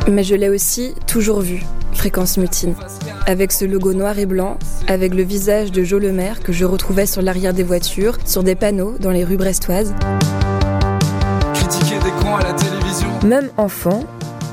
Mais 0.09 0.22
je 0.22 0.34
l'ai 0.36 0.48
aussi 0.48 0.94
toujours 1.07 1.40
vu, 1.40 1.64
Fréquence 1.92 2.36
Mutine. 2.36 2.74
Avec 3.26 3.50
ce 3.50 3.64
logo 3.64 3.92
noir 3.92 4.18
et 4.18 4.26
blanc, 4.26 4.57
avec 4.86 5.14
le 5.14 5.24
visage 5.24 5.72
de 5.72 5.82
Jo 5.82 5.98
Le 5.98 6.12
Maire 6.12 6.42
que 6.42 6.52
je 6.52 6.64
retrouvais 6.64 7.07
sur 7.07 7.22
l'arrière 7.22 7.52
des 7.52 7.64
voitures, 7.64 8.16
sur 8.24 8.44
des 8.44 8.54
panneaux 8.54 8.94
dans 9.00 9.11
les 9.11 9.24
rues 9.24 9.36
brestoises. 9.36 9.92
Critiquer 11.54 11.96
des 11.96 12.11
cons 12.22 12.36
à 12.36 12.42
la 12.42 12.52
télévision. 12.52 13.09
Même 13.24 13.50
enfant, 13.57 14.04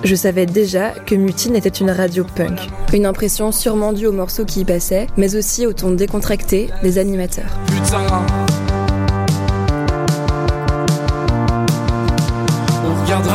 je 0.03 0.15
savais 0.15 0.47
déjà 0.47 0.89
que 0.89 1.13
Mutine 1.13 1.55
était 1.55 1.69
une 1.69 1.91
radio 1.91 2.25
punk. 2.35 2.59
Une 2.91 3.05
impression 3.05 3.51
sûrement 3.51 3.93
due 3.93 4.07
aux 4.07 4.11
morceaux 4.11 4.45
qui 4.45 4.61
y 4.61 4.65
passaient, 4.65 5.07
mais 5.17 5.35
aussi 5.35 5.67
au 5.67 5.73
ton 5.73 5.91
décontracté 5.91 6.69
des 6.81 6.97
animateurs. 6.97 7.57
Putain. 7.67 8.42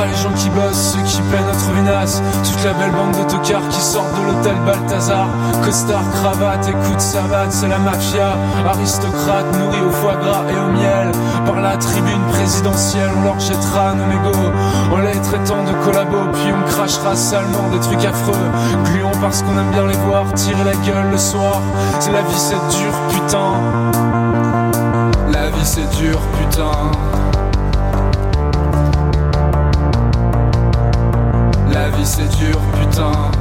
Les 0.07 0.17
gens 0.17 0.33
qui 0.33 0.49
bossent, 0.51 0.95
ceux 0.95 1.03
qui 1.03 1.21
peinent 1.23 1.49
à 1.51 1.57
trouver 1.57 1.83
naze. 1.83 2.23
Toute 2.45 2.65
la 2.65 2.73
belle 2.73 2.93
bande 2.93 3.13
de 3.13 3.31
tocards 3.31 3.69
qui 3.69 3.81
sortent 3.81 4.15
de 4.19 4.27
l'hôtel 4.27 4.57
Balthazar. 4.65 5.27
Costard, 5.65 6.05
cravate, 6.15 6.69
écoute, 6.69 7.01
savate, 7.01 7.51
c'est 7.51 7.69
la 7.69 7.79
mafia. 7.79 8.37
Aristocrate, 8.69 9.47
nourri 9.59 9.81
au 9.81 9.91
foie 9.91 10.15
gras 10.15 10.45
et 10.51 10.59
au 10.59 10.73
miel. 10.73 11.13
Par 11.47 11.61
la 11.61 11.77
tribune 11.77 12.23
présidentielle, 12.31 13.11
on 13.19 13.23
leur 13.25 13.41
jettera 13.41 13.95
nos 13.95 14.07
mégots. 14.07 14.53
En 14.93 14.99
les 14.99 15.21
traitant 15.21 15.65
de 15.65 15.73
collabos, 15.85 16.31
puis 16.33 16.53
on 16.53 16.71
crachera 16.71 17.17
salement 17.17 17.69
des 17.73 17.81
trucs 17.81 18.05
affreux. 18.05 18.35
Gluons 18.85 19.19
parce 19.21 19.43
qu'on 19.43 19.59
aime 19.59 19.71
bien 19.73 19.87
les 19.87 19.97
voir 20.07 20.33
tirer 20.35 20.65
la 20.65 20.75
gueule 20.75 21.11
le 21.11 21.19
soir. 21.19 21.61
C'est 22.01 22.13
la 22.13 22.23
vie, 22.23 22.39
c'est 22.39 22.79
dur, 22.79 22.93
putain. 23.11 23.53
La 25.33 25.51
vie, 25.51 25.65
c'est 25.65 25.89
dur, 25.97 26.19
putain. 26.39 27.28
Dur, 32.99 33.38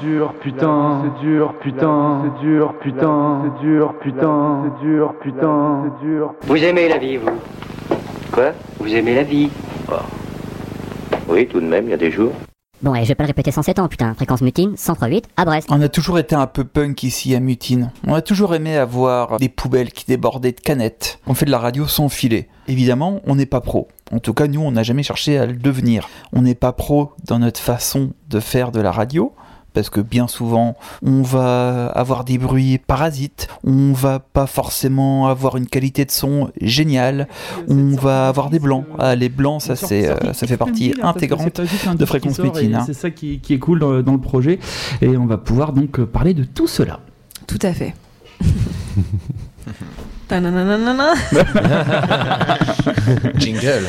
c'est 0.00 0.06
dur, 0.06 0.32
putain, 0.40 1.02
c'est 1.02 1.26
dur, 1.26 1.54
putain, 1.60 2.22
c'est 2.24 2.46
dur, 2.46 2.74
putain, 2.80 3.42
c'est 3.44 3.66
dur, 3.66 3.94
putain, 4.00 4.62
c'est 4.64 4.86
dur, 4.86 5.14
putain, 5.20 5.82
c'est 5.84 6.06
dur. 6.06 6.34
Vous 6.42 6.56
aimez 6.56 6.88
la 6.88 6.98
vie, 6.98 7.16
vous? 7.16 7.30
Quoi? 8.32 8.52
Vous 8.78 8.94
aimez 8.94 9.14
la 9.14 9.22
vie 9.22 9.50
Oui, 11.28 11.46
tout 11.46 11.60
de 11.60 11.66
même, 11.66 11.84
il 11.84 11.90
y 11.90 11.94
a 11.94 11.98
des 11.98 12.10
jours. 12.10 12.32
Bon, 12.82 12.94
et 12.94 13.02
je 13.02 13.08
vais 13.08 13.14
pas 13.14 13.24
le 13.24 13.28
répéter 13.28 13.50
107 13.50 13.78
ans, 13.78 13.88
putain. 13.88 14.12
Fréquence 14.12 14.42
mutine, 14.42 14.74
103.8 14.74 15.24
à 15.38 15.46
Brest. 15.46 15.68
On 15.70 15.80
a 15.80 15.88
toujours 15.88 16.18
été 16.18 16.34
un 16.34 16.46
peu 16.46 16.64
punk 16.64 17.02
ici 17.02 17.34
à 17.34 17.40
Mutine. 17.40 17.90
On 18.06 18.12
a 18.12 18.20
toujours 18.20 18.54
aimé 18.54 18.76
avoir 18.76 19.38
des 19.38 19.48
poubelles 19.48 19.90
qui 19.90 20.04
débordaient 20.04 20.52
de 20.52 20.60
canettes. 20.60 21.18
On 21.26 21.32
fait 21.32 21.46
de 21.46 21.50
la 21.50 21.58
radio 21.58 21.86
sans 21.86 22.10
filet. 22.10 22.48
Évidemment, 22.68 23.22
on 23.26 23.36
n'est 23.36 23.46
pas 23.46 23.62
pro. 23.62 23.88
En 24.12 24.18
tout 24.18 24.34
cas, 24.34 24.48
nous, 24.48 24.60
on 24.60 24.72
n'a 24.72 24.82
jamais 24.82 25.02
cherché 25.02 25.38
à 25.38 25.46
le 25.46 25.54
devenir. 25.54 26.10
On 26.34 26.42
n'est 26.42 26.54
pas 26.54 26.72
pro 26.72 27.12
dans 27.24 27.38
notre 27.38 27.60
façon 27.60 28.10
de 28.28 28.38
faire 28.38 28.70
de 28.70 28.80
la 28.80 28.92
radio. 28.92 29.32
Parce 29.74 29.90
que 29.90 30.00
bien 30.00 30.28
souvent, 30.28 30.76
on 31.04 31.22
va 31.22 31.86
avoir 31.88 32.24
des 32.24 32.38
bruits 32.38 32.78
parasites, 32.78 33.48
on 33.64 33.92
va 33.92 34.20
pas 34.20 34.46
forcément 34.46 35.26
avoir 35.26 35.56
une 35.56 35.66
qualité 35.66 36.04
de 36.04 36.10
son 36.10 36.50
géniale, 36.60 37.28
on 37.68 37.94
va 37.96 38.28
avoir 38.28 38.50
des 38.50 38.60
blancs. 38.60 38.84
Ah, 38.98 39.14
les 39.14 39.28
blancs, 39.28 39.60
ça, 39.60 39.76
c'est, 39.76 40.08
euh, 40.08 40.32
ça 40.32 40.46
fait 40.46 40.56
partie 40.56 40.94
intégrante 41.02 41.60
de 41.96 42.04
Fréquence 42.06 42.38
Mutine. 42.38 42.76
hein. 42.76 42.84
C'est 42.86 42.94
ça 42.94 43.10
qui, 43.10 43.40
qui 43.40 43.54
est 43.54 43.58
cool 43.58 43.80
dans, 43.80 44.00
dans 44.00 44.12
le 44.12 44.20
projet. 44.20 44.58
Et 45.02 45.16
on 45.16 45.26
va 45.26 45.38
pouvoir 45.38 45.72
donc 45.72 45.98
euh, 45.98 46.06
parler 46.06 46.34
de 46.34 46.44
tout 46.44 46.68
cela. 46.68 47.00
Tout 47.46 47.58
à 47.62 47.72
fait. 47.72 47.94
Jingle. 53.36 53.86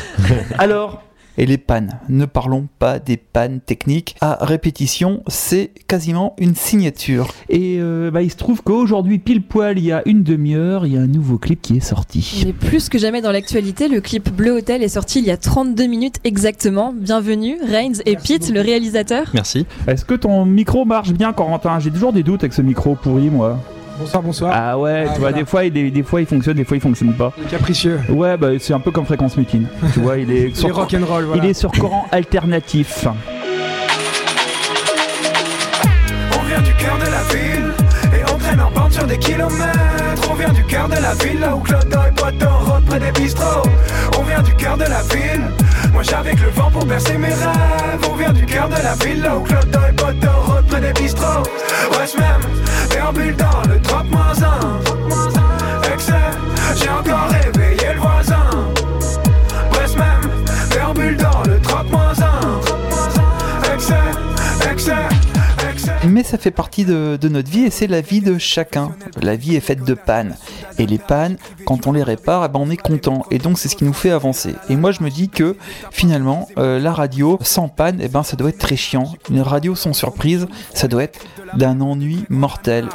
Alors, 0.58 1.04
et 1.38 1.46
les 1.46 1.58
pannes. 1.58 2.00
Ne 2.10 2.26
parlons 2.26 2.68
pas 2.80 3.00
des 3.00 3.18
pannes 3.18 3.60
techniques. 3.66 4.16
À 4.22 4.38
répétition, 4.42 5.24
c'est 5.28 5.72
quasiment 5.88 6.36
une 6.38 6.56
signature. 6.56 7.34
Et 7.50 7.78
euh, 7.80 8.12
bah, 8.12 8.22
il 8.22 8.32
se 8.32 8.38
trouve 8.38 8.62
qu'aujourd'hui, 8.62 9.20
pile 9.20 9.42
poil, 9.42 9.78
il 9.78 9.86
y 9.86 9.92
a 9.92 10.02
une 10.06 10.24
demi-heure, 10.24 10.86
il 10.86 10.94
y 10.94 10.98
a 10.98 11.02
un 11.02 11.08
nouveau 11.08 11.38
clip 11.38 11.62
qui 11.62 11.78
est 11.78 11.82
sorti. 11.82 12.44
Est 12.48 12.54
plus 12.54 12.90
que 12.90 12.98
jamais 12.98 13.22
dans 13.22 13.32
l'actualité. 13.32 13.88
Le 13.88 14.02
clip 14.02 14.30
Bleu 14.30 14.52
Hotel 14.52 14.84
est 14.84 14.90
sorti 14.90 15.20
il 15.20 15.26
y 15.26 15.32
a 15.32 15.38
32 15.38 15.86
minutes 15.88 16.16
exactement. 16.24 16.94
Bienvenue, 16.96 17.58
Reigns 17.62 18.02
et 18.06 18.16
Pete, 18.16 18.50
le 18.50 18.62
réalisateur. 18.62 19.32
Merci. 19.34 19.66
Est-ce 19.88 20.06
que 20.06 20.16
ton 20.16 20.46
micro 20.46 20.86
marche 20.86 21.12
bien, 21.12 21.34
Corentin? 21.34 21.80
J'ai 21.80 21.92
toujours 21.92 22.14
des 22.14 22.24
doutes 22.24 22.44
avec 22.44 22.54
ce 22.54 22.62
micro 22.62 22.96
pourri, 22.96 23.30
moi. 23.30 23.60
Bonsoir, 23.98 24.24
bonsoir. 24.24 24.52
Ah 24.54 24.78
ouais, 24.78 25.08
tu 25.14 25.20
vois, 25.20 25.32
des 25.32 25.46
fois, 25.46 25.64
il 25.64 25.72
des 25.72 26.04
fois 26.04 26.20
il 26.22 26.28
fonctionne, 26.28 26.56
des 26.58 26.66
fois 26.66 26.76
il 26.78 26.82
fonctionne 26.82 27.14
pas. 27.14 27.32
Il 27.38 27.44
est 27.46 27.48
capricieux. 27.50 28.00
Ouais, 28.10 28.36
bah 28.38 28.50
c'est 28.60 28.74
un 28.74 28.80
peu 28.80 28.92
comme 28.92 29.06
Fréquence 29.06 29.38
Mutine. 29.38 29.68
tu 29.94 30.00
vois, 30.02 30.18
il 30.18 30.32
est 30.32 30.56
sur, 30.60 30.76
rock'n'roll, 30.76 31.24
voilà. 31.26 31.44
il 31.44 31.50
est 31.50 31.54
sur 31.54 31.72
courant 31.72 32.06
alternatif. 32.12 33.08
On 36.38 36.44
vient 36.48 36.62
du 36.62 36.74
cœur 36.74 36.98
de 36.98 37.06
la 37.06 37.24
ville 37.34 37.72
et 38.14 38.32
on 38.34 38.38
traîne 38.38 38.60
en 38.62 38.72
bande 38.72 38.92
sur 38.92 39.06
des 39.08 39.18
kilomètres. 39.18 40.30
On 40.30 40.34
vient 40.36 40.52
du 40.52 40.64
cœur 40.66 40.88
de 40.90 40.96
la 40.96 41.14
ville, 41.14 41.40
là 41.40 41.56
où 41.56 41.60
Clodo 41.60 42.00
et 42.08 42.12
Poitou 42.12 42.46
rôdent 42.66 42.86
près 42.86 43.00
des 43.00 43.12
bistrots. 43.12 43.64
On 44.20 44.24
vient 44.24 44.42
du 44.42 44.54
cœur 44.56 44.76
de 44.78 44.84
la 44.84 45.02
ville. 45.04 45.42
Moi 45.96 46.04
avec 46.14 46.42
le 46.42 46.50
vent 46.50 46.70
pour 46.70 46.86
bercer 46.86 47.18
mes 47.18 47.30
rêves. 47.30 48.10
On 48.12 48.16
vient 48.16 48.34
du 48.34 48.46
cœur 48.46 48.68
de 48.68 48.76
la 48.76 48.96
ville 48.96 49.26
au 49.34 49.40
Claude 49.40 49.72
d'oeil, 49.72 49.94
pas 49.94 50.12
de 50.12 50.28
route 50.28 50.68
près 50.68 50.82
des 50.82 50.92
bistrots 50.92 51.44
Ouais, 51.94 52.06
même, 52.20 53.14
bulle 53.14 53.36
dans 53.38 53.62
le 53.74 53.82
30 53.82 54.12
moins 54.12 54.34
1 54.44 54.85
ça 66.26 66.38
fait 66.38 66.52
partie 66.52 66.86
de, 66.86 67.18
notre 67.30 67.50
vie 67.50 67.66
et 67.66 67.70
c'est 67.70 67.88
la 67.88 68.02
vie 68.02 68.20
de 68.20 68.38
chacun. 68.38 68.92
La 69.22 69.36
vie 69.36 69.56
est 69.56 69.62
faite 69.62 69.84
de 69.84 69.94
pannes. 69.94 70.36
Et 70.80 70.86
les 70.86 70.98
pannes, 70.98 71.38
quand 71.66 71.88
on 71.88 71.92
les 71.92 72.04
répare, 72.04 72.44
eh 72.46 72.50
ben 72.50 72.60
on 72.60 72.70
est 72.70 72.78
content. 72.78 73.26
Et 73.32 73.38
donc 73.38 73.60
c'est 73.60 73.70
ce 73.70 73.76
qui 73.76 73.84
nous 73.84 73.94
fait 73.94 74.12
avancer. 74.12 74.56
Et 74.70 74.76
moi 74.76 74.92
je 74.92 75.04
me 75.04 75.10
dis 75.10 75.30
que 75.30 75.56
finalement, 75.92 76.50
euh, 76.58 76.80
la 76.80 76.94
radio 76.94 77.38
sans 77.42 77.70
panne, 77.70 78.00
eh 78.02 78.08
ben, 78.08 78.24
ça 78.24 78.36
doit 78.36 78.50
être 78.50 78.58
très 78.58 78.76
chiant. 78.76 79.14
Une 79.30 79.42
radio 79.42 79.76
sans 79.76 79.94
surprise, 79.94 80.48
ça 80.74 80.88
doit 80.88 81.04
être 81.04 81.20
d'un 81.54 81.80
ennui 81.80 82.26
mortel. 82.30 82.90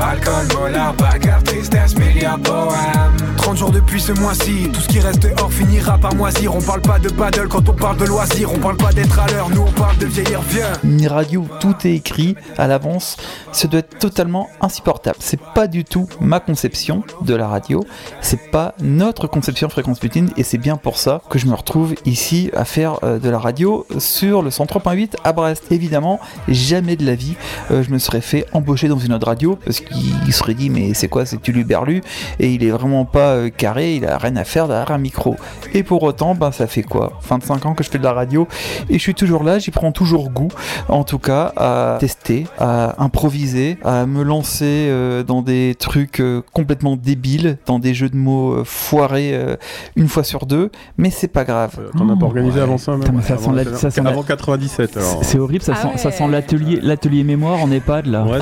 Alcool, 0.00 0.46
molar, 0.58 0.94
bagarre, 0.94 1.42
tristesse, 1.42 1.96
milliard 1.96 2.38
poèmes. 2.40 3.32
30 3.36 3.56
jours 3.56 3.70
depuis 3.70 4.00
ce 4.00 4.12
mois-ci, 4.12 4.68
tout 4.72 4.80
ce 4.80 4.88
qui 4.88 5.00
reste 5.00 5.22
dehors 5.22 5.52
finira 5.52 5.98
par 5.98 6.14
moisir. 6.14 6.54
On 6.54 6.60
parle 6.60 6.80
pas 6.80 6.98
de 6.98 7.08
paddle 7.08 7.48
quand 7.48 7.68
on 7.68 7.72
parle 7.72 7.96
de 7.96 8.04
loisirs, 8.04 8.52
on 8.52 8.58
parle 8.58 8.76
pas 8.76 8.92
d'être 8.92 9.18
à 9.18 9.26
l'heure, 9.28 9.50
nous 9.50 9.62
on 9.62 9.72
parle 9.72 9.98
de 9.98 10.06
vieillir 10.06 10.40
vieux. 10.42 10.62
Une 10.84 11.06
radio 11.06 11.40
où 11.40 11.48
tout 11.60 11.74
est 11.84 11.94
écrit 11.94 12.36
à 12.56 12.66
l'avance, 12.66 13.16
ça 13.50 13.68
doit 13.68 13.80
être 13.80 13.98
totalement 13.98 14.48
insupportable. 14.60 15.16
C'est 15.20 15.40
pas 15.40 15.66
du 15.66 15.84
tout 15.84 16.08
ma 16.20 16.40
conception 16.40 17.02
de 17.22 17.34
la 17.34 17.48
radio, 17.48 17.84
c'est 18.20 18.50
pas 18.50 18.74
notre 18.80 19.26
conception 19.26 19.68
fréquence 19.68 20.02
mutine 20.02 20.30
et 20.36 20.44
c'est 20.44 20.58
bien 20.58 20.76
pour 20.76 20.96
ça 20.96 21.20
que 21.28 21.38
je 21.38 21.46
me 21.46 21.54
retrouve 21.54 21.94
ici 22.04 22.50
à 22.54 22.64
faire 22.64 22.98
euh, 23.02 23.18
de 23.18 23.28
la 23.28 23.38
radio 23.38 23.86
sur 23.98 24.42
le 24.42 24.50
103.8 24.50 25.14
à 25.24 25.32
Brest. 25.32 25.64
Évidemment, 25.70 26.20
jamais 26.48 26.96
de 26.96 27.04
la 27.04 27.14
vie 27.14 27.36
euh, 27.70 27.82
je 27.82 27.90
me 27.90 27.98
serais 27.98 28.20
fait 28.20 28.46
embaucher 28.52 28.88
dans 28.88 28.98
une 28.98 29.12
autre 29.12 29.26
radio 29.26 29.58
parce 29.64 29.80
qu'il 29.82 30.32
serait 30.32 30.54
dit 30.54 30.70
mais 30.70 30.94
c'est 30.94 31.08
quoi 31.08 31.26
c'est 31.26 31.40
Tuluberlu 31.40 32.02
et 32.38 32.52
il 32.52 32.64
est 32.64 32.70
vraiment 32.70 33.04
pas 33.04 33.32
euh, 33.34 33.50
carré, 33.50 33.96
il 33.96 34.06
a 34.06 34.18
rien 34.18 34.36
à 34.36 34.44
faire 34.44 34.68
derrière 34.68 34.90
un 34.90 34.98
micro. 34.98 35.36
Et 35.74 35.82
pour 35.82 36.02
autant, 36.02 36.34
ben 36.34 36.52
ça 36.52 36.66
fait 36.66 36.82
quoi? 36.82 37.12
25 37.28 37.66
ans 37.66 37.74
que 37.74 37.82
je 37.84 37.90
fais 37.90 37.98
de 37.98 38.04
la 38.04 38.12
radio 38.12 38.46
et 38.88 38.94
je 38.94 38.98
suis 38.98 39.14
toujours 39.14 39.42
là, 39.44 39.58
j'y 39.58 39.70
prends 39.70 39.92
toujours 39.92 40.30
goût 40.30 40.48
en 40.88 41.04
tout 41.04 41.18
cas 41.18 41.52
à 41.56 41.96
tester, 42.00 42.46
à 42.58 43.02
improviser, 43.02 43.78
à 43.84 44.06
me 44.06 44.22
lancer 44.22 44.86
euh, 44.88 45.22
dans 45.22 45.42
des 45.42 45.74
trucs 45.78 46.20
euh, 46.20 46.42
complètement 46.52 46.96
débiles, 46.96 47.58
dans 47.66 47.78
des 47.78 47.94
jeux 47.94 48.08
de 48.08 48.16
mots 48.16 48.52
euh, 48.52 48.64
foirés 48.64 49.30
euh, 49.34 49.56
une 49.96 50.08
fois 50.08 50.24
sur 50.24 50.46
deux, 50.46 50.70
mais 50.98 51.10
c'est 51.10 51.28
pas 51.28 51.44
grave. 51.44 51.78
T'en 51.96 52.08
as 52.08 52.16
pas 52.16 52.26
organisé 52.26 52.60
avant 52.60 52.78
ça, 52.78 52.92
même 52.92 53.00
Putain, 53.02 53.20
ça 53.22 53.34
avant, 53.34 53.56
sent 53.56 53.64
la- 53.70 53.76
ça 53.76 53.90
sent 53.90 54.00
la- 54.02 54.10
avant 54.10 54.22
97 54.22 54.96
alors. 54.96 55.18
C'est 55.22 55.38
horrible, 55.38 55.62
ça, 55.62 55.72
Ah 55.76 55.82
sent, 55.82 55.98
ça 55.98 56.08
ouais. 56.08 56.14
sent 56.14 56.28
l'atelier, 56.28 56.78
l'atelier 56.82 57.24
mémoire 57.24 57.60
en 57.62 57.70
EHPAD 57.70 58.06
là. 58.06 58.24
Ouais, 58.24 58.38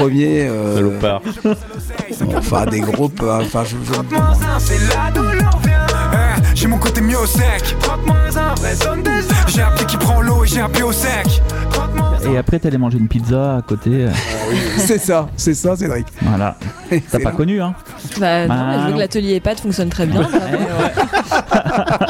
Premier. 0.00 0.46
euh, 0.48 0.74
Salopard. 0.76 1.20
enfin, 2.36 2.66
des 2.66 2.80
groupes. 2.80 3.20
euh, 3.22 3.40
Enfin, 3.42 3.62
je, 3.64 3.76
c'est 4.58 4.78
là 4.88 5.10
vient. 5.12 5.50
Eh, 6.12 6.56
J'ai 6.56 6.66
mon 6.66 6.78
côté 6.78 7.00
mieux 7.00 7.18
au 7.18 7.26
sec. 7.26 7.76
J'ai 9.48 9.62
un 9.62 9.70
pied 9.72 9.86
qui 9.86 9.96
prend 9.96 10.20
l'eau 10.20 10.44
et 10.44 10.48
j'ai 10.48 10.60
un 10.60 10.68
pied 10.68 10.82
au 10.82 10.92
sec. 10.92 11.42
Et 12.30 12.36
après, 12.36 12.58
t'allais 12.58 12.78
manger 12.78 12.98
une 12.98 13.08
pizza 13.08 13.56
à 13.56 13.62
côté. 13.62 14.06
c'est 14.76 14.98
ça, 14.98 15.28
c'est 15.36 15.54
ça, 15.54 15.74
Cédric. 15.76 16.06
Voilà. 16.22 16.56
T'as 17.10 17.18
pas 17.20 17.32
connu, 17.32 17.60
hein 17.62 17.74
Bah, 18.18 18.46
non, 18.46 18.54
Bah, 18.54 18.64
mais 18.68 18.82
je 18.82 18.88
non. 18.88 18.94
que 18.94 18.98
l'atelier 18.98 19.34
EHPAD 19.36 19.60
fonctionne 19.60 19.88
très 19.88 20.06
bien. 20.06 20.20
des 20.22 20.26
kilomètres. 20.28 21.06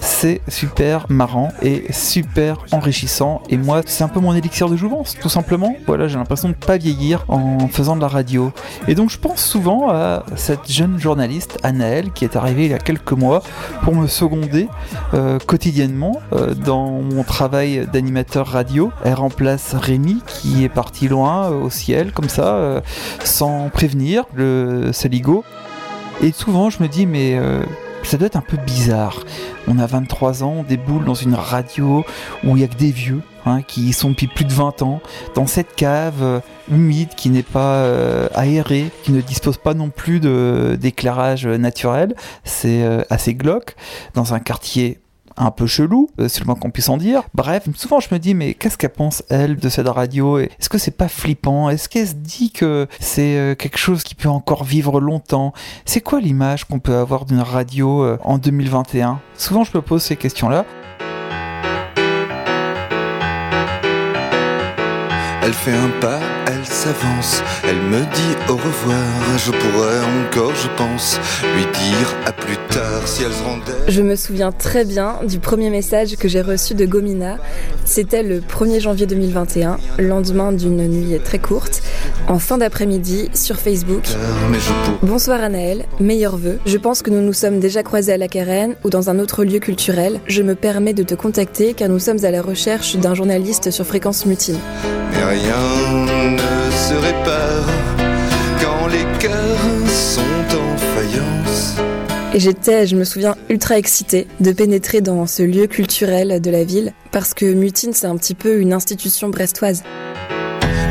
C'est 0.00 0.40
super 0.48 1.06
marrant 1.08 1.50
et 1.62 1.92
super 1.92 2.64
enrichissant. 2.70 3.42
Et 3.48 3.56
moi, 3.56 3.82
c'est 3.86 4.04
un 4.04 4.08
peu 4.08 4.20
mon 4.20 4.34
élixir 4.34 4.68
de 4.68 4.76
jouvence, 4.76 5.16
tout 5.20 5.28
simplement. 5.28 5.74
Voilà, 5.86 6.08
j'ai 6.08 6.16
l'impression 6.16 6.48
de 6.48 6.54
pas 6.54 6.76
vieillir 6.76 7.24
en 7.28 7.68
faisant 7.68 7.96
de 7.96 8.00
la 8.00 8.08
radio. 8.08 8.52
Et 8.88 8.94
donc, 8.94 9.10
je 9.10 9.18
pense 9.18 9.44
souvent 9.44 9.90
à 9.90 10.24
cette 10.36 10.70
jeune 10.70 10.98
journaliste, 10.98 11.58
Anaëlle, 11.62 12.12
qui 12.12 12.24
est 12.24 12.36
arrivée 12.36 12.66
il 12.66 12.70
y 12.70 12.74
a 12.74 12.78
quelques 12.78 13.12
mois 13.12 13.42
pour 13.82 13.94
me 13.94 14.06
seconder 14.06 14.68
euh, 15.14 15.38
quotidiennement 15.38 16.20
euh, 16.32 16.54
dans 16.54 17.02
mon 17.02 17.24
travail 17.24 17.88
d'animateur 17.92 18.46
radio. 18.46 18.92
Elle 19.04 19.14
remplace 19.14 19.74
Rémi, 19.74 20.22
qui 20.26 20.64
est 20.64 20.68
parti 20.68 21.08
loin 21.08 21.50
euh, 21.50 21.62
au 21.62 21.70
ciel, 21.70 22.12
comme 22.12 22.28
ça, 22.28 22.82
sans 23.24 23.70
prévenir, 23.70 24.24
le 24.34 24.92
saligo. 24.92 25.44
Et 26.22 26.30
souvent, 26.30 26.70
je 26.70 26.80
me 26.80 26.86
dis, 26.86 27.04
mais 27.04 27.34
euh, 27.34 27.64
ça 28.04 28.16
doit 28.16 28.26
être 28.26 28.36
un 28.36 28.42
peu 28.42 28.56
bizarre. 28.56 29.24
On 29.66 29.80
a 29.80 29.86
23 29.86 30.44
ans, 30.44 30.54
on 30.58 30.62
déboule 30.62 31.04
dans 31.04 31.14
une 31.14 31.34
radio 31.34 32.04
où 32.44 32.56
il 32.56 32.60
y 32.60 32.64
a 32.64 32.68
que 32.68 32.76
des 32.76 32.92
vieux 32.92 33.22
hein, 33.44 33.62
qui 33.62 33.88
y 33.88 33.92
sont 33.92 34.10
depuis 34.10 34.28
plus 34.28 34.44
de 34.44 34.52
20 34.52 34.82
ans, 34.82 35.00
dans 35.34 35.48
cette 35.48 35.74
cave 35.74 36.22
euh, 36.22 36.38
humide 36.70 37.08
qui 37.16 37.28
n'est 37.28 37.42
pas 37.42 37.78
euh, 37.78 38.28
aérée, 38.34 38.92
qui 39.02 39.10
ne 39.10 39.20
dispose 39.20 39.56
pas 39.56 39.74
non 39.74 39.90
plus 39.90 40.20
d'éclairage 40.20 41.44
naturel. 41.44 42.14
C'est 42.44 42.84
assez 43.10 43.34
glauque, 43.34 43.74
dans 44.14 44.32
un 44.32 44.38
quartier 44.38 45.00
un 45.36 45.50
peu 45.50 45.66
chelou, 45.66 46.08
euh, 46.20 46.28
c'est 46.28 46.40
le 46.40 46.46
moins 46.46 46.54
qu'on 46.54 46.70
puisse 46.70 46.88
en 46.88 46.96
dire. 46.96 47.22
Bref, 47.34 47.64
souvent 47.74 48.00
je 48.00 48.08
me 48.12 48.18
dis, 48.18 48.34
mais 48.34 48.54
qu'est-ce 48.54 48.78
qu'elle 48.78 48.90
pense, 48.90 49.22
elle, 49.28 49.56
de 49.56 49.68
cette 49.68 49.88
radio? 49.88 50.38
Est-ce 50.38 50.68
que 50.68 50.78
c'est 50.78 50.96
pas 50.96 51.08
flippant? 51.08 51.70
Est-ce 51.70 51.88
qu'elle 51.88 52.08
se 52.08 52.14
dit 52.14 52.50
que 52.50 52.86
c'est 53.00 53.36
euh, 53.36 53.54
quelque 53.54 53.78
chose 53.78 54.02
qui 54.02 54.14
peut 54.14 54.28
encore 54.28 54.64
vivre 54.64 55.00
longtemps? 55.00 55.52
C'est 55.84 56.00
quoi 56.00 56.20
l'image 56.20 56.64
qu'on 56.64 56.78
peut 56.78 56.96
avoir 56.96 57.24
d'une 57.24 57.40
radio 57.40 58.02
euh, 58.04 58.18
en 58.24 58.38
2021 58.38 59.20
Souvent 59.36 59.64
je 59.64 59.70
me 59.74 59.82
pose 59.82 60.02
ces 60.02 60.16
questions-là. 60.16 60.64
Elle 65.44 65.54
fait 65.54 65.72
un 65.72 65.88
pas, 66.00 66.20
elle 66.46 66.64
s'avance, 66.64 67.42
elle 67.64 67.76
me 67.76 68.00
dit 68.00 68.36
au 68.48 68.56
revoir. 68.56 69.38
Je 69.38 69.50
pourrais 69.50 70.00
encore, 70.26 70.54
je 70.54 70.68
pense, 70.76 71.18
lui 71.54 71.64
dire 71.64 72.14
à 72.26 72.32
plus 72.32 72.56
tard 72.68 73.06
si 73.06 73.22
elle 73.22 73.32
se 73.32 73.42
rendait. 73.42 73.72
Je 73.88 74.02
me 74.02 74.16
souviens 74.16 74.52
très 74.52 74.84
bien 74.84 75.18
du 75.26 75.38
premier 75.38 75.70
message 75.70 76.16
que 76.16 76.28
j'ai 76.28 76.42
reçu 76.42 76.74
de 76.74 76.84
Gomina. 76.86 77.38
C'était 77.84 78.22
le 78.22 78.40
1er 78.40 78.80
janvier 78.80 79.06
2021, 79.06 79.78
lendemain 79.98 80.52
d'une 80.52 80.86
nuit 80.88 81.18
très 81.24 81.38
courte, 81.38 81.82
en 82.28 82.38
fin 82.38 82.58
d'après-midi 82.58 83.30
sur 83.34 83.56
Facebook. 83.56 84.04
Mais 84.50 84.58
je 84.58 84.68
pour... 84.84 85.08
Bonsoir 85.08 85.42
Anaël, 85.42 85.84
meilleurs 86.00 86.36
vœux. 86.36 86.58
Je 86.66 86.78
pense 86.78 87.02
que 87.02 87.10
nous 87.10 87.20
nous 87.20 87.32
sommes 87.32 87.60
déjà 87.60 87.82
croisés 87.82 88.12
à 88.12 88.18
la 88.18 88.28
Carène 88.28 88.74
ou 88.84 88.90
dans 88.90 89.10
un 89.10 89.18
autre 89.18 89.44
lieu 89.44 89.58
culturel. 89.58 90.20
Je 90.26 90.42
me 90.42 90.54
permets 90.54 90.94
de 90.94 91.02
te 91.02 91.14
contacter 91.14 91.74
car 91.74 91.88
nous 91.88 91.98
sommes 91.98 92.24
à 92.24 92.30
la 92.30 92.42
recherche 92.42 92.96
d'un 92.96 93.14
journaliste 93.14 93.70
sur 93.70 93.86
Fréquence 93.86 94.26
Mutine. 94.26 94.58
Mais 95.12 95.24
rien 95.24 96.31
ne 96.32 96.70
se 96.70 96.94
répare 96.94 97.66
quand 98.60 98.86
les 98.88 99.04
cœurs 99.18 99.88
sont 99.88 100.56
en 100.56 100.76
faïence. 100.76 101.76
Et 102.34 102.40
j'étais, 102.40 102.86
je 102.86 102.96
me 102.96 103.04
souviens, 103.04 103.36
ultra 103.50 103.76
excitée 103.76 104.26
de 104.40 104.52
pénétrer 104.52 105.00
dans 105.00 105.26
ce 105.26 105.42
lieu 105.42 105.66
culturel 105.66 106.40
de 106.40 106.50
la 106.50 106.64
ville 106.64 106.92
parce 107.10 107.34
que 107.34 107.44
Mutine 107.44 107.92
c'est 107.92 108.06
un 108.06 108.16
petit 108.16 108.34
peu 108.34 108.58
une 108.58 108.72
institution 108.72 109.28
brestoise. 109.28 109.82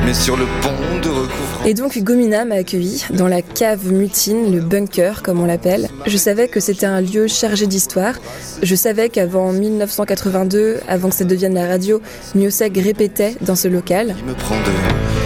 Mais 0.06 0.14
sur 0.14 0.38
le 0.38 0.46
pont 0.62 1.00
de 1.02 1.10
recouvrement. 1.10 1.66
Et 1.66 1.74
donc 1.74 1.98
Gomina 2.00 2.46
m'a 2.46 2.56
accueilli 2.56 3.06
dans 3.12 3.28
la 3.28 3.42
cave 3.42 3.92
mutine, 3.92 4.52
le 4.52 4.62
bunker 4.62 5.22
comme 5.22 5.40
on 5.40 5.46
l'appelle. 5.46 5.90
Je 6.08 6.18
savais 6.18 6.48
que 6.48 6.60
c'était 6.60 6.88
un 6.88 7.02
lieu 7.02 7.28
chargé 7.28 7.68
d'histoire. 7.68 8.16
Je 8.64 8.76
savais 8.76 9.10
qu'avant 9.10 9.52
1982, 9.52 10.80
avant 10.88 11.10
que 11.10 11.16
ça 11.16 11.24
devienne 11.24 11.54
la 11.54 11.68
radio, 11.68 12.02
Miosek 12.34 12.78
répétait 12.78 13.36
dans 13.42 13.56
ce 13.56 13.68
local. 13.68 14.16
Il 14.20 14.26
me 14.26 14.34
prend 14.34 14.56
de. 14.56 15.21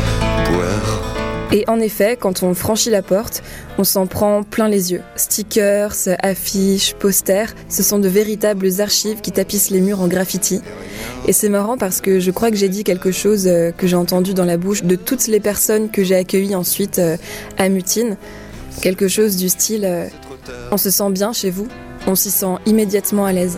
Et 1.56 1.64
en 1.70 1.80
effet, 1.80 2.18
quand 2.20 2.44
on 2.44 2.54
franchit 2.54 2.90
la 2.90 3.02
porte, 3.02 3.42
on 3.78 3.86
s'en 3.86 4.08
prend 4.08 4.44
plein 4.44 4.68
les 4.68 4.92
yeux. 4.92 5.02
Stickers, 5.16 5.96
affiches, 6.22 6.96
posters, 6.96 7.56
ce 7.70 7.82
sont 7.82 7.98
de 7.98 8.10
véritables 8.10 8.82
archives 8.82 9.22
qui 9.22 9.32
tapissent 9.32 9.70
les 9.70 9.80
murs 9.80 10.02
en 10.02 10.10
graffiti. 10.10 10.60
Et 11.30 11.32
c'est 11.32 11.48
marrant 11.48 11.78
parce 11.78 12.02
que 12.02 12.20
je 12.20 12.30
crois 12.32 12.52
que 12.52 12.58
j'ai 12.58 12.68
dit 12.68 12.84
quelque 12.84 13.14
chose 13.14 13.48
euh, 13.48 13.72
que 13.72 13.88
j'ai 13.88 13.96
entendu 13.96 14.34
dans 14.34 14.44
la 14.44 14.58
bouche 14.58 14.84
de 14.84 14.98
toutes 14.98 15.28
les 15.28 15.40
personnes 15.40 15.90
que 15.90 16.04
j'ai 16.04 16.18
accueillies 16.18 16.56
ensuite 16.56 17.00
euh, 17.00 17.16
à 17.58 17.70
Mutine. 17.70 18.18
Quelque 18.82 19.08
chose 19.08 19.38
du 19.38 19.48
style 19.48 19.86
euh, 19.86 20.08
On 20.74 20.78
se 20.78 20.90
sent 20.90 21.10
bien 21.12 21.32
chez 21.32 21.52
vous, 21.52 21.70
on 22.06 22.16
s'y 22.16 22.32
sent 22.32 22.56
immédiatement 22.66 23.24
à 23.24 23.32
l'aise. 23.32 23.58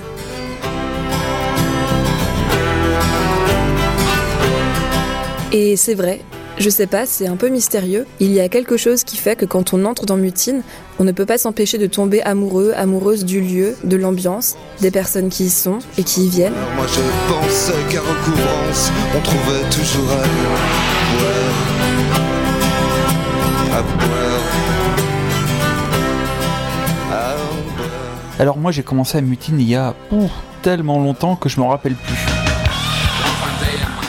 Et 5.52 5.76
c'est 5.76 5.96
vrai, 5.96 6.22
Je 6.60 6.72
sais 6.72 6.88
pas, 6.88 7.06
c'est 7.06 7.28
un 7.28 7.36
peu 7.36 7.50
mystérieux. 7.50 8.08
Il 8.20 8.34
y 8.34 8.40
a 8.40 8.50
quelque 8.50 8.78
chose 8.78 9.04
qui 9.04 9.16
fait 9.16 9.36
que 9.36 9.46
quand 9.46 9.76
on 9.76 9.86
entre 9.86 10.08
dans 10.08 10.18
Mutine, 10.18 10.64
on 10.98 11.04
ne 11.04 11.12
peut 11.12 11.26
pas 11.28 11.38
s'empêcher 11.38 11.78
de 11.78 11.86
tomber 11.86 12.24
amoureux, 12.24 12.74
amoureuse 12.76 13.26
du 13.26 13.42
lieu, 13.42 13.76
de 13.84 13.96
l'ambiance, 13.96 14.56
des 14.82 14.90
personnes 14.90 15.30
qui 15.30 15.46
y 15.46 15.50
sont 15.52 15.78
et 16.00 16.04
qui 16.04 16.26
y 16.26 16.30
viennent. 16.30 16.56
Moi 16.76 16.86
je 16.88 17.02
pensais 17.32 17.74
qu'à 17.92 18.02
recouvrance, 18.02 18.92
on 19.16 19.22
trouvait 19.22 19.70
toujours 19.70 20.12
à 20.12 20.16
boire. 21.16 21.48
À 23.72 23.82
boire. 23.84 24.42
À 27.12 27.36
boire. 27.36 28.40
Alors 28.40 28.58
moi 28.58 28.72
j'ai 28.72 28.82
commencé 28.82 29.20
à 29.20 29.22
mutine 29.22 29.60
il 29.60 29.70
y 29.70 29.76
a 29.76 29.94
oh, 30.12 30.28
tellement 30.64 30.98
longtemps 31.00 31.36
que 31.36 31.50
je 31.50 31.60
m'en 31.60 31.68
rappelle 31.68 31.94
plus. 31.94 32.37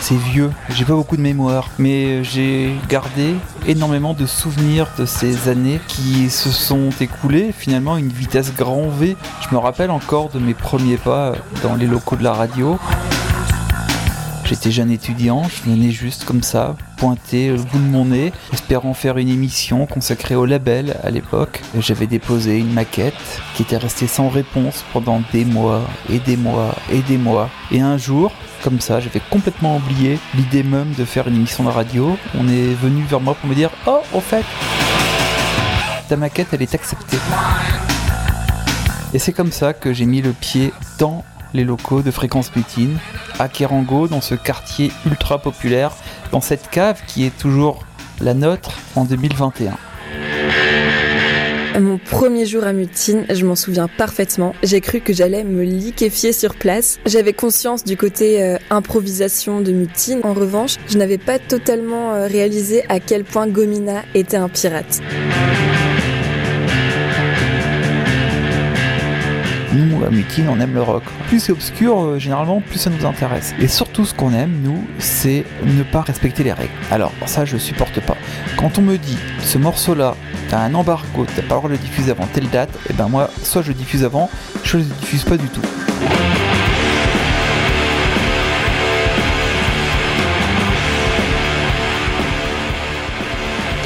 C'est 0.09 0.15
vieux, 0.15 0.51
j'ai 0.71 0.87
pas 0.87 0.95
beaucoup 0.95 1.19
de 1.19 1.21
mémoire, 1.21 1.69
mais 1.79 2.25
j'ai 2.25 2.73
gardé 2.89 3.35
énormément 3.67 4.15
de 4.15 4.25
souvenirs 4.25 4.87
de 4.97 5.05
ces 5.05 5.51
années 5.51 5.83
qui 5.87 6.31
se 6.31 6.49
sont 6.49 6.89
écoulées 6.99 7.53
finalement 7.53 7.97
à 7.97 7.99
une 7.99 8.09
vitesse 8.09 8.55
grand 8.55 8.89
V. 8.89 9.19
Je 9.43 9.55
me 9.55 9.61
rappelle 9.61 9.91
encore 9.91 10.31
de 10.31 10.39
mes 10.39 10.55
premiers 10.55 10.97
pas 10.97 11.35
dans 11.63 11.75
les 11.75 11.87
locaux 11.87 12.17
de 12.17 12.25
la 12.25 12.33
radio. 12.33 12.79
J'étais 14.49 14.71
jeune 14.71 14.91
étudiant, 14.91 15.43
je 15.43 15.71
venais 15.71 15.91
juste 15.91 16.25
comme 16.25 16.43
ça, 16.43 16.75
pointer 16.97 17.51
le 17.51 17.59
bout 17.59 17.79
de 17.79 17.85
mon 17.85 18.07
nez, 18.07 18.33
espérant 18.51 18.95
faire 18.95 19.19
une 19.19 19.29
émission 19.29 19.85
consacrée 19.85 20.37
au 20.37 20.47
label 20.47 20.97
à 21.03 21.11
l'époque. 21.11 21.61
J'avais 21.79 22.07
déposé 22.07 22.57
une 22.59 22.73
maquette 22.73 23.13
qui 23.55 23.61
était 23.61 23.77
restée 23.77 24.07
sans 24.07 24.31
réponse 24.31 24.87
pendant 24.95 25.21
des 25.35 25.45
mois 25.45 25.83
et 26.11 26.19
des 26.19 26.39
mois 26.39 26.75
et 26.91 27.03
des 27.03 27.19
mois. 27.19 27.51
Et 27.71 27.83
un 27.83 27.99
jour, 27.99 28.33
comme 28.65 28.81
ça, 28.81 29.01
j'avais 29.01 29.21
complètement 29.29 29.77
oublié 29.77 30.19
l'idée 30.35 30.63
même 30.63 30.95
de 30.95 31.05
faire 31.05 31.29
une 31.29 31.37
émission 31.37 31.65
de 31.65 31.69
radio. 31.69 32.17
On 32.35 32.49
est 32.49 32.73
venu 32.73 33.05
vers 33.05 33.21
moi 33.21 33.35
pour 33.35 33.51
me 33.51 33.55
dire 33.55 33.71
Oh, 33.87 34.01
au 34.15 34.21
fait, 34.21 34.47
ta 36.09 36.17
maquette, 36.17 36.49
elle 36.53 36.63
est 36.63 36.75
acceptée. 36.75 37.19
Et 39.13 39.19
c'est 39.19 39.35
comme 39.35 39.53
ça 39.53 39.75
que 39.75 39.93
j'ai 39.93 40.07
mis 40.07 40.23
le 40.23 40.33
pied 40.33 40.73
dans 40.99 41.23
les 41.55 41.65
locaux 41.65 42.03
de 42.03 42.11
Fréquence 42.11 42.55
Mutine, 42.57 42.99
à 43.39 43.49
Kerango, 43.49 44.09
dans 44.09 44.21
ce 44.21 44.35
quartier 44.35 44.91
ultra 45.07 45.39
populaire, 45.39 45.93
dans 46.33 46.41
cette 46.41 46.71
cave 46.71 47.01
qui 47.07 47.25
est 47.25 47.37
toujours 47.37 47.85
la 48.21 48.35
nôtre 48.35 48.73
en 48.97 49.05
2021. 49.05 49.77
Mon 51.81 51.99
premier 51.99 52.45
jour 52.45 52.65
à 52.65 52.73
Mutine, 52.73 53.25
je 53.31 53.47
m'en 53.47 53.55
souviens 53.55 53.87
parfaitement. 53.87 54.53
J'ai 54.65 54.81
cru 54.81 55.01
que 55.01 55.13
j'allais 55.13 55.45
me 55.45 55.63
liquéfier 55.63 56.33
sur 56.33 56.57
place. 56.57 56.99
J'avais 57.07 57.33
conscience 57.33 57.85
du 57.85 57.97
côté 57.97 58.43
euh, 58.43 58.57
improvisation 58.71 59.61
de 59.61 59.71
Mutine. 59.71 60.21
En 60.25 60.33
revanche, 60.33 60.75
je 60.89 60.99
n'avais 60.99 61.19
pas 61.19 61.39
totalement 61.39 62.15
euh, 62.15 62.27
réalisé 62.27 62.85
à 62.89 62.99
quel 62.99 63.23
point 63.23 63.47
Gomina 63.47 64.03
était 64.15 64.37
un 64.37 64.49
pirate. 64.49 65.01
Mutine, 70.11 70.49
on 70.49 70.61
aime 70.61 70.75
le 70.75 70.83
rock. 70.83 71.03
Plus 71.29 71.41
c'est 71.41 71.53
obscur, 71.53 72.01
euh, 72.01 72.19
généralement, 72.19 72.61
plus 72.61 72.79
ça 72.79 72.91
nous 72.91 73.07
intéresse. 73.07 73.55
Et 73.61 73.69
surtout, 73.69 74.05
ce 74.05 74.15
qu'on 74.15 74.33
aime, 74.33 74.61
nous, 74.63 74.87
c'est 74.99 75.45
ne 75.65 75.83
pas 75.83 76.03
respecter 76.03 76.45
les 76.45 76.53
règles. 76.53 76.73
Alors, 76.91 77.13
ça, 77.27 77.45
je 77.45 77.57
supporte 77.57 78.01
pas. 78.01 78.17
Quand 78.57 78.79
on 78.79 78.83
me 78.83 78.97
dit, 78.97 79.19
ce 79.41 79.59
morceau-là, 79.59 80.17
t'as 80.49 80.61
un 80.61 80.75
embargo, 80.75 81.27
t'as 81.27 81.43
pas 81.43 81.55
le 81.55 81.61
droit 81.61 81.69
de 81.69 81.75
le 81.75 81.79
diffuser 81.79 82.11
avant 82.11 82.27
telle 82.27 82.49
date, 82.49 82.71
et 82.89 82.93
ben 82.93 83.09
moi, 83.09 83.31
soit 83.43 83.63
je 83.63 83.69
le 83.69 83.75
diffuse 83.75 84.05
avant, 84.05 84.31
soit 84.65 84.81
je 84.81 84.85
le 84.85 84.95
diffuse 85.01 85.25
pas 85.25 85.37
du 85.37 85.49
tout. 85.49 85.63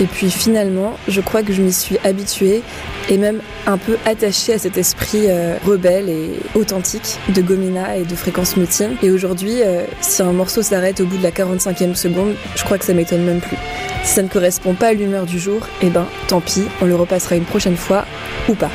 Et 0.03 0.07
puis 0.07 0.33
finalement, 0.33 0.95
je 1.07 1.21
crois 1.21 1.45
que 1.45 1.53
je 1.53 1.63
m'y 1.63 1.73
suis 1.73 1.97
habituée 2.03 2.63
et 3.09 3.19
même 3.19 3.41
un 3.69 3.79
peu 3.79 3.97
attachée 4.05 4.55
à 4.55 4.59
cet 4.59 4.77
esprit 4.77 5.27
euh, 5.29 5.57
rebelle 5.65 6.09
et 6.09 6.41
authentique 6.57 7.19
de 7.29 7.41
Gomina 7.41 7.97
et 7.97 8.03
de 8.03 8.15
Fréquence 8.17 8.57
Mutine. 8.57 8.97
Et 9.05 9.13
aujourd'hui, 9.13 9.63
euh, 9.63 9.85
si 10.01 10.21
un 10.23 10.33
morceau 10.33 10.61
s'arrête 10.61 11.01
au 11.01 11.07
bout 11.07 11.19
de 11.19 11.23
la 11.23 11.31
45e 11.31 11.95
seconde, 11.95 12.35
je 12.57 12.65
crois 12.65 12.79
que 12.79 12.85
ça 12.85 12.95
m'étonne 12.95 13.23
même 13.23 13.39
plus. 13.39 13.57
Si 14.03 14.15
ça 14.15 14.23
ne 14.25 14.29
correspond 14.29 14.75
pas 14.75 14.89
à 14.89 14.93
l'humeur 14.93 15.25
du 15.25 15.39
jour, 15.39 15.69
eh 15.83 15.89
ben 15.89 16.07
tant 16.27 16.41
pis, 16.41 16.65
on 16.81 16.87
le 16.87 16.97
repassera 16.97 17.37
une 17.37 17.45
prochaine 17.45 17.77
fois 17.77 18.05
ou 18.49 18.55
pas. 18.55 18.71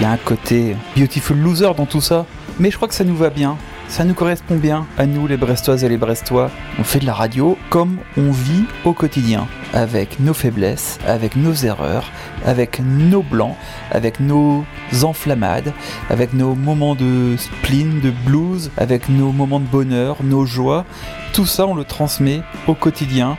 Il 0.00 0.02
y 0.02 0.06
a 0.06 0.10
un 0.10 0.16
côté 0.16 0.74
beautiful 0.96 1.38
loser 1.38 1.70
dans 1.76 1.86
tout 1.86 2.00
ça, 2.00 2.26
mais 2.58 2.72
je 2.72 2.76
crois 2.76 2.88
que 2.88 2.94
ça 2.94 3.04
nous 3.04 3.16
va 3.16 3.30
bien. 3.30 3.56
Ça 3.90 4.04
nous 4.04 4.14
correspond 4.14 4.54
bien 4.54 4.86
à 4.98 5.04
nous, 5.04 5.26
les 5.26 5.36
Brestoises 5.36 5.82
et 5.82 5.88
les 5.88 5.96
Brestois. 5.96 6.52
On 6.78 6.84
fait 6.84 7.00
de 7.00 7.06
la 7.06 7.12
radio 7.12 7.58
comme 7.70 7.96
on 8.16 8.30
vit 8.30 8.62
au 8.84 8.92
quotidien, 8.92 9.48
avec 9.74 10.20
nos 10.20 10.32
faiblesses, 10.32 11.00
avec 11.08 11.34
nos 11.34 11.52
erreurs, 11.54 12.04
avec 12.46 12.80
nos 12.80 13.24
blancs, 13.24 13.56
avec 13.90 14.20
nos 14.20 14.64
enflammades, 15.02 15.72
avec 16.08 16.34
nos 16.34 16.54
moments 16.54 16.94
de 16.94 17.34
spleen, 17.36 18.00
de 18.00 18.12
blues, 18.24 18.70
avec 18.76 19.08
nos 19.08 19.32
moments 19.32 19.58
de 19.58 19.66
bonheur, 19.66 20.18
nos 20.22 20.46
joies. 20.46 20.84
Tout 21.32 21.46
ça, 21.46 21.66
on 21.66 21.74
le 21.74 21.84
transmet 21.84 22.42
au 22.68 22.74
quotidien 22.74 23.36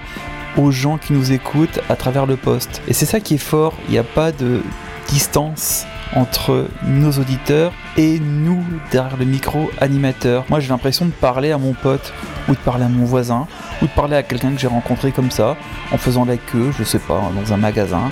aux 0.57 0.71
gens 0.71 0.97
qui 0.97 1.13
nous 1.13 1.31
écoutent 1.31 1.79
à 1.87 1.95
travers 1.95 2.25
le 2.25 2.35
poste. 2.35 2.81
Et 2.89 2.93
c'est 2.93 3.05
ça 3.05 3.21
qui 3.21 3.35
est 3.35 3.37
fort, 3.37 3.73
il 3.87 3.93
n'y 3.93 3.97
a 3.97 4.03
pas 4.03 4.33
de 4.33 4.61
distance 5.12 5.86
entre 6.16 6.68
nos 6.84 7.12
auditeurs 7.12 7.74
et 7.97 8.20
nous 8.20 8.64
derrière 8.91 9.18
le 9.18 9.26
micro 9.26 9.70
animateur. 9.80 10.45
Moi 10.49 10.59
j'ai 10.59 10.70
l'impression 10.70 11.05
de 11.05 11.12
parler 11.12 11.51
à 11.51 11.57
mon 11.57 11.74
pote 11.74 12.14
ou 12.47 12.53
de 12.53 12.59
parler 12.59 12.86
à 12.86 12.89
mon 12.89 13.05
voisin 13.05 13.47
ou 13.82 13.86
de 13.86 13.91
parler 13.91 14.16
à 14.16 14.24
quelqu'un 14.24 14.51
que 14.51 14.59
j'ai 14.59 14.68
rencontré 14.68 15.12
comme 15.12 15.32
ça 15.32 15.57
en 15.91 15.97
faisant 15.97 16.26
la 16.26 16.38
queue, 16.38 16.72
je 16.78 16.84
sais 16.84 16.99
pas, 16.99 17.22
dans 17.36 17.53
un 17.53 17.57
magasin 17.57 18.12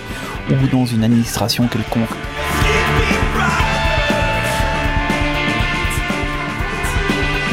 ou 0.49 0.67
dans 0.67 0.85
une 0.85 1.03
administration 1.03 1.67
quelconque. 1.67 2.09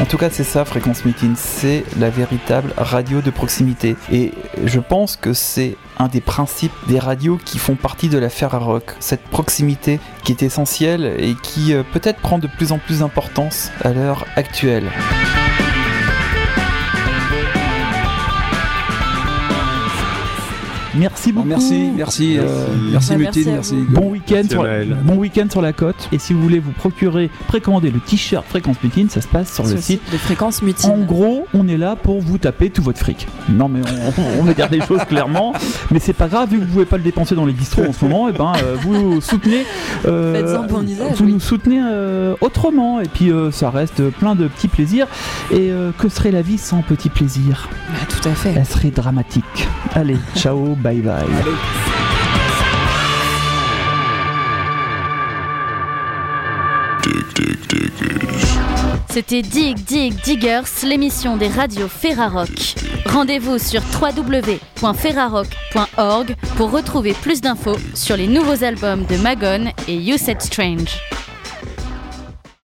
En 0.07 0.09
tout 0.09 0.19
cas, 0.19 0.31
c'est 0.31 0.45
ça, 0.45 0.65
Fréquence 0.65 1.05
Meeting, 1.05 1.35
c'est 1.35 1.83
la 1.99 2.11
véritable 2.11 2.73
radio 2.77 3.23
de 3.23 3.31
proximité. 3.31 3.97
Et 4.13 4.33
je 4.65 4.79
pense 4.79 5.17
que 5.17 5.33
c'est 5.33 5.77
un 5.99 6.07
des 6.07 6.21
principes 6.21 6.71
des 6.87 7.01
radios 7.01 7.41
qui 7.45 7.59
font 7.59 7.75
partie 7.75 8.09
de 8.09 8.17
la 8.17 8.29
Ferrarock. 8.29 8.95
Cette 9.01 9.25
proximité 9.25 9.99
qui 10.23 10.31
est 10.31 10.45
essentielle 10.45 11.17
et 11.19 11.35
qui 11.43 11.75
euh, 11.75 11.83
peut-être 11.93 12.21
prend 12.21 12.39
de 12.39 12.47
plus 12.47 12.71
en 12.71 12.79
plus 12.79 13.01
d'importance 13.01 13.73
à 13.83 13.91
l'heure 13.91 14.27
actuelle. 14.37 14.93
Merci 20.99 21.33
beaucoup. 21.33 21.47
Merci, 21.49 21.91
merci, 21.97 22.37
euh, 22.39 22.67
merci, 22.91 23.11
Bah, 23.11 23.17
Mutine, 23.19 23.53
merci 23.53 23.75
merci. 23.75 23.87
Bon 23.91 24.11
week-end 24.11 24.43
sur, 24.49 24.63
Anaël. 24.63 24.97
bon 25.05 25.17
week-end 25.17 25.47
sur 25.51 25.61
la 25.63 25.73
côte. 25.73 26.09
Et 26.13 26.19
si 26.19 26.33
vous 26.33 26.41
voulez 26.43 26.59
vous 26.59 26.73
procurer, 26.73 27.31
précommander 27.49 27.91
le 27.91 28.01
t-shirt 28.01 28.45
Fréquence 28.49 28.77
Mutine, 28.83 29.09
ça 29.11 29.21
se 29.21 29.29
passe 29.29 29.53
sur 29.53 29.67
le 29.67 29.77
site. 29.77 30.01
de 30.13 30.17
fréquence 30.19 30.63
mutine. 30.63 30.91
En 30.91 30.99
gros, 30.99 31.47
on 31.55 31.69
est 31.69 31.77
là 31.77 31.97
pour 31.97 32.21
vous 32.21 32.39
taper 32.39 32.71
tout 32.71 32.83
votre 32.83 32.99
fric. 32.99 33.27
Non, 33.49 33.69
mais 33.69 33.81
on, 34.17 34.41
on 34.41 34.45
va 34.45 34.55
dire 34.55 34.69
des 34.69 34.81
choses 34.81 35.05
clairement. 35.09 35.53
Mais 35.91 35.99
c'est 36.01 36.13
pas 36.13 36.29
grave, 36.29 36.51
vu 36.51 36.59
que 36.59 36.65
vous 36.65 36.73
pouvez 36.73 36.85
pas 36.87 36.97
le 36.97 37.03
dépenser 37.03 37.35
dans 37.35 37.45
les 37.47 37.53
bistrots 37.53 37.85
en 37.89 37.93
ce 37.93 38.05
moment, 38.05 38.29
et 38.29 38.33
ben 38.33 38.53
euh, 38.63 38.77
vous 38.81 39.21
soutenez. 39.21 39.65
euh, 40.07 40.35
Faites-en 40.35 40.67
bon 40.67 40.83
usage, 40.89 41.13
vous 41.19 41.25
oui. 41.25 41.33
nous 41.33 41.41
soutenez 41.41 41.81
euh, 41.85 42.35
autrement. 42.41 43.01
Et 43.01 43.09
puis 43.09 43.31
euh, 43.31 43.51
ça 43.51 43.71
reste 43.71 44.03
plein 44.11 44.35
de 44.35 44.49
petits 44.49 44.69
plaisirs. 44.69 45.07
Et 45.51 45.71
euh, 45.71 45.91
que 45.97 46.09
serait 46.09 46.31
la 46.33 46.43
vie 46.43 46.59
sans 46.59 46.83
petits 46.83 47.09
plaisirs 47.11 47.69
Bah, 47.91 47.99
tout 48.09 48.29
à 48.29 48.33
fait. 48.33 48.55
Elle 48.57 48.67
serait 48.67 48.91
dramatique. 48.91 49.45
Allez, 49.95 50.17
ciao, 50.37 50.75
bye 50.87 51.01
bye. 51.01 51.27
C'était 59.09 59.43
Dig 59.43 59.85
Dig 59.85 60.15
Diggers, 60.23 60.63
l'émission 60.85 61.37
des 61.37 61.49
radios 61.49 61.89
Ferrarock. 61.89 62.77
Rendez-vous 63.07 63.59
sur 63.59 63.83
www.ferrarock.org 64.01 66.37
pour 66.57 66.71
retrouver 66.71 67.15
plus 67.15 67.41
d'infos 67.41 67.79
sur 67.95 68.17
les 68.17 68.29
nouveaux 68.29 68.63
albums 68.63 69.05
de 69.07 69.17
Magon 69.17 69.73
et 69.89 69.97
You 69.97 70.19
Said 70.19 70.41
Strange. 70.41 71.01